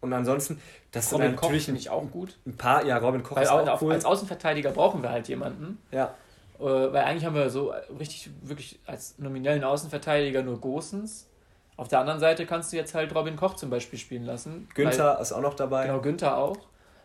und 0.00 0.12
ansonsten, 0.12 0.60
das 0.90 1.12
Robin 1.12 1.28
sind 1.28 1.42
natürlich 1.42 1.64
finde 1.64 1.80
ich 1.80 1.90
auch 1.90 2.10
gut. 2.10 2.36
Ein 2.44 2.56
paar, 2.56 2.84
ja, 2.84 2.98
Robin 2.98 3.22
Koch 3.22 3.36
Weil 3.36 3.44
ist 3.44 3.50
auch 3.50 3.82
cool. 3.82 3.92
Als 3.92 4.04
Außenverteidiger 4.04 4.72
brauchen 4.72 5.02
wir 5.02 5.10
halt 5.10 5.28
jemanden. 5.28 5.78
Ja. 5.92 6.14
Äh, 6.58 6.62
weil 6.64 7.04
eigentlich 7.04 7.24
haben 7.24 7.34
wir 7.34 7.50
so 7.50 7.72
richtig, 7.98 8.30
wirklich 8.42 8.78
als 8.86 9.18
nominellen 9.18 9.64
Außenverteidiger 9.64 10.42
nur 10.42 10.60
Gosens. 10.60 11.28
Auf 11.76 11.88
der 11.88 12.00
anderen 12.00 12.20
Seite 12.20 12.46
kannst 12.46 12.72
du 12.72 12.76
jetzt 12.76 12.94
halt 12.94 13.14
Robin 13.14 13.36
Koch 13.36 13.54
zum 13.54 13.68
Beispiel 13.68 13.98
spielen 13.98 14.24
lassen. 14.24 14.68
Günther 14.74 15.16
weil, 15.16 15.22
ist 15.22 15.32
auch 15.32 15.42
noch 15.42 15.54
dabei. 15.54 15.86
Genau, 15.86 16.00
Günther 16.00 16.38
auch. 16.38 16.56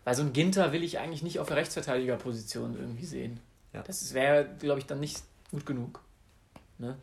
Weil 0.04 0.16
so 0.16 0.24
ein 0.24 0.34
Ginter 0.34 0.72
will 0.72 0.84
ich 0.84 1.00
eigentlich 1.00 1.24
nicht 1.24 1.40
auf 1.40 1.48
der 1.48 1.58
Rechtsverteidigerposition 1.58 2.76
irgendwie 2.80 3.06
sehen. 3.06 3.40
Ja. 3.74 3.84
Das 3.84 4.14
wäre, 4.14 4.48
glaube 4.60 4.80
ich, 4.80 4.86
dann 4.86 5.00
nicht 5.00 5.22
gut 5.52 5.66
genug. 5.66 6.02
Ne? 6.78 6.98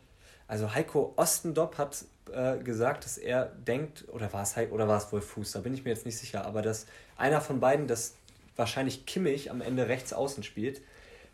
Also 0.47 0.73
Heiko 0.73 1.13
Ostendorp 1.15 1.77
hat 1.77 2.05
äh, 2.33 2.57
gesagt, 2.57 3.05
dass 3.05 3.17
er 3.17 3.45
denkt, 3.45 4.05
oder 4.11 4.33
war 4.33 4.41
es 4.41 4.55
Heiko, 4.55 4.73
oder 4.73 4.87
war 4.87 4.97
es 4.97 5.11
wohl 5.11 5.21
Fuß, 5.21 5.51
da 5.51 5.59
bin 5.59 5.73
ich 5.73 5.83
mir 5.85 5.91
jetzt 5.91 6.05
nicht 6.05 6.17
sicher, 6.17 6.45
aber 6.45 6.61
dass 6.61 6.87
einer 7.17 7.39
von 7.39 7.59
beiden, 7.59 7.87
dass 7.87 8.15
wahrscheinlich 8.55 9.05
Kimmich 9.05 9.51
am 9.51 9.61
Ende 9.61 9.87
rechts 9.87 10.11
außen 10.11 10.43
spielt, 10.43 10.81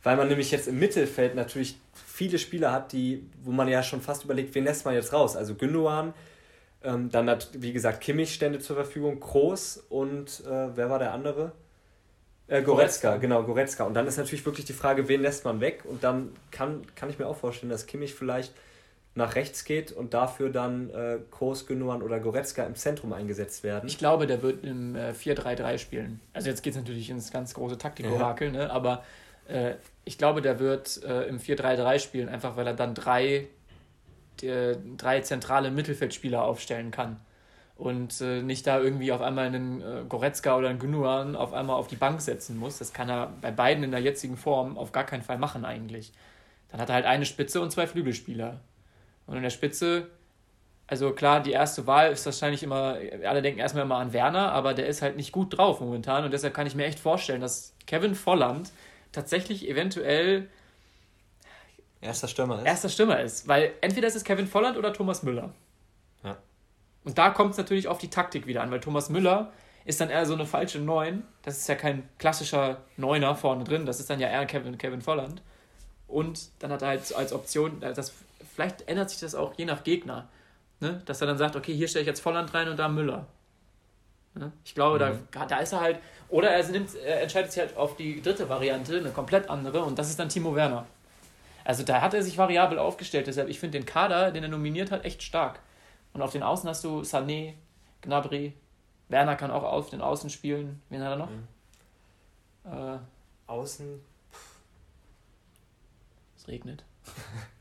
weil 0.05 0.17
man 0.17 0.27
nämlich 0.27 0.51
jetzt 0.51 0.67
im 0.67 0.77
Mittelfeld 0.77 1.33
natürlich 1.33 1.79
viele 1.93 2.37
Spieler 2.37 2.71
hat, 2.71 2.91
die, 2.91 3.27
wo 3.43 3.51
man 3.51 3.67
ja 3.67 3.81
schon 3.81 4.01
fast 4.01 4.23
überlegt, 4.23 4.53
wen 4.53 4.63
lässt 4.63 4.85
man 4.85 4.93
jetzt 4.93 5.11
raus? 5.11 5.35
Also 5.35 5.55
Gündogan, 5.55 6.13
ähm, 6.83 7.09
dann 7.09 7.27
hat, 7.27 7.49
wie 7.53 7.73
gesagt, 7.73 8.01
Kimmich 8.01 8.31
stände 8.31 8.59
zur 8.59 8.75
Verfügung, 8.75 9.19
Kroos 9.19 9.83
und 9.89 10.43
äh, 10.45 10.77
wer 10.77 10.91
war 10.91 10.99
der 10.99 11.11
andere? 11.11 11.53
Äh, 12.47 12.61
Goretzka, 12.61 12.65
Goretzka, 12.65 13.17
genau, 13.17 13.43
Goretzka. 13.43 13.83
Und 13.83 13.95
dann 13.95 14.05
ist 14.05 14.17
natürlich 14.17 14.45
wirklich 14.45 14.67
die 14.67 14.73
Frage, 14.73 15.07
wen 15.07 15.23
lässt 15.23 15.43
man 15.43 15.59
weg? 15.59 15.81
Und 15.85 16.03
dann 16.03 16.29
kann, 16.51 16.83
kann 16.95 17.09
ich 17.09 17.17
mir 17.17 17.25
auch 17.25 17.37
vorstellen, 17.37 17.71
dass 17.71 17.87
Kimmich 17.87 18.13
vielleicht 18.13 18.53
nach 19.15 19.33
rechts 19.33 19.65
geht 19.65 19.91
und 19.91 20.13
dafür 20.13 20.51
dann 20.51 20.91
äh, 20.91 21.17
Kroos, 21.31 21.65
Gündogan 21.65 22.03
oder 22.03 22.19
Goretzka 22.19 22.63
im 22.63 22.75
Zentrum 22.75 23.11
eingesetzt 23.11 23.63
werden. 23.63 23.87
Ich 23.87 23.97
glaube, 23.97 24.27
der 24.27 24.43
wird 24.43 24.63
im 24.63 24.95
äh, 24.95 25.13
4-3-3 25.13 25.79
spielen. 25.79 26.19
Also 26.33 26.49
jetzt 26.49 26.61
geht 26.61 26.73
es 26.73 26.77
natürlich 26.77 27.09
ins 27.09 27.31
ganz 27.31 27.55
große 27.55 27.79
Taktikorakel, 27.79 28.53
ja. 28.53 28.65
ne? 28.65 28.71
aber 28.71 29.03
äh, 29.47 29.75
ich 30.05 30.17
glaube, 30.17 30.41
der 30.41 30.59
wird 30.59 31.03
äh, 31.03 31.23
im 31.23 31.39
4-3-3 31.39 31.99
spielen, 31.99 32.29
einfach 32.29 32.55
weil 32.55 32.67
er 32.67 32.73
dann 32.75 32.93
drei, 32.93 33.47
die, 34.39 34.75
drei 34.97 35.21
zentrale 35.21 35.71
Mittelfeldspieler 35.71 36.43
aufstellen 36.43 36.91
kann. 36.91 37.19
Und 37.75 38.21
äh, 38.21 38.41
nicht 38.41 38.65
da 38.67 38.79
irgendwie 38.79 39.11
auf 39.11 39.21
einmal 39.21 39.47
einen 39.47 39.81
äh, 39.81 40.03
Goretzka 40.07 40.55
oder 40.55 40.69
einen 40.69 40.79
Gunuan 40.79 41.35
auf 41.35 41.53
einmal 41.53 41.75
auf 41.75 41.87
die 41.87 41.97
Bank 41.97 42.21
setzen 42.21 42.57
muss. 42.57 42.77
Das 42.77 42.93
kann 42.93 43.09
er 43.09 43.33
bei 43.41 43.51
beiden 43.51 43.83
in 43.83 43.91
der 43.91 43.99
jetzigen 43.99 44.37
Form 44.37 44.77
auf 44.77 44.93
gar 44.93 45.03
keinen 45.03 45.23
Fall 45.23 45.39
machen 45.39 45.65
eigentlich. 45.65 46.13
Dann 46.69 46.79
hat 46.79 46.89
er 46.89 46.95
halt 46.95 47.05
eine 47.05 47.25
Spitze 47.25 47.59
und 47.59 47.71
zwei 47.71 47.87
Flügelspieler. 47.87 48.61
Und 49.25 49.35
in 49.35 49.43
der 49.43 49.49
Spitze, 49.49 50.07
also 50.87 51.11
klar, 51.11 51.41
die 51.41 51.51
erste 51.51 51.85
Wahl 51.87 52.11
ist 52.11 52.25
wahrscheinlich 52.25 52.63
immer, 52.63 52.97
alle 53.25 53.41
denken 53.41 53.59
erstmal 53.59 53.83
immer 53.83 53.97
an 53.97 54.13
Werner, 54.13 54.51
aber 54.51 54.73
der 54.73 54.87
ist 54.87 55.01
halt 55.01 55.17
nicht 55.17 55.31
gut 55.31 55.57
drauf 55.57 55.81
momentan. 55.81 56.23
Und 56.23 56.31
deshalb 56.31 56.53
kann 56.53 56.67
ich 56.67 56.75
mir 56.75 56.85
echt 56.85 56.99
vorstellen, 56.99 57.41
dass 57.41 57.73
Kevin 57.87 58.15
Volland 58.15 58.71
tatsächlich 59.15 59.67
eventuell 59.67 60.49
erster 62.01 62.27
Stürmer 62.27 62.59
ist. 62.59 62.65
Erster 62.65 62.89
Stürmer 62.89 63.19
ist, 63.19 63.47
weil 63.47 63.73
entweder 63.81 64.07
ist 64.07 64.15
es 64.15 64.23
Kevin 64.23 64.47
Volland 64.47 64.77
oder 64.77 64.93
Thomas 64.93 65.23
Müller. 65.23 65.53
Ja. 66.23 66.37
Und 67.03 67.17
da 67.17 67.29
kommt 67.31 67.51
es 67.51 67.57
natürlich 67.57 67.87
auf 67.87 67.97
die 67.97 68.09
Taktik 68.09 68.47
wieder 68.47 68.61
an, 68.61 68.71
weil 68.71 68.79
Thomas 68.79 69.09
Müller 69.09 69.51
ist 69.85 70.01
dann 70.01 70.09
eher 70.09 70.25
so 70.25 70.33
eine 70.33 70.45
falsche 70.45 70.79
9. 70.79 71.23
Das 71.43 71.57
ist 71.57 71.67
ja 71.67 71.75
kein 71.75 72.07
klassischer 72.17 72.81
Neuner 72.97 73.35
vorne 73.35 73.63
drin. 73.63 73.85
Das 73.85 73.99
ist 73.99 74.09
dann 74.09 74.19
ja 74.19 74.27
eher 74.27 74.45
Kevin, 74.45 74.77
Kevin 74.77 75.01
Volland. 75.01 75.41
Und 76.07 76.49
dann 76.59 76.71
hat 76.71 76.81
er 76.81 76.89
halt 76.89 77.15
als 77.15 77.33
Option, 77.33 77.81
äh, 77.81 77.93
das, 77.93 78.13
vielleicht 78.53 78.87
ändert 78.87 79.09
sich 79.09 79.19
das 79.19 79.35
auch 79.35 79.53
je 79.57 79.65
nach 79.65 79.83
Gegner. 79.83 80.27
Ne? 80.79 81.01
Dass 81.05 81.21
er 81.21 81.27
dann 81.27 81.37
sagt, 81.37 81.55
okay, 81.55 81.73
hier 81.73 81.87
stelle 81.87 82.01
ich 82.01 82.07
jetzt 82.07 82.19
Volland 82.19 82.53
rein 82.53 82.67
und 82.67 82.77
da 82.77 82.87
Müller. 82.87 83.27
Ne? 84.33 84.51
Ich 84.63 84.75
glaube, 84.75 85.03
mhm. 85.03 85.27
da, 85.31 85.45
da 85.45 85.59
ist 85.59 85.71
er 85.71 85.81
halt. 85.81 85.99
Oder 86.35 86.49
er, 86.49 86.67
nimmt, 86.67 86.93
er 86.95 87.21
entscheidet 87.21 87.53
sich 87.53 87.61
halt 87.61 87.77
auf 87.77 87.95
die 87.95 88.21
dritte 88.21 88.49
Variante, 88.49 88.97
eine 88.97 89.11
komplett 89.11 89.49
andere, 89.49 89.85
und 89.85 89.97
das 89.97 90.09
ist 90.09 90.19
dann 90.19 90.27
Timo 90.27 90.53
Werner. 90.53 90.85
Also 91.63 91.83
da 91.83 92.01
hat 92.01 92.13
er 92.13 92.23
sich 92.23 92.37
variabel 92.37 92.77
aufgestellt. 92.77 93.27
Deshalb, 93.27 93.47
ich 93.47 93.57
finde 93.57 93.79
den 93.79 93.85
Kader, 93.85 94.31
den 94.31 94.43
er 94.43 94.49
nominiert 94.49 94.91
hat, 94.91 95.05
echt 95.05 95.23
stark. 95.23 95.61
Und 96.11 96.21
auf 96.21 96.33
den 96.33 96.43
Außen 96.43 96.67
hast 96.67 96.83
du 96.83 97.03
Sané, 97.03 97.53
Gnabry, 98.01 98.51
Werner 99.07 99.37
kann 99.37 99.49
auch 99.49 99.63
auf 99.63 99.89
den 99.91 100.01
Außen 100.01 100.29
spielen. 100.29 100.81
Wen 100.89 101.01
hat 101.01 101.11
er 101.11 101.15
noch? 101.15 101.29
Mhm. 101.29 101.47
Äh, 102.65 102.97
Außen. 103.47 103.85
Regnet. 103.87 104.03
es 106.35 106.47
regnet. 106.49 106.83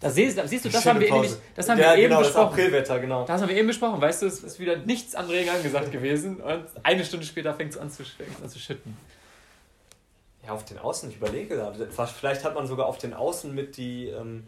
Da 0.00 0.10
siehst, 0.10 0.38
da 0.38 0.46
siehst 0.46 0.64
du, 0.64 0.68
das 0.68 0.84
haben 0.84 1.00
wir, 1.00 1.10
nämlich, 1.10 1.32
das 1.54 1.68
haben 1.68 1.78
ja, 1.78 1.92
wir 1.92 1.98
eben 1.98 2.08
genau, 2.08 2.18
besprochen. 2.20 2.44
Das 2.44 2.52
Aprilwetter, 2.52 2.98
genau. 2.98 3.24
Das 3.24 3.40
haben 3.40 3.48
wir 3.48 3.56
eben 3.56 3.68
besprochen. 3.68 4.00
Weißt 4.00 4.22
du, 4.22 4.26
es 4.26 4.42
ist 4.42 4.58
wieder 4.58 4.76
nichts 4.76 5.14
an 5.14 5.26
Regen 5.26 5.50
angesagt 5.50 5.92
gewesen 5.92 6.40
und 6.40 6.64
eine 6.82 7.04
Stunde 7.04 7.24
später 7.24 7.54
fängt 7.54 7.72
es 7.72 7.78
an 7.78 7.90
zu, 7.90 8.02
an 8.42 8.48
zu 8.48 8.58
schütten. 8.58 8.96
Ja, 10.44 10.52
auf 10.52 10.64
den 10.64 10.78
Außen, 10.78 11.10
ich 11.10 11.16
überlege 11.16 11.56
gerade. 11.56 11.88
Vielleicht 11.88 12.44
hat 12.44 12.54
man 12.54 12.66
sogar 12.66 12.86
auf 12.86 12.98
den 12.98 13.14
Außen 13.14 13.54
mit 13.54 13.76
die, 13.76 14.08
ähm, 14.08 14.46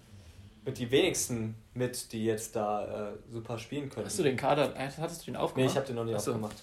mit 0.65 0.79
die 0.79 0.91
wenigsten 0.91 1.55
mit, 1.75 2.13
die 2.13 2.25
jetzt 2.25 2.57
da 2.57 3.11
äh, 3.11 3.13
super 3.31 3.59
spielen 3.59 3.89
können. 3.91 4.07
Hast 4.07 4.19
du 4.19 4.23
den 4.23 4.37
Kader, 4.37 4.77
äh, 4.77 4.91
hattest 5.01 5.23
du 5.23 5.27
den 5.27 5.37
aufgemacht? 5.37 5.67
Nee, 5.67 5.71
ich 5.71 5.77
habe 5.77 5.87
den 5.87 5.97
noch 5.97 6.05
nicht 6.05 6.15
Achso. 6.15 6.33
aufgemacht. 6.33 6.57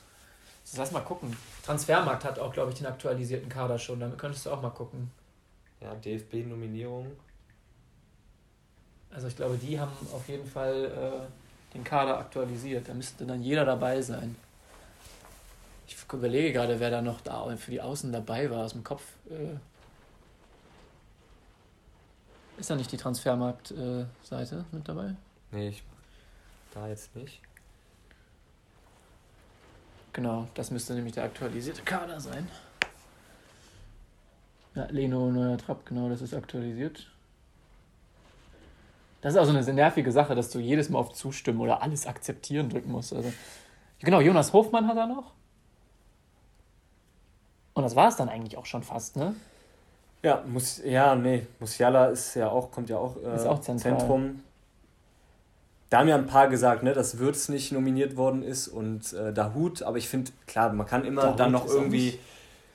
Also 0.63 0.78
lass 0.78 0.91
mal 0.91 1.02
gucken. 1.02 1.36
Transfermarkt 1.63 2.24
hat 2.24 2.39
auch, 2.39 2.52
glaube 2.52 2.71
ich, 2.71 2.78
den 2.78 2.88
aktualisierten 2.88 3.50
Kader 3.50 3.78
schon. 3.78 4.00
Damit 4.00 4.17
könntest 4.17 4.45
du 4.45 4.52
auch 4.52 4.62
mal 4.62 4.71
gucken. 4.71 5.12
Ja, 5.82 5.93
DFB-Nominierung. 5.95 7.12
Also 9.15 9.28
ich 9.28 9.36
glaube, 9.38 9.58
die 9.58 9.80
haben 9.80 9.93
auf 10.13 10.28
jeden 10.28 10.45
Fall 10.45 10.86
äh, 10.86 11.73
den 11.73 11.86
Kader 11.86 12.19
aktualisiert. 12.19 12.89
Da 12.89 12.93
müsste 12.93 13.25
dann 13.25 13.41
jeder 13.41 13.63
dabei 13.63 14.01
sein. 14.01 14.36
Ich 15.88 15.95
überlege 16.12 16.51
gerade, 16.51 16.80
wer 16.82 16.89
da 16.89 17.01
noch 17.01 17.21
da 17.21 17.56
für 17.56 17.71
die 17.71 17.82
Außen 17.82 18.12
dabei 18.12 18.49
war 18.51 18.65
aus 18.65 18.73
dem 18.73 18.84
Kopf. 18.84 19.04
Äh, 19.30 19.56
ist 22.60 22.69
da 22.69 22.75
nicht 22.75 22.91
die 22.91 22.97
Transfermarkt-Seite 22.97 24.56
äh, 24.56 24.75
mit 24.75 24.88
dabei? 24.88 25.15
Nee, 25.51 25.69
ich, 25.69 25.84
da 26.73 26.88
jetzt 26.89 27.15
nicht. 27.15 27.39
Genau, 30.12 30.47
das 30.56 30.71
müsste 30.71 30.93
nämlich 30.93 31.13
der 31.13 31.23
aktualisierte 31.25 31.84
Kader 31.84 32.19
sein. 32.19 32.49
Ja, 34.75 34.86
Leno 34.89 35.32
neuer 35.32 35.58
Trapp, 35.58 35.86
genau, 35.86 36.10
das 36.10 36.21
ist 36.21 36.34
aktualisiert. 36.34 37.08
Das 39.26 39.34
ist 39.34 39.40
auch 39.40 39.46
so 39.46 39.58
eine 39.58 39.74
nervige 39.74 40.12
Sache, 40.12 40.36
dass 40.36 40.52
du 40.52 40.60
jedes 40.60 40.90
Mal 40.90 41.00
auf 41.00 41.12
Zustimmen 41.12 41.60
oder 41.60 41.82
alles 41.82 42.06
akzeptieren 42.06 42.70
drücken 42.70 42.92
musst. 42.92 43.12
Also, 43.12 43.34
genau, 43.98 44.22
Jonas 44.22 44.54
Hofmann 44.54 44.88
hat 44.88 44.98
er 44.98 45.08
noch. 45.08 45.32
Und 47.74 47.82
das 47.82 47.96
war 47.96 48.10
es 48.10 48.18
dann 48.18 48.30
eigentlich 48.30 48.56
auch 48.56 48.68
schon 48.68 48.84
fast, 48.84 49.16
ne? 49.16 49.34
Ja, 50.22 50.44
muss, 50.46 50.80
ja, 50.86 51.16
nee, 51.16 51.48
Musiala 51.60 52.06
ist 52.10 52.36
ja 52.36 52.50
auch, 52.50 52.70
kommt 52.70 52.88
ja 52.92 53.00
auch, 53.00 53.16
äh, 53.18 53.36
ist 53.36 53.48
auch 53.48 53.62
Zentrum. 53.62 54.44
Da 55.90 56.02
haben 56.02 56.08
ja 56.08 56.18
ein 56.18 56.28
paar 56.28 56.48
gesagt, 56.48 56.84
ne, 56.84 56.94
dass 56.94 57.18
Würz 57.18 57.50
nicht 57.50 57.72
nominiert 57.72 58.18
worden 58.18 58.44
ist 58.44 58.68
und 58.68 59.12
äh, 59.14 59.34
Dahut, 59.34 59.82
aber 59.82 59.98
ich 59.98 60.08
finde, 60.08 60.34
klar, 60.46 60.72
man 60.72 60.86
kann 60.86 61.04
immer 61.04 61.24
Dahut 61.24 61.40
dann 61.40 61.52
noch 61.52 61.66
irgendwie 61.66 62.20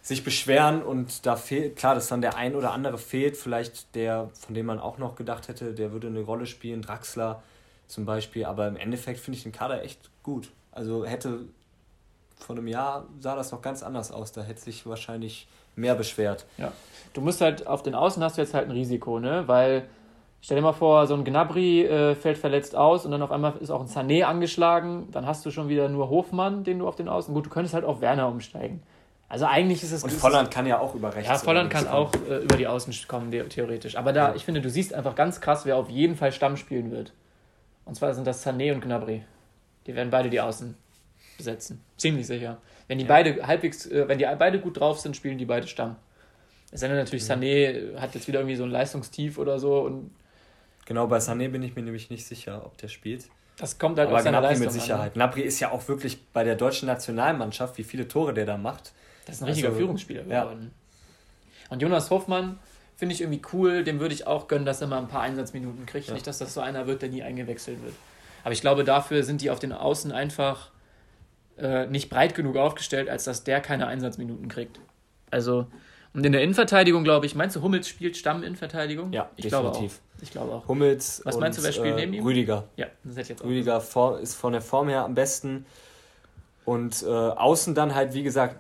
sich 0.03 0.25
beschweren 0.25 0.83
und 0.83 1.27
da 1.27 1.37
fehlt, 1.37 1.77
klar, 1.77 1.95
dass 1.95 2.09
dann 2.09 2.21
der 2.21 2.37
ein 2.37 2.55
oder 2.55 2.73
andere 2.73 2.99
fehlt, 2.99 3.37
vielleicht 3.37 3.95
der, 3.95 4.31
von 4.33 4.55
dem 4.55 4.67
man 4.67 4.79
auch 4.79 4.99
noch 4.99 5.15
gedacht 5.15 5.49
hätte, 5.49 5.75
der 5.75 5.93
würde 5.93 6.07
eine 6.07 6.21
Rolle 6.21 6.47
spielen, 6.47 6.83
Draxler 6.83 7.43
zum 7.87 8.07
Beispiel, 8.07 8.45
aber 8.45 8.69
im 8.69 8.77
Endeffekt 8.77 9.21
finde 9.21 9.37
ich 9.37 9.43
den 9.43 9.53
Kader 9.53 9.83
echt 9.83 10.11
gut. 10.23 10.51
Also 10.73 11.05
hätte 11.05 11.41
vor 12.43 12.57
einem 12.57 12.69
Jahr 12.69 13.07
sah 13.21 13.37
das 13.37 13.53
noch 13.53 13.63
ganz 13.63 13.83
anders 13.83 14.11
aus. 14.13 14.33
Da 14.33 14.43
hätte 14.43 14.61
sich 14.61 14.87
wahrscheinlich 14.87 15.47
mehr 15.77 15.95
beschwert. 15.95 16.47
Ja. 16.59 16.73
Du 17.13 17.21
musst 17.21 17.41
halt 17.41 17.67
auf 17.67 17.83
den 17.83 17.95
Außen 17.95 18.23
hast 18.23 18.37
du 18.37 18.43
jetzt 18.43 18.55
halt 18.55 18.67
ein 18.67 18.73
Risiko, 18.73 19.21
ne? 19.21 19.45
Weil 19.47 19.89
stell 20.41 20.57
dir 20.57 20.63
mal 20.63 20.73
vor, 20.73 21.07
so 21.07 21.15
ein 21.15 21.25
Gnabry 21.25 21.85
äh, 21.85 22.15
fällt 22.15 22.39
verletzt 22.39 22.75
aus 22.75 23.05
und 23.05 23.11
dann 23.11 23.23
auf 23.23 23.31
einmal 23.31 23.57
ist 23.61 23.71
auch 23.71 23.81
ein 23.81 23.89
Sané 23.89 24.25
angeschlagen. 24.25 25.09
Dann 25.13 25.27
hast 25.27 25.45
du 25.45 25.51
schon 25.51 25.69
wieder 25.69 25.89
nur 25.89 26.09
Hofmann, 26.11 26.65
den 26.65 26.79
du 26.79 26.89
auf 26.89 26.97
den 26.97 27.09
Außen. 27.09 27.33
Gut, 27.35 27.47
du 27.47 27.51
könntest 27.51 27.75
halt 27.75 27.85
auf 27.85 28.01
Werner 28.01 28.29
umsteigen. 28.29 28.83
Also 29.31 29.47
eigentlich 29.47 29.83
ist 29.85 29.93
es. 29.93 30.03
Und 30.03 30.13
Volland 30.13 30.51
kann 30.51 30.67
ja 30.67 30.81
auch 30.81 30.97
über 30.97 31.15
rechts. 31.15 31.29
Ja, 31.29 31.39
Volland 31.39 31.71
kann 31.71 31.87
auch 31.87 32.13
äh, 32.29 32.39
über 32.39 32.57
die 32.57 32.67
Außen 32.67 32.93
kommen, 33.07 33.31
theoretisch. 33.31 33.97
Aber 33.97 34.13
da, 34.13 34.31
ja. 34.31 34.35
ich 34.35 34.45
finde, 34.45 34.61
du 34.61 34.69
siehst 34.69 34.93
einfach 34.93 35.15
ganz 35.15 35.41
krass, 35.41 35.65
wer 35.65 35.77
auf 35.77 35.89
jeden 35.89 36.17
Fall 36.17 36.33
Stamm 36.33 36.57
spielen 36.57 36.91
wird. 36.91 37.13
Und 37.85 37.95
zwar 37.95 38.13
sind 38.13 38.27
das 38.27 38.45
Sané 38.45 38.75
und 38.75 38.81
Gnabry. 38.81 39.23
Die 39.87 39.95
werden 39.95 40.11
beide 40.11 40.31
die 40.31 40.41
Außen 40.41 40.77
besetzen. 41.37 41.81
Ziemlich 41.97 42.27
sicher. 42.27 42.59
Wenn 42.89 42.99
die 42.99 43.05
ja. 43.05 43.09
beide 43.09 43.47
halbwegs, 43.47 43.87
äh, 43.87 44.09
wenn 44.09 44.19
die 44.19 44.27
beide 44.37 44.59
gut 44.59 44.81
drauf 44.81 44.99
sind, 44.99 45.17
spielen 45.17 45.39
die 45.39 45.47
beide 45.47 45.69
Stamm. 45.69 45.95
Es 46.73 46.81
denn 46.81 46.93
natürlich, 46.95 47.29
mhm. 47.29 47.33
Sané 47.33 48.01
hat 48.01 48.17
jetzt 48.17 48.27
wieder 48.27 48.41
irgendwie 48.41 48.57
so 48.57 48.65
ein 48.65 48.71
Leistungstief 48.71 49.39
oder 49.39 49.61
so 49.61 49.81
und. 49.83 50.11
Genau, 50.87 51.07
bei 51.07 51.19
Sané 51.19 51.49
bin 51.49 51.63
ich 51.63 51.77
mir 51.77 51.83
nämlich 51.83 52.11
nicht 52.11 52.27
sicher, 52.27 52.67
ob 52.67 52.77
der 52.79 52.89
spielt. 52.89 53.27
Das 53.57 53.79
kommt 53.79 53.97
halt 53.99 54.09
Aber 54.09 54.19
aus 54.19 54.25
seiner 54.25 54.41
Leistung 54.41 54.67
mit 54.67 54.73
Sicherheit. 54.73 55.01
An, 55.01 55.07
ne? 55.07 55.15
Gnabry 55.15 55.43
ist 55.43 55.61
ja 55.61 55.71
auch 55.71 55.87
wirklich 55.87 56.27
bei 56.33 56.43
der 56.43 56.57
deutschen 56.57 56.87
Nationalmannschaft, 56.87 57.79
wie 57.79 57.85
viele 57.85 58.09
Tore 58.09 58.35
der 58.35 58.47
da 58.47 58.57
macht. 58.57 58.93
Das 59.27 59.37
ist 59.37 59.43
ein 59.43 59.49
richtiger 59.49 59.69
also, 59.69 59.79
Führungsspieler 59.79 60.23
geworden. 60.25 60.73
Ja. 60.73 61.71
Und 61.71 61.83
Jonas 61.83 62.11
Hoffmann 62.11 62.59
finde 62.97 63.15
ich 63.15 63.21
irgendwie 63.21 63.43
cool, 63.53 63.85
dem 63.85 64.01
würde 64.01 64.15
ich 64.15 64.27
auch 64.27 64.49
gönnen, 64.49 64.67
dass 64.67 64.81
er 64.81 64.87
mal 64.87 64.99
ein 64.99 65.09
paar 65.09 65.23
Einsatzminuten 65.23 65.87
kriegt. 65.87 66.09
Ja. 66.09 66.15
Nicht, 66.15 66.27
dass 66.27 66.39
das 66.39 66.53
so 66.53 66.61
einer 66.61 66.87
wird, 66.87 67.03
der 67.03 67.09
nie 67.09 67.23
eingewechselt 67.23 67.83
wird. 67.83 67.95
Aber 68.45 68.53
ich 68.53 68.61
glaube, 68.61 68.85
dafür 68.85 69.23
sind 69.23 69.41
die 69.41 69.51
auf 69.51 69.59
den 69.59 69.73
Außen 69.73 70.13
einfach 70.13 70.71
äh, 71.59 71.87
nicht 71.87 72.11
breit 72.11 72.35
genug 72.35 72.57
aufgestellt, 72.57 73.09
als 73.09 73.25
dass 73.25 73.45
der 73.45 73.61
keine 73.61 73.87
Einsatzminuten 73.87 74.49
kriegt. 74.49 74.81
Also, 75.31 75.67
und 76.13 76.27
in 76.27 76.33
der 76.33 76.43
Innenverteidigung, 76.43 77.05
glaube 77.05 77.27
ich, 77.27 77.35
meinst 77.35 77.55
du, 77.55 77.63
Hummels 77.63 77.89
spielt 77.89 78.17
Stamm-Innenverteidigung? 78.17 79.13
Ja, 79.13 79.31
ich 79.37 79.45
definitiv. 79.45 79.51
Glaube 79.51 79.87
auch. 79.87 80.23
Ich 80.23 80.31
glaube 80.33 80.53
auch. 80.53 80.69
Hummels. 80.69 81.23
Was 81.25 81.39
meinst 81.39 81.59
du, 81.59 81.63
wer 81.63 81.73
spielt 81.73 81.95
äh, 81.95 82.01
neben 82.01 82.15
ihm? 82.15 82.25
Rüdiger. 82.25 82.65
Ja, 82.77 82.87
das 83.05 83.13
hätte 83.13 83.23
ich 83.23 83.29
jetzt 83.29 83.43
auch. 83.43 83.47
Rüdiger 83.47 83.81
vor, 83.81 84.19
ist 84.19 84.35
von 84.35 84.53
der 84.53 84.63
Form 84.63 84.89
her 84.89 85.05
am 85.05 85.15
besten. 85.15 85.67
Und 86.65 87.03
äh, 87.03 87.07
außen 87.07 87.75
dann 87.75 87.95
halt, 87.95 88.13
wie 88.13 88.23
gesagt, 88.23 88.57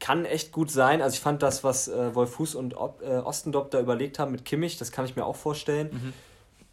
kann 0.00 0.24
echt 0.24 0.52
gut 0.52 0.70
sein. 0.70 1.02
Also 1.02 1.14
ich 1.14 1.20
fand 1.20 1.42
das, 1.42 1.64
was 1.64 1.88
äh, 1.88 2.14
Wolfuß 2.14 2.54
und 2.54 2.74
Ob, 2.74 3.02
äh, 3.02 3.18
Ostendorp 3.18 3.70
da 3.70 3.80
überlegt 3.80 4.18
haben 4.18 4.32
mit 4.32 4.44
Kimmich, 4.44 4.76
das 4.76 4.92
kann 4.92 5.04
ich 5.04 5.16
mir 5.16 5.24
auch 5.24 5.36
vorstellen. 5.36 5.90
Mhm. 5.92 6.12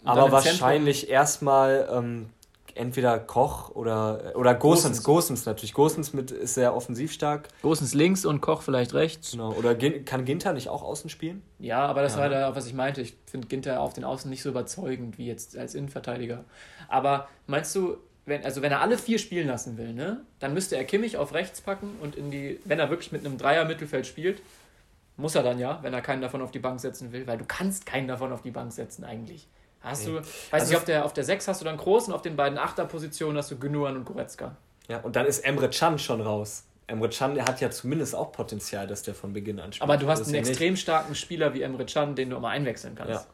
Aber 0.03 0.31
wahrscheinlich 0.31 1.09
erstmal 1.09 1.89
ähm, 1.91 2.29
entweder 2.75 3.17
Koch 3.17 3.71
oder, 3.71 4.33
oder 4.35 4.53
Gosens. 4.53 5.01
Gosens 5.03 5.45
natürlich. 5.45 5.73
Gosens 5.73 6.13
mit, 6.13 6.29
ist 6.31 6.53
sehr 6.53 6.75
offensiv 6.75 7.11
stark. 7.11 7.47
Gosens 7.61 7.93
links 7.93 8.25
und 8.25 8.41
Koch 8.41 8.61
vielleicht 8.61 8.93
rechts. 8.93 9.31
Genau. 9.31 9.53
Oder 9.53 9.73
kann 9.75 10.25
Ginter 10.25 10.53
nicht 10.53 10.69
auch 10.69 10.83
außen 10.83 11.09
spielen? 11.09 11.41
Ja, 11.57 11.85
aber 11.88 12.01
das 12.01 12.13
ja. 12.15 12.21
war 12.21 12.29
da, 12.29 12.55
was 12.55 12.67
ich 12.67 12.73
meinte. 12.73 13.01
Ich 13.01 13.15
finde 13.25 13.47
Ginter 13.47 13.79
auf 13.81 13.93
den 13.93 14.03
Außen 14.03 14.29
nicht 14.29 14.43
so 14.43 14.49
überzeugend 14.49 15.17
wie 15.17 15.25
jetzt 15.25 15.57
als 15.57 15.73
Innenverteidiger. 15.73 16.43
Aber 16.88 17.27
meinst 17.47 17.75
du, 17.75 17.97
wenn, 18.25 18.43
also 18.43 18.61
wenn 18.61 18.71
er 18.71 18.81
alle 18.81 18.97
vier 18.97 19.19
spielen 19.19 19.47
lassen 19.47 19.77
will, 19.77 19.93
ne, 19.93 20.21
dann 20.39 20.53
müsste 20.53 20.75
er 20.75 20.83
Kimmich 20.83 21.17
auf 21.17 21.33
rechts 21.33 21.61
packen 21.61 21.95
und 22.01 22.15
in 22.15 22.31
die, 22.31 22.59
wenn 22.65 22.79
er 22.79 22.89
wirklich 22.89 23.11
mit 23.11 23.25
einem 23.25 23.38
Dreier-Mittelfeld 23.38 24.07
spielt, 24.07 24.41
muss 25.17 25.35
er 25.35 25.43
dann 25.43 25.59
ja, 25.59 25.79
wenn 25.81 25.93
er 25.93 26.01
keinen 26.01 26.21
davon 26.21 26.41
auf 26.41 26.51
die 26.51 26.59
Bank 26.59 26.79
setzen 26.79 27.11
will, 27.11 27.27
weil 27.27 27.38
du 27.38 27.45
kannst 27.45 27.85
keinen 27.85 28.07
davon 28.07 28.33
auf 28.33 28.41
die 28.41 28.51
Bank 28.51 28.73
setzen 28.73 29.03
eigentlich. 29.03 29.47
Hast 29.81 30.07
nee. 30.07 30.13
du, 30.13 30.17
weiß 30.17 30.27
also 30.51 30.65
nicht, 30.67 30.77
auf 30.77 30.85
der, 30.85 31.05
auf 31.05 31.13
der 31.13 31.23
6 31.23 31.47
hast 31.47 31.61
du 31.61 31.65
dann 31.65 31.77
Groß 31.77 32.07
und 32.07 32.13
auf 32.13 32.23
den 32.23 32.35
beiden 32.35 32.57
Achterpositionen 32.57 33.38
hast 33.38 33.51
du 33.51 33.57
Günuan 33.57 33.95
und 33.95 34.05
Goretzka. 34.05 34.57
Ja, 34.88 34.99
und 34.99 35.15
dann 35.15 35.25
ist 35.25 35.39
Emre 35.39 35.69
Can 35.69 35.99
schon 35.99 36.21
raus. 36.21 36.63
Emre 36.88 37.09
Can, 37.09 37.35
der 37.35 37.45
hat 37.45 37.61
ja 37.61 37.69
zumindest 37.69 38.15
auch 38.15 38.31
Potenzial, 38.31 38.88
dass 38.88 39.03
der 39.03 39.15
von 39.15 39.33
Beginn 39.33 39.59
an 39.59 39.73
spielt. 39.73 39.83
Aber 39.83 39.97
du 39.97 40.07
hast 40.07 40.25
einen 40.25 40.33
ja 40.33 40.39
extrem 40.39 40.73
nicht. 40.73 40.81
starken 40.81 41.15
Spieler 41.15 41.53
wie 41.53 41.61
Emre 41.61 41.85
Can, 41.85 42.15
den 42.15 42.31
du 42.31 42.38
immer 42.38 42.49
einwechseln 42.49 42.95
kannst. 42.95 43.13
Ja. 43.13 43.25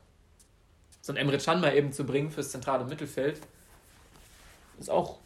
So 1.01 1.13
ein 1.13 1.17
Emre 1.17 1.37
Can 1.37 1.61
mal 1.61 1.75
eben 1.75 1.91
zu 1.93 2.05
bringen 2.05 2.29
fürs 2.29 2.51
zentrale 2.51 2.85
Mittelfeld 2.85 3.39
ist 4.81 4.89
auch 4.89 5.17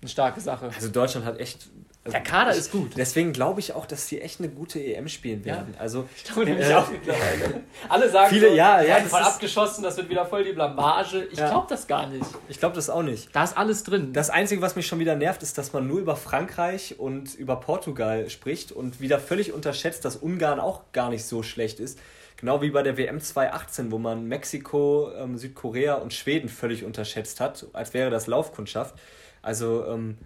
eine 0.00 0.08
starke 0.08 0.40
Sache. 0.40 0.70
Also 0.74 0.88
Deutschland 0.88 1.26
hat 1.26 1.38
echt. 1.38 1.68
Also 2.02 2.12
der 2.12 2.22
Kader 2.22 2.54
ist 2.54 2.72
gut. 2.72 2.92
Deswegen 2.96 3.34
glaube 3.34 3.60
ich 3.60 3.74
auch, 3.74 3.84
dass 3.84 4.08
sie 4.08 4.22
echt 4.22 4.40
eine 4.40 4.48
gute 4.48 4.82
EM 4.82 5.06
spielen 5.08 5.44
werden. 5.44 5.74
Ja. 5.74 5.80
Also, 5.80 6.08
ich 6.16 6.24
glaube 6.24 6.46
nämlich 6.46 6.66
äh, 6.66 6.74
auch 6.74 6.90
mittlerweile. 6.90 7.60
Alle 7.90 8.08
sagen, 8.08 8.30
viele, 8.30 8.48
so, 8.48 8.54
ja, 8.54 8.80
ja, 8.80 8.96
voll 9.00 9.20
abgeschossen, 9.20 9.84
das 9.84 9.98
wird 9.98 10.08
wieder 10.08 10.24
voll 10.24 10.42
die 10.42 10.54
Blamage. 10.54 11.28
Ich 11.30 11.38
ja. 11.38 11.50
glaube 11.50 11.66
das 11.68 11.86
gar 11.86 12.06
nicht. 12.06 12.24
Ich 12.48 12.58
glaube 12.58 12.74
das 12.74 12.88
auch 12.88 13.02
nicht. 13.02 13.28
Da 13.36 13.44
ist 13.44 13.54
alles 13.54 13.84
drin. 13.84 14.14
Das 14.14 14.30
Einzige, 14.30 14.62
was 14.62 14.76
mich 14.76 14.86
schon 14.86 14.98
wieder 14.98 15.14
nervt, 15.14 15.42
ist, 15.42 15.58
dass 15.58 15.74
man 15.74 15.86
nur 15.86 15.98
über 15.98 16.16
Frankreich 16.16 16.98
und 16.98 17.34
über 17.34 17.56
Portugal 17.56 18.30
spricht 18.30 18.72
und 18.72 19.02
wieder 19.02 19.18
völlig 19.18 19.52
unterschätzt, 19.52 20.06
dass 20.06 20.16
Ungarn 20.16 20.58
auch 20.58 20.80
gar 20.92 21.10
nicht 21.10 21.26
so 21.26 21.42
schlecht 21.42 21.80
ist. 21.80 21.98
Genau 22.40 22.62
wie 22.62 22.70
bei 22.70 22.82
der 22.82 22.96
WM 22.96 23.20
2018, 23.20 23.90
wo 23.90 23.98
man 23.98 24.26
Mexiko, 24.26 25.12
ähm, 25.12 25.36
Südkorea 25.36 25.94
und 25.96 26.14
Schweden 26.14 26.48
völlig 26.48 26.84
unterschätzt 26.84 27.38
hat, 27.38 27.66
als 27.74 27.92
wäre 27.92 28.10
das 28.10 28.26
Laufkundschaft. 28.26 28.94
Also 29.42 29.84
ähm, 29.86 30.16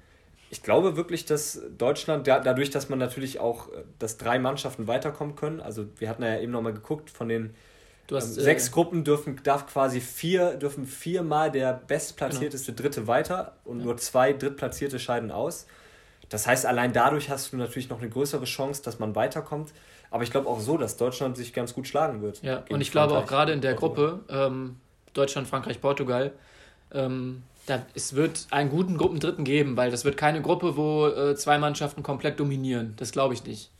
ich 0.50 0.62
glaube 0.62 0.96
wirklich, 0.96 1.24
dass 1.24 1.60
Deutschland, 1.76 2.28
dadurch, 2.28 2.70
dass 2.70 2.88
man 2.88 3.00
natürlich 3.00 3.40
auch, 3.40 3.68
äh, 3.68 3.82
dass 3.98 4.16
drei 4.16 4.38
Mannschaften 4.38 4.86
weiterkommen 4.86 5.34
können, 5.34 5.60
also 5.60 5.86
wir 5.98 6.08
hatten 6.08 6.22
ja 6.22 6.38
eben 6.38 6.52
nochmal 6.52 6.72
geguckt, 6.72 7.10
von 7.10 7.28
den 7.28 7.54
hast, 8.12 8.36
ähm, 8.36 8.44
sechs 8.44 8.68
äh, 8.68 8.70
Gruppen 8.70 9.02
dürfen, 9.02 9.40
darf 9.42 9.66
quasi 9.66 10.00
vier, 10.00 10.54
dürfen 10.54 10.86
viermal 10.86 11.50
der 11.50 11.72
bestplatzierteste 11.72 12.72
genau. 12.72 12.82
Dritte 12.82 13.06
weiter 13.08 13.56
und 13.64 13.80
ja. 13.80 13.86
nur 13.86 13.96
zwei 13.96 14.32
Drittplatzierte 14.32 15.00
scheiden 15.00 15.32
aus. 15.32 15.66
Das 16.28 16.46
heißt, 16.46 16.66
allein 16.66 16.92
dadurch 16.92 17.30
hast 17.30 17.52
du 17.52 17.56
natürlich 17.56 17.88
noch 17.88 18.00
eine 18.00 18.08
größere 18.08 18.44
Chance, 18.44 18.82
dass 18.82 18.98
man 18.98 19.14
weiterkommt. 19.14 19.72
Aber 20.14 20.22
ich 20.22 20.30
glaube 20.30 20.48
auch 20.48 20.60
so, 20.60 20.76
dass 20.78 20.96
Deutschland 20.96 21.36
sich 21.36 21.52
ganz 21.52 21.74
gut 21.74 21.88
schlagen 21.88 22.22
wird. 22.22 22.40
Ja, 22.40 22.62
und 22.70 22.80
ich 22.80 22.92
glaube 22.92 23.18
auch 23.18 23.26
gerade 23.26 23.52
in 23.52 23.60
der 23.60 23.74
Gruppe, 23.74 24.20
ähm, 24.28 24.76
Deutschland, 25.12 25.48
Frankreich, 25.48 25.80
Portugal, 25.80 26.30
ähm, 26.92 27.42
da, 27.66 27.84
es 27.94 28.14
wird 28.14 28.46
einen 28.52 28.70
guten 28.70 28.96
Gruppendritten 28.96 29.42
geben, 29.42 29.76
weil 29.76 29.90
das 29.90 30.04
wird 30.04 30.16
keine 30.16 30.40
Gruppe, 30.40 30.76
wo 30.76 31.08
äh, 31.08 31.34
zwei 31.34 31.58
Mannschaften 31.58 32.04
komplett 32.04 32.38
dominieren. 32.38 32.94
Das 32.96 33.10
glaube 33.10 33.34
ich 33.34 33.44
nicht. 33.44 33.72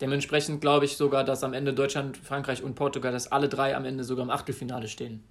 Dementsprechend 0.00 0.60
glaube 0.60 0.86
ich 0.86 0.96
sogar, 0.96 1.22
dass 1.22 1.44
am 1.44 1.52
Ende 1.52 1.72
Deutschland, 1.72 2.16
Frankreich 2.16 2.64
und 2.64 2.74
Portugal, 2.74 3.12
dass 3.12 3.30
alle 3.30 3.48
drei 3.48 3.76
am 3.76 3.84
Ende 3.84 4.02
sogar 4.02 4.24
im 4.24 4.30
Achtelfinale 4.30 4.88
stehen. 4.88 5.22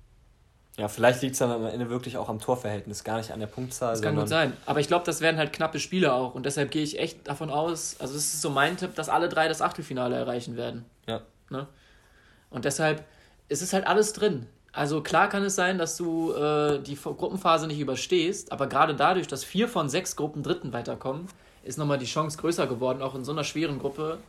Ja, 0.78 0.89
vielleicht 0.89 1.21
liegt 1.21 1.34
es 1.34 1.39
dann 1.39 1.51
am 1.51 1.65
Ende 1.65 1.89
wirklich 1.89 2.17
auch 2.17 2.28
am 2.28 2.39
Torverhältnis, 2.39 3.03
gar 3.03 3.17
nicht 3.17 3.32
an 3.32 3.39
der 3.39 3.47
Punktzahl. 3.47 3.93
Das 3.93 4.01
kann 4.01 4.15
gut 4.15 4.28
sein. 4.28 4.53
Aber 4.65 4.82
ich 4.82 4.88
glaube, 4.88 5.05
das 5.05 5.21
werden 5.21 5.38
halt 5.38 5.53
knappe 5.53 5.80
Spiele 5.80 6.13
auch. 6.13 6.36
Und 6.36 6.45
deshalb 6.45 6.69
gehe 6.71 6.84
ich 6.84 6.99
echt 6.99 7.28
davon 7.28 7.49
aus, 7.49 7.95
also 7.99 8.15
es 8.15 8.34
ist 8.34 8.41
so 8.41 8.49
mein 8.49 8.76
Tipp, 8.76 8.93
dass 8.95 9.07
alle 9.07 9.30
drei 9.30 9.47
das 9.47 9.61
Achtelfinale 9.61 10.15
erreichen 10.17 10.57
werden. 10.57 10.86
Ja. 11.07 11.21
Ne? 11.49 11.67
Und 12.49 12.65
deshalb 12.65 13.05
es 13.49 13.61
ist 13.61 13.73
halt 13.73 13.88
alles 13.88 14.13
drin. 14.13 14.47
Also 14.71 15.01
klar 15.01 15.30
kann 15.30 15.43
es 15.43 15.55
sein, 15.55 15.78
dass 15.78 15.95
du 15.95 16.34
äh, 16.34 16.80
die 16.80 16.95
Gruppenphase 16.95 17.67
nicht 17.67 17.80
überstehst, 17.80 18.51
aber 18.51 18.67
gerade 18.67 18.93
dadurch, 18.93 19.28
dass 19.28 19.43
vier 19.43 19.69
von 19.69 19.88
sechs 19.88 20.15
Gruppen 20.15 20.43
Dritten 20.43 20.73
weiterkommen, 20.73 21.28
ist 21.63 21.78
nochmal 21.78 21.97
die 21.97 22.05
Chance 22.05 22.38
größer 22.38 22.67
geworden, 22.67 23.01
auch 23.01 23.15
in 23.15 23.23
so 23.23 23.32
einer 23.32 23.43
schweren 23.43 23.80
Gruppe 23.80 24.19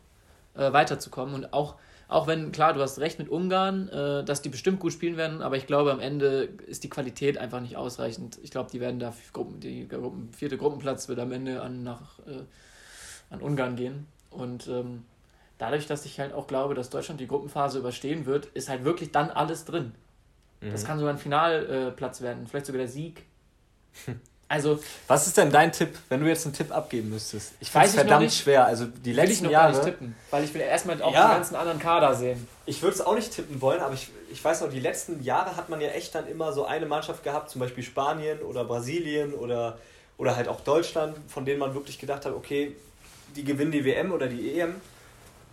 äh, 0.54 0.72
weiterzukommen. 0.72 1.34
Und 1.34 1.52
auch, 1.52 1.74
auch 2.08 2.26
wenn, 2.26 2.52
klar, 2.52 2.72
du 2.72 2.80
hast 2.80 3.00
recht 3.00 3.18
mit 3.18 3.28
Ungarn, 3.28 3.88
äh, 3.88 4.24
dass 4.24 4.42
die 4.42 4.48
bestimmt 4.48 4.78
gut 4.78 4.92
spielen 4.92 5.16
werden, 5.16 5.42
aber 5.42 5.56
ich 5.56 5.66
glaube, 5.66 5.90
am 5.90 6.00
Ende 6.00 6.44
ist 6.66 6.84
die 6.84 6.88
Qualität 6.88 7.36
einfach 7.36 7.60
nicht 7.60 7.76
ausreichend. 7.76 8.38
Ich 8.42 8.50
glaube, 8.50 8.70
die 8.70 8.80
werden 8.80 9.00
da, 9.00 9.12
Gruppen, 9.32 9.58
die 9.58 9.88
Gruppen, 9.88 10.32
vierte 10.32 10.56
Gruppenplatz 10.56 11.08
wird 11.08 11.18
am 11.18 11.32
Ende 11.32 11.62
an, 11.62 11.82
nach, 11.82 12.20
äh, 12.20 12.44
an 13.30 13.40
Ungarn 13.40 13.74
gehen. 13.74 14.06
Und 14.30 14.68
ähm, 14.68 15.04
dadurch, 15.58 15.86
dass 15.86 16.04
ich 16.04 16.20
halt 16.20 16.32
auch 16.32 16.46
glaube, 16.46 16.74
dass 16.74 16.90
Deutschland 16.90 17.20
die 17.20 17.26
Gruppenphase 17.26 17.78
überstehen 17.80 18.24
wird, 18.26 18.46
ist 18.46 18.68
halt 18.68 18.84
wirklich 18.84 19.10
dann 19.10 19.30
alles 19.30 19.64
drin. 19.64 19.92
Das 20.60 20.82
mhm. 20.82 20.86
kann 20.86 20.98
sogar 20.98 21.14
ein 21.14 21.18
Finalplatz 21.18 22.20
äh, 22.20 22.24
werden, 22.24 22.46
vielleicht 22.46 22.66
sogar 22.66 22.78
der 22.78 22.88
Sieg. 22.88 23.24
Also, 24.48 24.78
was 25.08 25.26
ist 25.26 25.36
denn 25.36 25.50
dein 25.50 25.72
Tipp, 25.72 25.98
wenn 26.08 26.20
du 26.20 26.28
jetzt 26.28 26.46
einen 26.46 26.54
Tipp 26.54 26.70
abgeben 26.70 27.10
müsstest? 27.10 27.54
Ich 27.58 27.70
finde 27.70 27.86
es 27.88 27.94
verdammt 27.94 28.32
schwer. 28.32 28.64
Also 28.64 28.86
die 28.86 29.12
letzten 29.12 29.28
will 29.28 29.34
ich 29.34 29.42
noch 29.42 29.50
Jahre. 29.50 29.72
Gar 29.72 29.78
nicht 29.80 29.90
tippen, 29.90 30.16
weil 30.30 30.44
ich 30.44 30.54
will 30.54 30.60
erstmal 30.60 31.02
auch 31.02 31.12
ja, 31.12 31.28
den 31.28 31.34
ganzen 31.34 31.56
anderen 31.56 31.80
Kader 31.80 32.14
sehen. 32.14 32.46
Ich 32.64 32.80
würde 32.80 32.94
es 32.94 33.00
auch 33.00 33.16
nicht 33.16 33.32
tippen 33.32 33.60
wollen, 33.60 33.80
aber 33.80 33.94
ich, 33.94 34.08
ich 34.30 34.44
weiß 34.44 34.60
noch, 34.60 34.70
die 34.70 34.78
letzten 34.78 35.20
Jahre 35.22 35.56
hat 35.56 35.68
man 35.68 35.80
ja 35.80 35.88
echt 35.88 36.14
dann 36.14 36.28
immer 36.28 36.52
so 36.52 36.64
eine 36.64 36.86
Mannschaft 36.86 37.24
gehabt, 37.24 37.50
zum 37.50 37.60
Beispiel 37.60 37.82
Spanien 37.82 38.38
oder 38.40 38.64
Brasilien 38.64 39.34
oder, 39.34 39.78
oder 40.16 40.36
halt 40.36 40.46
auch 40.46 40.60
Deutschland, 40.60 41.16
von 41.26 41.44
denen 41.44 41.58
man 41.58 41.74
wirklich 41.74 41.98
gedacht 41.98 42.24
hat, 42.24 42.32
okay, 42.32 42.76
die 43.34 43.42
gewinnen 43.42 43.72
die 43.72 43.84
WM 43.84 44.12
oder 44.12 44.28
die 44.28 44.60
EM. 44.60 44.76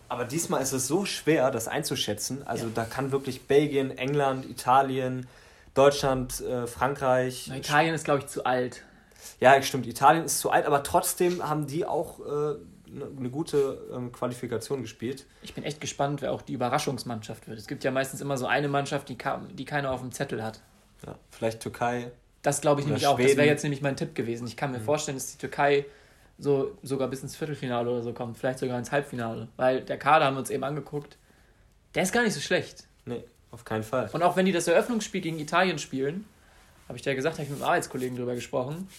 Aber 0.08 0.26
diesmal 0.26 0.62
ist 0.62 0.74
es 0.74 0.88
so 0.88 1.06
schwer, 1.06 1.50
das 1.50 1.68
einzuschätzen. 1.68 2.46
Also 2.46 2.66
ja. 2.66 2.72
da 2.76 2.86
kann 2.86 3.12
wirklich 3.12 3.48
Belgien, 3.48 3.98
England, 3.98 4.46
Italien, 4.46 5.28
Deutschland, 5.74 6.40
äh, 6.42 6.68
Frankreich. 6.68 7.48
Na, 7.50 7.58
Italien 7.58 7.96
ist, 7.96 8.06
glaube 8.06 8.22
ich, 8.22 8.28
zu 8.28 8.46
alt. 8.46 8.84
Ja, 9.40 9.62
stimmt. 9.62 9.88
Italien 9.88 10.26
ist 10.26 10.40
zu 10.40 10.52
alt, 10.52 10.66
aber 10.66 10.84
trotzdem 10.84 11.48
haben 11.48 11.68
die 11.68 11.86
auch 11.86 12.20
äh, 12.20 12.56
eine 13.18 13.30
gute 13.30 13.90
ähm, 13.94 14.12
Qualifikation 14.12 14.82
gespielt. 14.82 15.26
Ich 15.42 15.54
bin 15.54 15.64
echt 15.64 15.82
gespannt, 15.82 16.22
wer 16.22 16.32
auch 16.32 16.42
die 16.42 16.54
Überraschungsmannschaft 16.54 17.48
wird. 17.48 17.58
Es 17.58 17.68
gibt 17.68 17.84
ja 17.84 17.92
meistens 17.92 18.22
immer 18.22 18.38
so 18.38 18.46
eine 18.46 18.68
Mannschaft, 18.68 19.10
die, 19.10 19.18
die 19.54 19.66
keiner 19.66 19.92
auf 19.92 20.02
dem 20.02 20.12
Zettel 20.12 20.44
hat. 20.44 20.62
Ja, 21.06 21.16
vielleicht 21.32 21.62
Türkei. 21.62 22.12
Das 22.42 22.62
glaube 22.62 22.82
ich 22.82 22.88
nämlich 22.88 23.04
Schweden. 23.04 23.14
auch. 23.14 23.20
Das 23.20 23.38
wäre 23.38 23.48
jetzt 23.48 23.64
nämlich 23.64 23.82
mein 23.82 23.96
Tipp 23.96 24.16
gewesen. 24.16 24.46
Ich 24.48 24.58
kann 24.58 24.72
mir 24.72 24.80
mhm. 24.80 24.84
vorstellen, 24.84 25.18
dass 25.18 25.32
die 25.32 25.38
Türkei 25.38 25.86
so 26.38 26.78
sogar 26.84 27.08
bis 27.08 27.24
ins 27.24 27.36
Viertelfinale 27.36 27.90
oder 27.90 28.02
so 28.02 28.14
kommt, 28.14 28.38
vielleicht 28.38 28.60
sogar 28.60 28.78
ins 28.78 28.92
Halbfinale. 28.92 29.48
Weil 29.56 29.82
der 29.82 29.98
Kader 29.98 30.26
haben 30.26 30.36
wir 30.36 30.40
uns 30.40 30.50
eben 30.50 30.64
angeguckt, 30.64 31.18
der 31.96 32.04
ist 32.04 32.12
gar 32.12 32.24
nicht 32.24 32.34
so 32.34 32.42
schlecht. 32.42 32.88
Nee, 33.06 33.24
auf 33.54 33.64
keinen 33.66 33.84
Fall. 33.84 34.10
Und 34.12 34.24
auch 34.24 34.36
wenn 34.36 34.46
die 34.46 34.52
das 34.52 34.68
Eröffnungsspiel 34.68 35.22
gegen 35.22 35.40
Italien 35.40 35.78
spielen, 35.78 36.26
habe 36.88 36.98
ich 36.98 37.06
ja 37.06 37.14
gesagt, 37.14 37.36
habe 37.36 37.44
ich 37.44 37.50
mit 37.50 37.60
einem 37.60 37.70
Arbeitskollegen 37.70 38.18
drüber 38.18 38.36
gesprochen, 38.36 38.90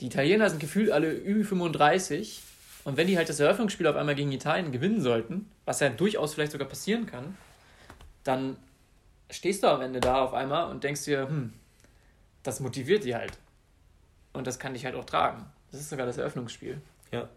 die 0.00 0.06
Italiener 0.06 0.48
sind 0.48 0.60
gefühlt 0.60 0.92
alle 0.92 1.10
Ü35 1.10 2.40
und 2.84 2.96
wenn 2.96 3.06
die 3.06 3.16
halt 3.16 3.28
das 3.28 3.40
Eröffnungsspiel 3.40 3.86
auf 3.86 3.96
einmal 3.96 4.14
gegen 4.14 4.30
Italien 4.30 4.70
gewinnen 4.70 5.00
sollten, 5.00 5.50
was 5.64 5.80
ja 5.80 5.88
durchaus 5.88 6.34
vielleicht 6.34 6.52
sogar 6.52 6.68
passieren 6.68 7.06
kann, 7.06 7.36
dann 8.24 8.56
stehst 9.30 9.62
du 9.62 9.68
am 9.68 9.80
Ende 9.80 10.00
da 10.00 10.22
auf 10.22 10.34
einmal 10.34 10.70
und 10.70 10.84
denkst 10.84 11.04
dir, 11.04 11.26
hm, 11.26 11.52
das 12.42 12.60
motiviert 12.60 13.04
die 13.04 13.16
halt. 13.16 13.32
Und 14.32 14.46
das 14.46 14.58
kann 14.58 14.74
dich 14.74 14.84
halt 14.84 14.94
auch 14.94 15.04
tragen. 15.04 15.46
Das 15.72 15.80
ist 15.80 15.88
sogar 15.88 16.06
das 16.06 16.18
Eröffnungsspiel. 16.18 16.80
Ja. 17.10 17.28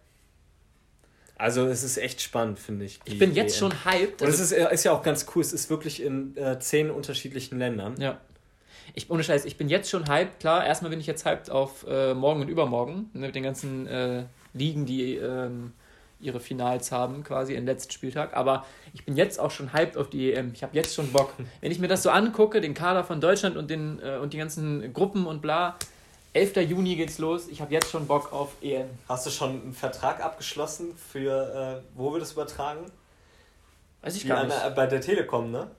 Also 1.41 1.65
es 1.65 1.81
ist 1.81 1.97
echt 1.97 2.21
spannend, 2.21 2.59
finde 2.59 2.85
ich. 2.85 2.99
Ich 3.03 3.17
bin 3.17 3.33
jetzt 3.33 3.59
WM. 3.59 3.71
schon 3.71 3.85
hyped. 3.85 4.21
Und 4.21 4.27
es 4.29 4.39
ist, 4.39 4.51
ist 4.51 4.83
ja 4.83 4.91
auch 4.91 5.01
ganz 5.01 5.25
cool, 5.33 5.41
es 5.41 5.53
ist 5.53 5.71
wirklich 5.71 6.03
in 6.03 6.37
äh, 6.37 6.59
zehn 6.59 6.91
unterschiedlichen 6.91 7.57
Ländern. 7.57 7.99
Ja. 7.99 8.21
Ich, 8.93 9.09
ohne 9.09 9.23
Scheiß, 9.23 9.45
ich 9.45 9.57
bin 9.57 9.67
jetzt 9.67 9.89
schon 9.89 10.07
hyped. 10.07 10.39
Klar, 10.39 10.63
erstmal 10.63 10.91
bin 10.91 10.99
ich 10.99 11.07
jetzt 11.07 11.25
hyped 11.25 11.49
auf 11.49 11.83
äh, 11.89 12.13
morgen 12.13 12.41
und 12.41 12.47
übermorgen, 12.47 13.09
ne, 13.13 13.25
mit 13.25 13.35
den 13.35 13.41
ganzen 13.41 13.87
äh, 13.87 14.25
Ligen, 14.53 14.85
die 14.85 15.15
ähm, 15.15 15.73
ihre 16.19 16.39
Finals 16.39 16.91
haben, 16.91 17.23
quasi, 17.23 17.55
den 17.55 17.65
letzten 17.65 17.91
Spieltag. 17.91 18.37
Aber 18.37 18.63
ich 18.93 19.03
bin 19.03 19.17
jetzt 19.17 19.39
auch 19.39 19.49
schon 19.49 19.73
hyped 19.73 19.97
auf 19.97 20.11
die 20.11 20.33
EM. 20.33 20.51
Ich 20.53 20.61
habe 20.61 20.75
jetzt 20.75 20.93
schon 20.93 21.11
Bock. 21.11 21.33
Wenn 21.61 21.71
ich 21.71 21.79
mir 21.79 21.87
das 21.87 22.03
so 22.03 22.11
angucke, 22.11 22.61
den 22.61 22.75
Kader 22.75 23.03
von 23.03 23.19
Deutschland 23.19 23.57
und, 23.57 23.71
den, 23.71 23.99
äh, 23.99 24.17
und 24.17 24.33
die 24.33 24.37
ganzen 24.37 24.93
Gruppen 24.93 25.25
und 25.25 25.41
bla, 25.41 25.75
11. 26.33 26.55
Juni 26.69 26.95
geht's 26.95 27.17
los. 27.17 27.47
Ich 27.49 27.61
habe 27.61 27.73
jetzt 27.73 27.89
schon 27.89 28.07
Bock 28.07 28.31
auf 28.31 28.55
EM. 28.61 28.89
Hast 29.09 29.25
du 29.25 29.29
schon 29.29 29.61
einen 29.61 29.73
Vertrag 29.73 30.23
abgeschlossen 30.23 30.95
für, 30.95 31.83
äh, 31.83 31.97
wo 31.97 32.13
wird 32.13 32.23
es 32.23 32.33
übertragen? 32.33 32.85
Weiß 34.01 34.15
ich 34.15 34.23
die 34.23 34.29
gar 34.29 34.45
nicht. 34.45 34.57
An, 34.57 34.73
bei 34.73 34.87
der 34.87 35.01
Telekom, 35.01 35.51
ne? 35.51 35.69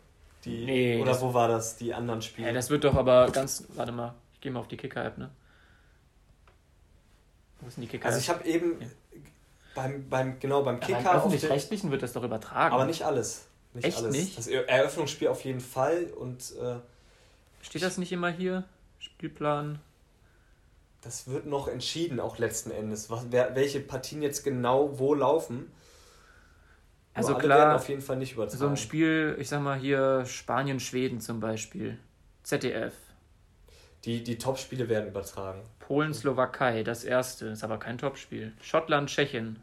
Die, 0.44 0.64
nee, 0.64 1.00
oder 1.00 1.18
wo 1.20 1.32
war 1.32 1.48
das, 1.48 1.76
die 1.76 1.94
anderen 1.94 2.20
Spiele? 2.20 2.48
Ja, 2.48 2.52
das 2.52 2.68
wird 2.68 2.84
doch 2.84 2.94
aber 2.94 3.30
ganz. 3.30 3.64
Warte 3.74 3.92
mal, 3.92 4.14
ich 4.34 4.40
gehe 4.40 4.52
mal 4.52 4.60
auf 4.60 4.68
die 4.68 4.76
Kicker-App, 4.76 5.16
ne? 5.16 5.30
Wo 7.60 7.68
ist 7.68 7.76
denn 7.76 7.82
die 7.82 7.88
Kicker-App? 7.88 8.12
Also, 8.12 8.18
ich 8.18 8.28
habe 8.28 8.44
eben 8.44 8.80
ja. 8.80 8.88
beim, 9.74 10.08
beim, 10.08 10.40
genau, 10.40 10.62
beim 10.62 10.80
Kicker. 10.80 11.14
Öffentlich-rechtlichen 11.14 11.90
wird 11.90 12.02
das 12.02 12.12
doch 12.12 12.24
übertragen. 12.24 12.74
Aber 12.74 12.84
nicht 12.84 13.04
alles. 13.04 13.46
Nicht 13.72 13.86
Echt 13.86 13.98
alles. 13.98 14.12
nicht? 14.12 14.36
Das 14.36 14.48
Eröffnungsspiel 14.48 15.28
auf 15.28 15.44
jeden 15.44 15.60
Fall 15.60 16.12
und. 16.16 16.52
Äh, 16.60 16.76
Steht 17.62 17.82
das 17.82 17.96
nicht 17.96 18.12
immer 18.12 18.30
hier? 18.30 18.64
Spielplan 18.98 19.78
das 21.02 21.26
wird 21.26 21.46
noch 21.46 21.68
entschieden, 21.68 22.20
auch 22.20 22.38
letzten 22.38 22.70
Endes, 22.70 23.10
was, 23.10 23.26
wer, 23.30 23.54
welche 23.54 23.80
Partien 23.80 24.22
jetzt 24.22 24.44
genau 24.44 24.98
wo 24.98 25.14
laufen. 25.14 25.70
Also 27.12 27.34
klar, 27.34 27.76
auf 27.76 27.88
jeden 27.88 28.00
Fall 28.00 28.16
nicht 28.16 28.32
übertragen. 28.32 28.58
So 28.58 28.68
ein 28.68 28.76
Spiel, 28.76 29.36
ich 29.38 29.48
sag 29.48 29.60
mal 29.60 29.78
hier 29.78 30.24
Spanien-Schweden 30.24 31.20
zum 31.20 31.40
Beispiel, 31.40 31.98
ZDF. 32.42 32.94
Die, 34.04 34.24
die 34.24 34.38
Topspiele 34.38 34.88
werden 34.88 35.08
übertragen. 35.08 35.62
Polen-Slowakei, 35.80 36.82
das 36.84 37.04
erste, 37.04 37.46
ist 37.46 37.64
aber 37.64 37.78
kein 37.78 37.98
Topspiel. 37.98 38.52
Schottland-Tschechien. 38.62 39.60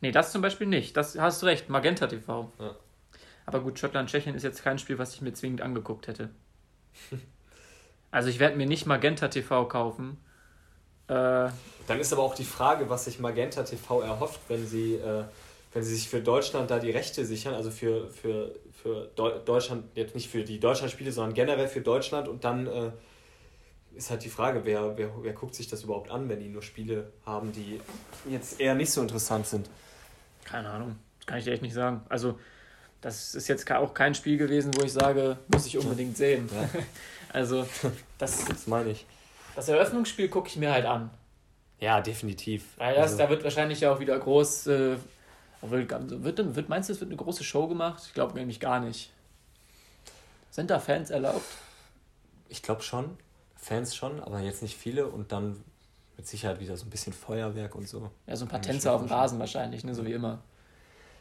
Nee, 0.00 0.10
das 0.10 0.32
zum 0.32 0.42
Beispiel 0.42 0.66
nicht. 0.66 0.96
Das 0.96 1.18
hast 1.18 1.42
du 1.42 1.46
recht, 1.46 1.68
Magenta 1.68 2.06
TV. 2.06 2.50
Ja. 2.58 2.74
Aber 3.44 3.60
gut, 3.60 3.78
Schottland-Tschechien 3.78 4.34
ist 4.34 4.42
jetzt 4.42 4.62
kein 4.62 4.78
Spiel, 4.78 4.98
was 4.98 5.14
ich 5.14 5.20
mir 5.20 5.32
zwingend 5.32 5.60
angeguckt 5.60 6.08
hätte. 6.08 6.30
Also 8.10 8.28
ich 8.28 8.38
werde 8.38 8.56
mir 8.56 8.66
nicht 8.66 8.86
Magenta 8.86 9.28
TV 9.28 9.66
kaufen. 9.66 10.18
Äh, 11.08 11.12
Dann 11.12 12.00
ist 12.00 12.12
aber 12.12 12.22
auch 12.22 12.34
die 12.34 12.44
Frage, 12.44 12.88
was 12.88 13.04
sich 13.04 13.18
Magenta 13.20 13.62
TV 13.62 14.02
erhofft, 14.02 14.40
wenn 14.48 14.66
sie, 14.66 14.94
äh, 14.94 15.24
wenn 15.72 15.82
sie 15.82 15.94
sich 15.94 16.08
für 16.08 16.20
Deutschland 16.20 16.70
da 16.70 16.78
die 16.78 16.90
Rechte 16.90 17.24
sichern, 17.24 17.54
also 17.54 17.70
für, 17.70 18.10
für, 18.10 18.54
für 18.82 19.10
Deutschland, 19.14 19.84
jetzt 19.94 20.14
nicht 20.14 20.30
für 20.30 20.44
die 20.44 20.58
Deutschlandspiele, 20.58 21.12
sondern 21.12 21.34
generell 21.34 21.68
für 21.68 21.80
Deutschland 21.80 22.28
und 22.28 22.44
dann 22.44 22.66
äh, 22.66 22.90
ist 23.94 24.10
halt 24.10 24.24
die 24.24 24.30
Frage, 24.30 24.64
wer, 24.64 24.96
wer, 24.96 25.10
wer 25.22 25.32
guckt 25.32 25.54
sich 25.54 25.68
das 25.68 25.82
überhaupt 25.82 26.10
an, 26.10 26.28
wenn 26.28 26.40
die 26.40 26.48
nur 26.48 26.62
Spiele 26.62 27.12
haben, 27.24 27.52
die 27.52 27.80
jetzt 28.30 28.60
eher 28.60 28.74
nicht 28.74 28.90
so 28.90 29.00
interessant 29.00 29.46
sind. 29.46 29.68
Keine 30.44 30.68
Ahnung, 30.70 30.96
das 31.18 31.26
kann 31.26 31.38
ich 31.38 31.44
dir 31.44 31.52
echt 31.52 31.62
nicht 31.62 31.74
sagen. 31.74 32.02
Also 32.08 32.38
das 33.00 33.34
ist 33.34 33.48
jetzt 33.48 33.70
auch 33.70 33.94
kein 33.94 34.14
Spiel 34.14 34.36
gewesen, 34.36 34.72
wo 34.76 34.82
ich 34.82 34.92
sage, 34.92 35.38
muss 35.48 35.66
ich 35.66 35.78
unbedingt 35.78 36.16
sehen. 36.16 36.48
Ja. 36.52 36.68
Also, 37.36 37.68
das, 38.18 38.46
das 38.46 38.66
meine 38.66 38.92
ich. 38.92 39.04
Das 39.54 39.68
Eröffnungsspiel 39.68 40.30
gucke 40.30 40.48
ich 40.48 40.56
mir 40.56 40.72
halt 40.72 40.86
an. 40.86 41.10
Ja, 41.78 42.00
definitiv. 42.00 42.64
Weil 42.78 42.94
das, 42.94 43.12
also. 43.12 43.18
da 43.18 43.28
wird 43.28 43.44
wahrscheinlich 43.44 43.80
ja 43.80 43.92
auch 43.92 44.00
wieder 44.00 44.18
groß. 44.18 44.68
Äh, 44.68 44.96
wird, 45.60 46.54
wird, 46.56 46.68
meinst 46.70 46.88
du, 46.88 46.94
es 46.94 47.00
wird 47.00 47.10
eine 47.10 47.18
große 47.18 47.44
Show 47.44 47.66
gemacht? 47.66 48.02
Ich 48.06 48.14
glaube 48.14 48.32
nämlich 48.38 48.58
gar 48.58 48.80
nicht. 48.80 49.10
Sind 50.50 50.70
da 50.70 50.80
Fans 50.80 51.10
erlaubt? 51.10 51.44
Ich 52.48 52.62
glaube 52.62 52.82
schon. 52.82 53.18
Fans 53.56 53.94
schon, 53.94 54.22
aber 54.22 54.40
jetzt 54.40 54.62
nicht 54.62 54.78
viele. 54.78 55.06
Und 55.06 55.30
dann, 55.30 55.62
Mit 56.16 56.26
Sicherheit 56.26 56.58
wieder 56.60 56.78
so 56.78 56.86
ein 56.86 56.90
bisschen 56.90 57.12
Feuerwerk 57.12 57.74
und 57.74 57.86
so. 57.86 58.10
Ja, 58.26 58.36
so 58.36 58.46
ein 58.46 58.48
paar 58.48 58.62
Tänzer 58.62 58.94
auf 58.94 59.02
dem 59.02 59.10
Rasen 59.10 59.38
wahrscheinlich, 59.38 59.84
ne? 59.84 59.94
so 59.94 60.06
wie 60.06 60.12
immer. 60.14 60.38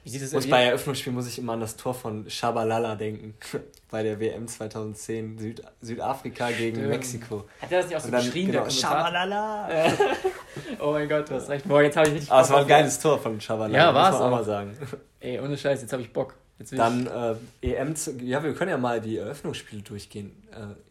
Wie 0.05 0.09
sieht 0.11 0.21
es 0.21 0.33
muss 0.33 0.47
bei 0.47 0.65
Eröffnungsspiel 0.65 1.11
muss 1.11 1.27
ich 1.27 1.39
immer 1.39 1.53
an 1.53 1.61
das 1.61 1.77
Tor 1.77 1.95
von 1.95 2.29
Shabalala 2.29 2.93
denken. 2.93 3.33
bei 3.89 4.03
der 4.03 4.19
WM 4.19 4.47
2010 4.47 5.39
Süd 5.39 5.63
Südafrika 5.81 6.51
gegen 6.51 6.75
Stimmt. 6.75 6.89
Mexiko. 6.89 7.45
Hat 7.59 7.71
er 7.71 7.79
das 7.79 7.87
nicht 7.87 7.97
auch 7.97 8.01
so 8.01 8.11
dann, 8.11 8.23
geschrien? 8.23 8.51
Genau, 8.51 8.69
Shabalala! 8.69 9.67
oh 10.79 10.91
mein 10.91 11.09
Gott, 11.09 11.27
du 11.27 11.33
hast 11.33 11.49
recht. 11.49 11.67
Boah, 11.67 11.81
jetzt 11.81 11.97
habe 11.97 12.09
ich 12.09 12.13
richtig 12.13 12.31
Aber 12.31 12.41
es 12.41 12.51
war 12.51 12.59
ein 12.59 12.67
geiles 12.67 12.99
Tor 12.99 13.17
von 13.17 13.41
Shabalala. 13.41 13.75
Ja, 13.75 13.93
war 13.95 14.13
es 14.13 14.21
auch. 14.21 14.29
mal 14.29 14.43
sagen. 14.43 14.77
Ey, 15.19 15.39
ohne 15.39 15.57
Scheiß, 15.57 15.81
jetzt 15.81 15.91
habe 15.91 16.03
ich 16.03 16.13
Bock. 16.13 16.35
Dann 16.71 17.07
äh, 17.07 17.73
EM, 17.73 17.95
ja, 18.21 18.43
wir 18.43 18.53
können 18.53 18.69
ja 18.69 18.77
mal 18.77 19.01
die 19.01 19.17
Eröffnungsspiele 19.17 19.81
durchgehen. 19.81 20.31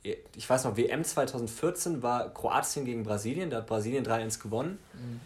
Äh, 0.03 0.17
ich 0.35 0.51
weiß 0.51 0.65
noch, 0.65 0.77
WM 0.77 1.05
2014 1.05 2.03
war 2.03 2.35
Kroatien 2.35 2.85
gegen 2.85 3.05
Brasilien, 3.05 3.49
da 3.49 3.59
hat 3.59 3.69
Brasilien 3.69 4.05
3-1 4.05 4.43
gewonnen. 4.43 4.79
Mhm. 4.93 5.21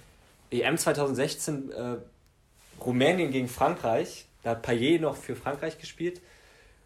EM 0.51 0.77
2016 0.77 1.73
äh, 1.73 1.97
Rumänien 2.85 3.31
gegen 3.31 3.49
Frankreich, 3.49 4.27
da 4.43 4.51
hat 4.51 4.63
Payet 4.63 5.01
noch 5.01 5.17
für 5.17 5.37
Frankreich 5.37 5.79
gespielt. 5.79 6.21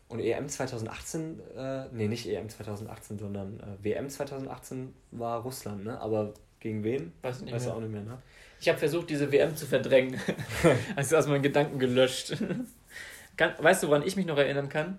Und 0.08 0.20
EM 0.20 0.48
2018, 0.48 1.40
äh, 1.56 1.84
nee, 1.92 2.06
nicht 2.06 2.28
EM 2.28 2.48
2018, 2.48 3.18
sondern 3.18 3.60
äh, 3.60 3.84
WM 3.84 4.10
2018 4.10 4.92
war 5.10 5.40
Russland, 5.40 5.84
ne? 5.84 5.98
Aber 6.00 6.34
gegen 6.60 6.84
wen? 6.84 7.12
Weiß 7.22 7.38
ich 7.38 7.44
nicht 7.44 7.54
Weiß 7.54 7.64
mehr. 7.64 7.74
auch 7.74 7.80
nicht 7.80 7.92
mehr, 7.92 8.02
ne? 8.02 8.18
Ich 8.60 8.68
habe 8.68 8.78
versucht, 8.78 9.08
diese 9.08 9.32
WM 9.32 9.56
zu 9.56 9.66
verdrängen. 9.66 10.20
also 10.96 11.16
aus 11.16 11.26
meinen 11.26 11.42
Gedanken 11.42 11.78
gelöscht. 11.78 12.36
weißt 13.58 13.82
du, 13.82 13.88
woran 13.88 14.02
ich 14.06 14.16
mich 14.16 14.26
noch 14.26 14.36
erinnern 14.36 14.68
kann? 14.68 14.98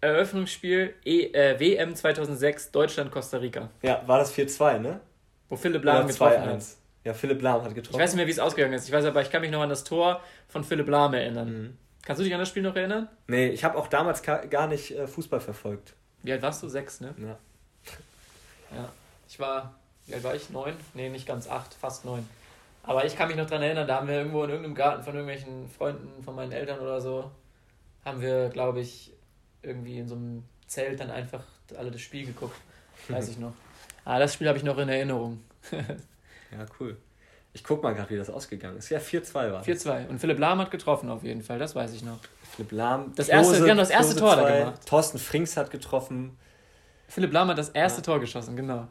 Eröffnungsspiel 0.00 0.94
e, 1.04 1.26
äh, 1.26 1.60
WM 1.60 1.94
2006 1.94 2.72
Deutschland-Costa 2.72 3.38
Rica. 3.38 3.70
Ja, 3.82 4.02
war 4.06 4.18
das 4.18 4.34
4-2, 4.34 4.78
ne? 4.78 5.00
Wo 5.48 5.56
Philipp 5.56 5.84
Lahm 5.84 6.06
getroffen 6.06 6.42
hat. 6.42 6.64
Ja, 7.04 7.12
Philipp 7.14 7.42
Lahm 7.42 7.62
hat 7.62 7.74
getroffen. 7.74 7.96
Ich 7.96 8.02
weiß 8.02 8.12
nicht 8.12 8.16
mehr, 8.16 8.26
wie 8.26 8.30
es 8.30 8.38
ausgegangen 8.38 8.74
ist. 8.74 8.86
Ich 8.86 8.92
weiß 8.92 9.04
aber, 9.04 9.22
ich 9.22 9.30
kann 9.30 9.42
mich 9.42 9.50
noch 9.50 9.60
an 9.60 9.68
das 9.68 9.84
Tor 9.84 10.22
von 10.48 10.64
Philipp 10.64 10.88
Lahm 10.88 11.14
erinnern. 11.14 11.52
Mhm. 11.52 11.78
Kannst 12.02 12.20
du 12.20 12.24
dich 12.24 12.34
an 12.34 12.40
das 12.40 12.48
Spiel 12.48 12.62
noch 12.62 12.76
erinnern? 12.76 13.08
Nee, 13.26 13.48
ich 13.48 13.64
habe 13.64 13.78
auch 13.78 13.88
damals 13.88 14.22
gar 14.22 14.66
nicht 14.66 14.90
äh, 14.90 15.06
Fußball 15.06 15.40
verfolgt. 15.40 15.94
Wie 16.22 16.32
alt 16.32 16.42
warst 16.42 16.62
du? 16.62 16.68
Sechs, 16.68 17.00
ne? 17.00 17.14
Ja. 17.18 17.38
Ja. 18.74 18.88
Ich 19.28 19.38
war, 19.38 19.74
wie 20.06 20.14
alt 20.14 20.24
war 20.24 20.34
ich? 20.34 20.50
Neun? 20.50 20.74
Nee, 20.94 21.08
nicht 21.08 21.26
ganz 21.26 21.48
acht, 21.48 21.74
fast 21.74 22.04
neun. 22.04 22.26
Aber 22.82 23.04
ich 23.04 23.16
kann 23.16 23.28
mich 23.28 23.36
noch 23.36 23.46
daran 23.46 23.62
erinnern, 23.62 23.86
da 23.86 23.96
haben 23.96 24.08
wir 24.08 24.16
irgendwo 24.16 24.44
in 24.44 24.50
irgendeinem 24.50 24.74
Garten 24.74 25.02
von 25.02 25.14
irgendwelchen 25.14 25.68
Freunden 25.70 26.22
von 26.22 26.34
meinen 26.34 26.52
Eltern 26.52 26.80
oder 26.80 27.00
so 27.00 27.30
haben 28.04 28.20
wir, 28.20 28.48
glaube 28.50 28.80
ich, 28.80 29.12
irgendwie 29.62 29.98
in 29.98 30.08
so 30.08 30.14
einem 30.14 30.44
Zelt 30.66 31.00
dann 31.00 31.10
einfach 31.10 31.42
alle 31.76 31.90
das 31.90 32.00
Spiel 32.00 32.26
geguckt. 32.26 32.56
Weiß 33.08 33.28
ich 33.30 33.38
noch. 33.38 33.54
Ah, 34.04 34.18
das 34.18 34.34
Spiel 34.34 34.48
habe 34.48 34.58
ich 34.58 34.64
noch 34.64 34.78
in 34.78 34.88
Erinnerung. 34.88 35.42
ja, 36.58 36.66
cool. 36.80 36.96
Ich 37.52 37.62
guck 37.62 37.82
mal 37.82 37.94
gerade, 37.94 38.10
wie 38.10 38.16
das 38.16 38.30
ausgegangen 38.30 38.78
ist. 38.78 38.90
Ja, 38.90 38.98
4-2 38.98 39.34
war 39.52 39.62
4-2. 39.62 40.08
Und 40.08 40.18
Philipp 40.18 40.38
Lahm 40.38 40.58
hat 40.58 40.70
getroffen 40.70 41.08
auf 41.08 41.22
jeden 41.22 41.42
Fall, 41.42 41.58
das 41.58 41.74
weiß 41.74 41.92
ich 41.94 42.02
noch. 42.02 42.18
Philipp 42.56 42.72
Lahm. 42.72 43.12
Das 43.14 43.28
erste, 43.28 43.52
Klose, 43.52 43.64
wir 43.64 43.70
haben 43.70 43.78
das 43.78 43.90
erste 43.90 44.16
Tor 44.16 44.36
da 44.36 44.58
gemacht. 44.58 44.86
Thorsten 44.86 45.18
Frings 45.18 45.56
hat 45.56 45.70
getroffen. 45.70 46.36
Philipp 47.08 47.32
Lahm 47.32 47.48
hat 47.48 47.58
das 47.58 47.68
erste 47.68 48.00
ja. 48.00 48.04
Tor 48.06 48.20
geschossen, 48.20 48.56
genau. 48.56 48.88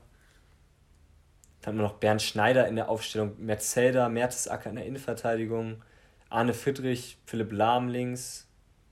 Dann 1.61 1.73
haben 1.73 1.77
wir 1.77 1.83
noch 1.83 1.95
Bernd 1.95 2.21
Schneider 2.21 2.67
in 2.67 2.75
der 2.75 2.89
Aufstellung, 2.89 3.33
Metzelder, 3.37 4.09
Mertesacker 4.09 4.69
in 4.69 4.75
der 4.77 4.85
Innenverteidigung, 4.85 5.81
Arne 6.29 6.53
Friedrich, 6.53 7.17
Philipp 7.25 7.51
Lahm 7.51 7.87
links, 7.89 8.47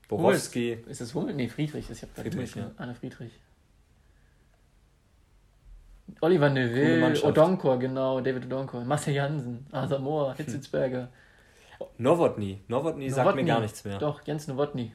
Borowski. 0.08 0.78
Ist 0.86 1.00
das 1.00 1.14
Hummel? 1.14 1.34
Nee, 1.34 1.48
Friedrich. 1.48 1.88
Ich 1.88 2.02
habe 2.02 2.12
Friedrich, 2.14 2.54
ja. 2.54 2.70
Anne 2.76 2.94
Friedrich. 2.94 3.32
Oliver 6.22 6.50
Neville, 6.50 7.20
Odonkor, 7.24 7.78
genau, 7.80 8.20
David 8.20 8.46
Odonkor, 8.46 8.84
Marcel 8.84 9.14
Jansen, 9.14 9.66
Arthur 9.72 9.98
Moore, 9.98 10.34
Hitzelsberger. 10.36 11.08
Novotny. 11.98 12.60
Novotny 12.68 13.10
sagt 13.10 13.34
mir 13.34 13.44
gar 13.44 13.60
nichts 13.60 13.84
mehr. 13.84 13.98
Doch, 13.98 14.22
Jens 14.24 14.46
Novotny. 14.46 14.92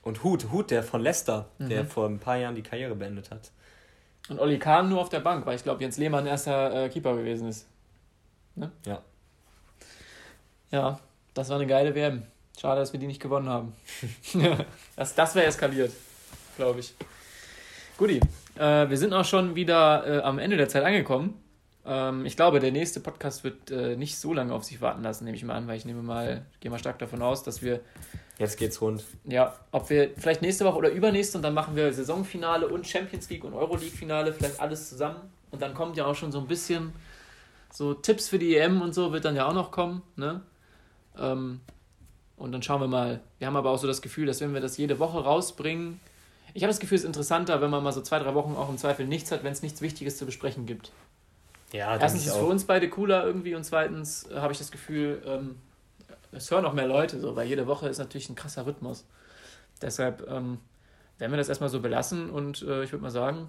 Und 0.00 0.24
Hut, 0.24 0.50
Hut, 0.50 0.70
der 0.70 0.82
von 0.82 1.02
Leicester, 1.02 1.50
mhm. 1.58 1.68
der 1.68 1.84
vor 1.84 2.08
ein 2.08 2.18
paar 2.18 2.38
Jahren 2.38 2.54
die 2.54 2.62
Karriere 2.62 2.94
beendet 2.94 3.30
hat. 3.30 3.50
Und 4.30 4.40
Olli 4.40 4.58
Kahn 4.58 4.88
nur 4.88 5.02
auf 5.02 5.10
der 5.10 5.20
Bank, 5.20 5.44
weil 5.44 5.56
ich 5.56 5.62
glaube, 5.62 5.82
Jens 5.82 5.98
Lehmann 5.98 6.26
erster 6.26 6.84
äh, 6.84 6.88
Keeper 6.88 7.14
gewesen 7.16 7.48
ist. 7.48 7.68
Ne? 8.54 8.72
Ja. 8.86 9.02
Ja, 10.70 11.00
das 11.34 11.50
war 11.50 11.56
eine 11.56 11.66
geile 11.66 11.94
WM. 11.94 12.22
Schade, 12.58 12.80
dass 12.80 12.94
wir 12.94 13.00
die 13.00 13.06
nicht 13.06 13.20
gewonnen 13.20 13.50
haben. 13.50 13.74
das 14.96 15.14
das 15.14 15.34
wäre 15.34 15.44
eskaliert, 15.44 15.92
glaube 16.56 16.80
ich. 16.80 16.94
Guti, 17.98 18.20
äh, 18.58 18.88
wir 18.90 18.96
sind 18.96 19.12
auch 19.12 19.24
schon 19.24 19.54
wieder 19.54 20.06
äh, 20.06 20.22
am 20.22 20.38
Ende 20.38 20.56
der 20.56 20.68
Zeit 20.68 20.84
angekommen. 20.84 21.34
Ähm, 21.86 22.26
ich 22.26 22.36
glaube, 22.36 22.60
der 22.60 22.72
nächste 22.72 23.00
Podcast 23.00 23.44
wird 23.44 23.70
äh, 23.70 23.96
nicht 23.96 24.18
so 24.18 24.32
lange 24.32 24.52
auf 24.52 24.64
sich 24.64 24.80
warten 24.80 25.02
lassen, 25.02 25.24
nehme 25.24 25.36
ich 25.36 25.44
mal 25.44 25.54
an, 25.54 25.68
weil 25.68 25.76
ich 25.76 25.84
nehme 25.84 26.02
mal, 26.02 26.44
gehe 26.60 26.70
mal 26.70 26.78
stark 26.78 26.98
davon 26.98 27.22
aus, 27.22 27.42
dass 27.42 27.62
wir. 27.62 27.80
Jetzt 28.38 28.58
geht's 28.58 28.82
rund. 28.82 29.02
Ja, 29.24 29.54
ob 29.72 29.88
wir 29.88 30.10
vielleicht 30.16 30.42
nächste 30.42 30.66
Woche 30.66 30.76
oder 30.76 30.90
übernächste 30.90 31.38
und 31.38 31.42
dann 31.42 31.54
machen 31.54 31.74
wir 31.74 31.90
Saisonfinale 31.92 32.68
und 32.68 32.86
Champions 32.86 33.30
League 33.30 33.44
und 33.44 33.54
Euroleague-Finale, 33.54 34.32
vielleicht 34.32 34.60
alles 34.60 34.90
zusammen. 34.90 35.20
Und 35.50 35.62
dann 35.62 35.72
kommt 35.72 35.96
ja 35.96 36.04
auch 36.04 36.14
schon 36.14 36.32
so 36.32 36.40
ein 36.40 36.46
bisschen 36.46 36.92
so 37.72 37.94
Tipps 37.94 38.28
für 38.28 38.38
die 38.38 38.56
EM 38.56 38.82
und 38.82 38.94
so 38.94 39.12
wird 39.12 39.24
dann 39.24 39.36
ja 39.36 39.48
auch 39.48 39.54
noch 39.54 39.70
kommen. 39.70 40.02
Ne? 40.16 40.42
Ähm, 41.18 41.60
und 42.36 42.52
dann 42.52 42.62
schauen 42.62 42.80
wir 42.80 42.88
mal. 42.88 43.20
Wir 43.38 43.46
haben 43.46 43.56
aber 43.56 43.70
auch 43.70 43.78
so 43.78 43.86
das 43.86 44.02
Gefühl, 44.02 44.26
dass 44.26 44.40
wenn 44.40 44.52
wir 44.52 44.60
das 44.60 44.76
jede 44.76 44.98
Woche 44.98 45.18
rausbringen, 45.18 46.00
ich 46.54 46.62
habe 46.62 46.70
das 46.70 46.80
Gefühl, 46.80 46.96
es 46.96 47.02
ist 47.02 47.06
interessanter, 47.06 47.60
wenn 47.60 47.70
man 47.70 47.82
mal 47.82 47.92
so 47.92 48.00
zwei, 48.00 48.18
drei 48.18 48.34
Wochen 48.34 48.54
auch 48.56 48.68
im 48.68 48.78
Zweifel 48.78 49.06
nichts 49.06 49.30
hat, 49.32 49.44
wenn 49.44 49.52
es 49.52 49.62
nichts 49.62 49.80
Wichtiges 49.80 50.16
zu 50.16 50.26
besprechen 50.26 50.66
gibt. 50.66 50.92
Ja, 51.72 51.96
Erstens 51.96 52.22
ist 52.22 52.32
es 52.32 52.36
für 52.36 52.46
uns 52.46 52.64
beide 52.64 52.88
cooler 52.88 53.24
irgendwie 53.24 53.54
und 53.54 53.64
zweitens 53.64 54.30
äh, 54.30 54.36
habe 54.36 54.52
ich 54.52 54.58
das 54.58 54.70
Gefühl, 54.70 55.22
ähm, 55.26 55.56
es 56.32 56.50
hören 56.50 56.64
auch 56.64 56.72
mehr 56.72 56.86
Leute 56.86 57.18
so, 57.20 57.34
weil 57.36 57.46
jede 57.46 57.66
Woche 57.66 57.88
ist 57.88 57.98
natürlich 57.98 58.28
ein 58.30 58.36
krasser 58.36 58.66
Rhythmus. 58.66 59.04
Deshalb 59.82 60.26
ähm, 60.28 60.58
werden 61.18 61.32
wir 61.32 61.38
das 61.38 61.48
erstmal 61.48 61.68
so 61.68 61.80
belassen 61.80 62.30
und 62.30 62.62
äh, 62.62 62.84
ich 62.84 62.92
würde 62.92 63.02
mal 63.02 63.10
sagen, 63.10 63.48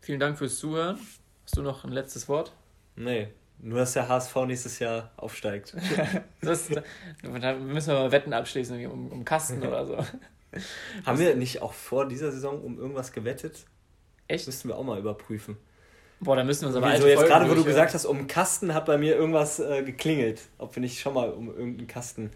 vielen 0.00 0.20
Dank 0.20 0.38
fürs 0.38 0.58
Zuhören. 0.58 0.98
Hast 1.44 1.56
du 1.56 1.62
noch 1.62 1.84
ein 1.84 1.92
letztes 1.92 2.28
Wort? 2.28 2.52
Nee, 2.94 3.28
nur, 3.62 3.78
dass 3.80 3.92
der 3.92 4.08
HSV 4.08 4.34
nächstes 4.46 4.78
Jahr 4.78 5.10
aufsteigt. 5.16 5.74
das, 6.40 6.68
da 6.68 7.54
müssen 7.54 7.88
wir 7.88 8.00
mal 8.00 8.12
Wetten 8.12 8.32
abschließen, 8.32 8.86
um, 8.86 9.12
um 9.12 9.24
Kasten 9.24 9.62
oder 9.62 9.86
so. 9.86 9.98
Haben 11.06 11.18
wir 11.18 11.34
nicht 11.36 11.62
auch 11.62 11.72
vor 11.72 12.08
dieser 12.08 12.32
Saison 12.32 12.60
um 12.62 12.78
irgendwas 12.78 13.12
gewettet? 13.12 13.64
Echt? 14.28 14.46
Müssten 14.46 14.68
wir 14.68 14.76
auch 14.76 14.84
mal 14.84 14.98
überprüfen. 14.98 15.56
Boah, 16.20 16.36
da 16.36 16.44
müssen 16.44 16.62
wir 16.62 16.68
uns 16.68 16.76
aber 16.76 16.86
also 16.86 17.06
jetzt 17.06 17.24
gerade, 17.24 17.48
wo 17.50 17.54
du 17.54 17.64
gesagt 17.64 17.94
hast, 17.94 18.04
um 18.04 18.26
Kasten 18.26 18.74
hat 18.74 18.84
bei 18.84 18.98
mir 18.98 19.16
irgendwas 19.16 19.58
äh, 19.58 19.82
geklingelt. 19.82 20.42
Ob 20.58 20.76
wir 20.76 20.80
nicht 20.82 21.00
schon 21.00 21.14
mal 21.14 21.30
um 21.30 21.48
irgendeinen 21.48 21.88
Kasten 21.88 22.30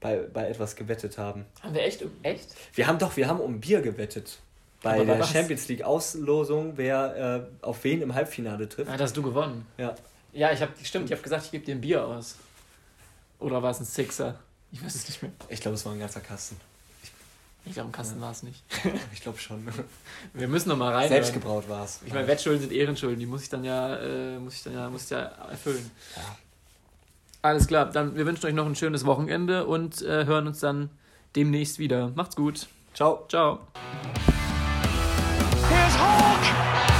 bei, 0.00 0.18
bei 0.18 0.48
etwas 0.48 0.76
gewettet 0.76 1.16
haben. 1.16 1.46
Haben 1.62 1.74
wir 1.74 1.82
echt? 1.82 2.04
Echt? 2.22 2.48
Wir 2.74 2.86
haben 2.86 2.98
doch, 2.98 3.16
wir 3.16 3.26
haben 3.28 3.40
um 3.40 3.58
Bier 3.60 3.80
gewettet. 3.80 4.38
Bei 4.82 4.96
aber 4.96 5.04
der 5.06 5.20
was? 5.20 5.32
Champions 5.32 5.68
League 5.68 5.82
Auslosung, 5.82 6.72
wer 6.76 7.46
äh, 7.62 7.64
auf 7.64 7.82
wen 7.84 8.02
im 8.02 8.14
Halbfinale 8.14 8.68
trifft. 8.68 8.90
Ah, 8.90 8.96
da 8.96 9.04
hast 9.04 9.16
du 9.16 9.22
gewonnen. 9.22 9.66
Ja. 9.78 9.94
Ja, 10.34 10.50
ich 10.50 10.60
habe, 10.60 10.72
stimmt, 10.82 11.06
ich 11.06 11.12
habe 11.12 11.22
gesagt, 11.22 11.44
ich 11.46 11.50
gebe 11.52 11.64
dir 11.64 11.74
ein 11.74 11.80
Bier 11.80 12.06
aus. 12.06 12.36
Oder 13.38 13.62
war 13.62 13.70
es 13.70 13.80
ein 13.80 13.84
Sixer? 13.86 14.38
Ich 14.72 14.82
weiß 14.84 14.94
es 14.94 15.08
nicht 15.08 15.22
mehr. 15.22 15.32
Ich 15.48 15.60
glaube, 15.60 15.74
es 15.74 15.84
war 15.84 15.92
ein 15.92 15.98
ganzer 15.98 16.20
Kasten. 16.20 16.56
Ich, 17.64 17.74
glaube, 17.74 17.90
ein 17.90 17.92
Kasten 17.92 18.16
ja. 18.16 18.22
war 18.22 18.32
es 18.32 18.42
nicht. 18.42 18.62
ich 19.12 19.20
glaube 19.20 19.38
schon. 19.38 19.66
Wir 20.34 20.48
müssen 20.48 20.68
noch 20.68 20.76
mal 20.76 20.92
rein. 20.92 21.08
Selbstgebraut 21.08 21.68
war 21.68 21.84
es. 21.84 22.00
Ich 22.04 22.12
meine, 22.12 22.26
Wettschulden 22.26 22.60
sind 22.60 22.72
Ehrenschulden, 22.72 23.20
die 23.20 23.26
muss 23.26 23.42
ich 23.44 23.48
dann 23.48 23.64
ja, 23.64 23.96
äh, 23.96 24.38
muss 24.38 24.54
ich 24.54 24.62
dann 24.64 24.74
ja, 24.74 24.90
muss 24.90 25.04
ich 25.04 25.10
ja 25.10 25.20
erfüllen. 25.20 25.90
Ja. 26.16 26.22
Alles 27.42 27.66
klar, 27.66 27.86
dann 27.86 28.16
wir 28.16 28.26
wünschen 28.26 28.46
euch 28.46 28.54
noch 28.54 28.66
ein 28.66 28.76
schönes 28.76 29.04
Wochenende 29.04 29.66
und 29.66 30.02
äh, 30.02 30.26
hören 30.26 30.46
uns 30.46 30.60
dann 30.60 30.90
demnächst 31.34 31.78
wieder. 31.78 32.12
Macht's 32.14 32.36
gut. 32.36 32.68
Ciao. 32.94 33.24
Ciao. 33.28 33.60
Here's 35.68 35.98
Hulk! 35.98 36.91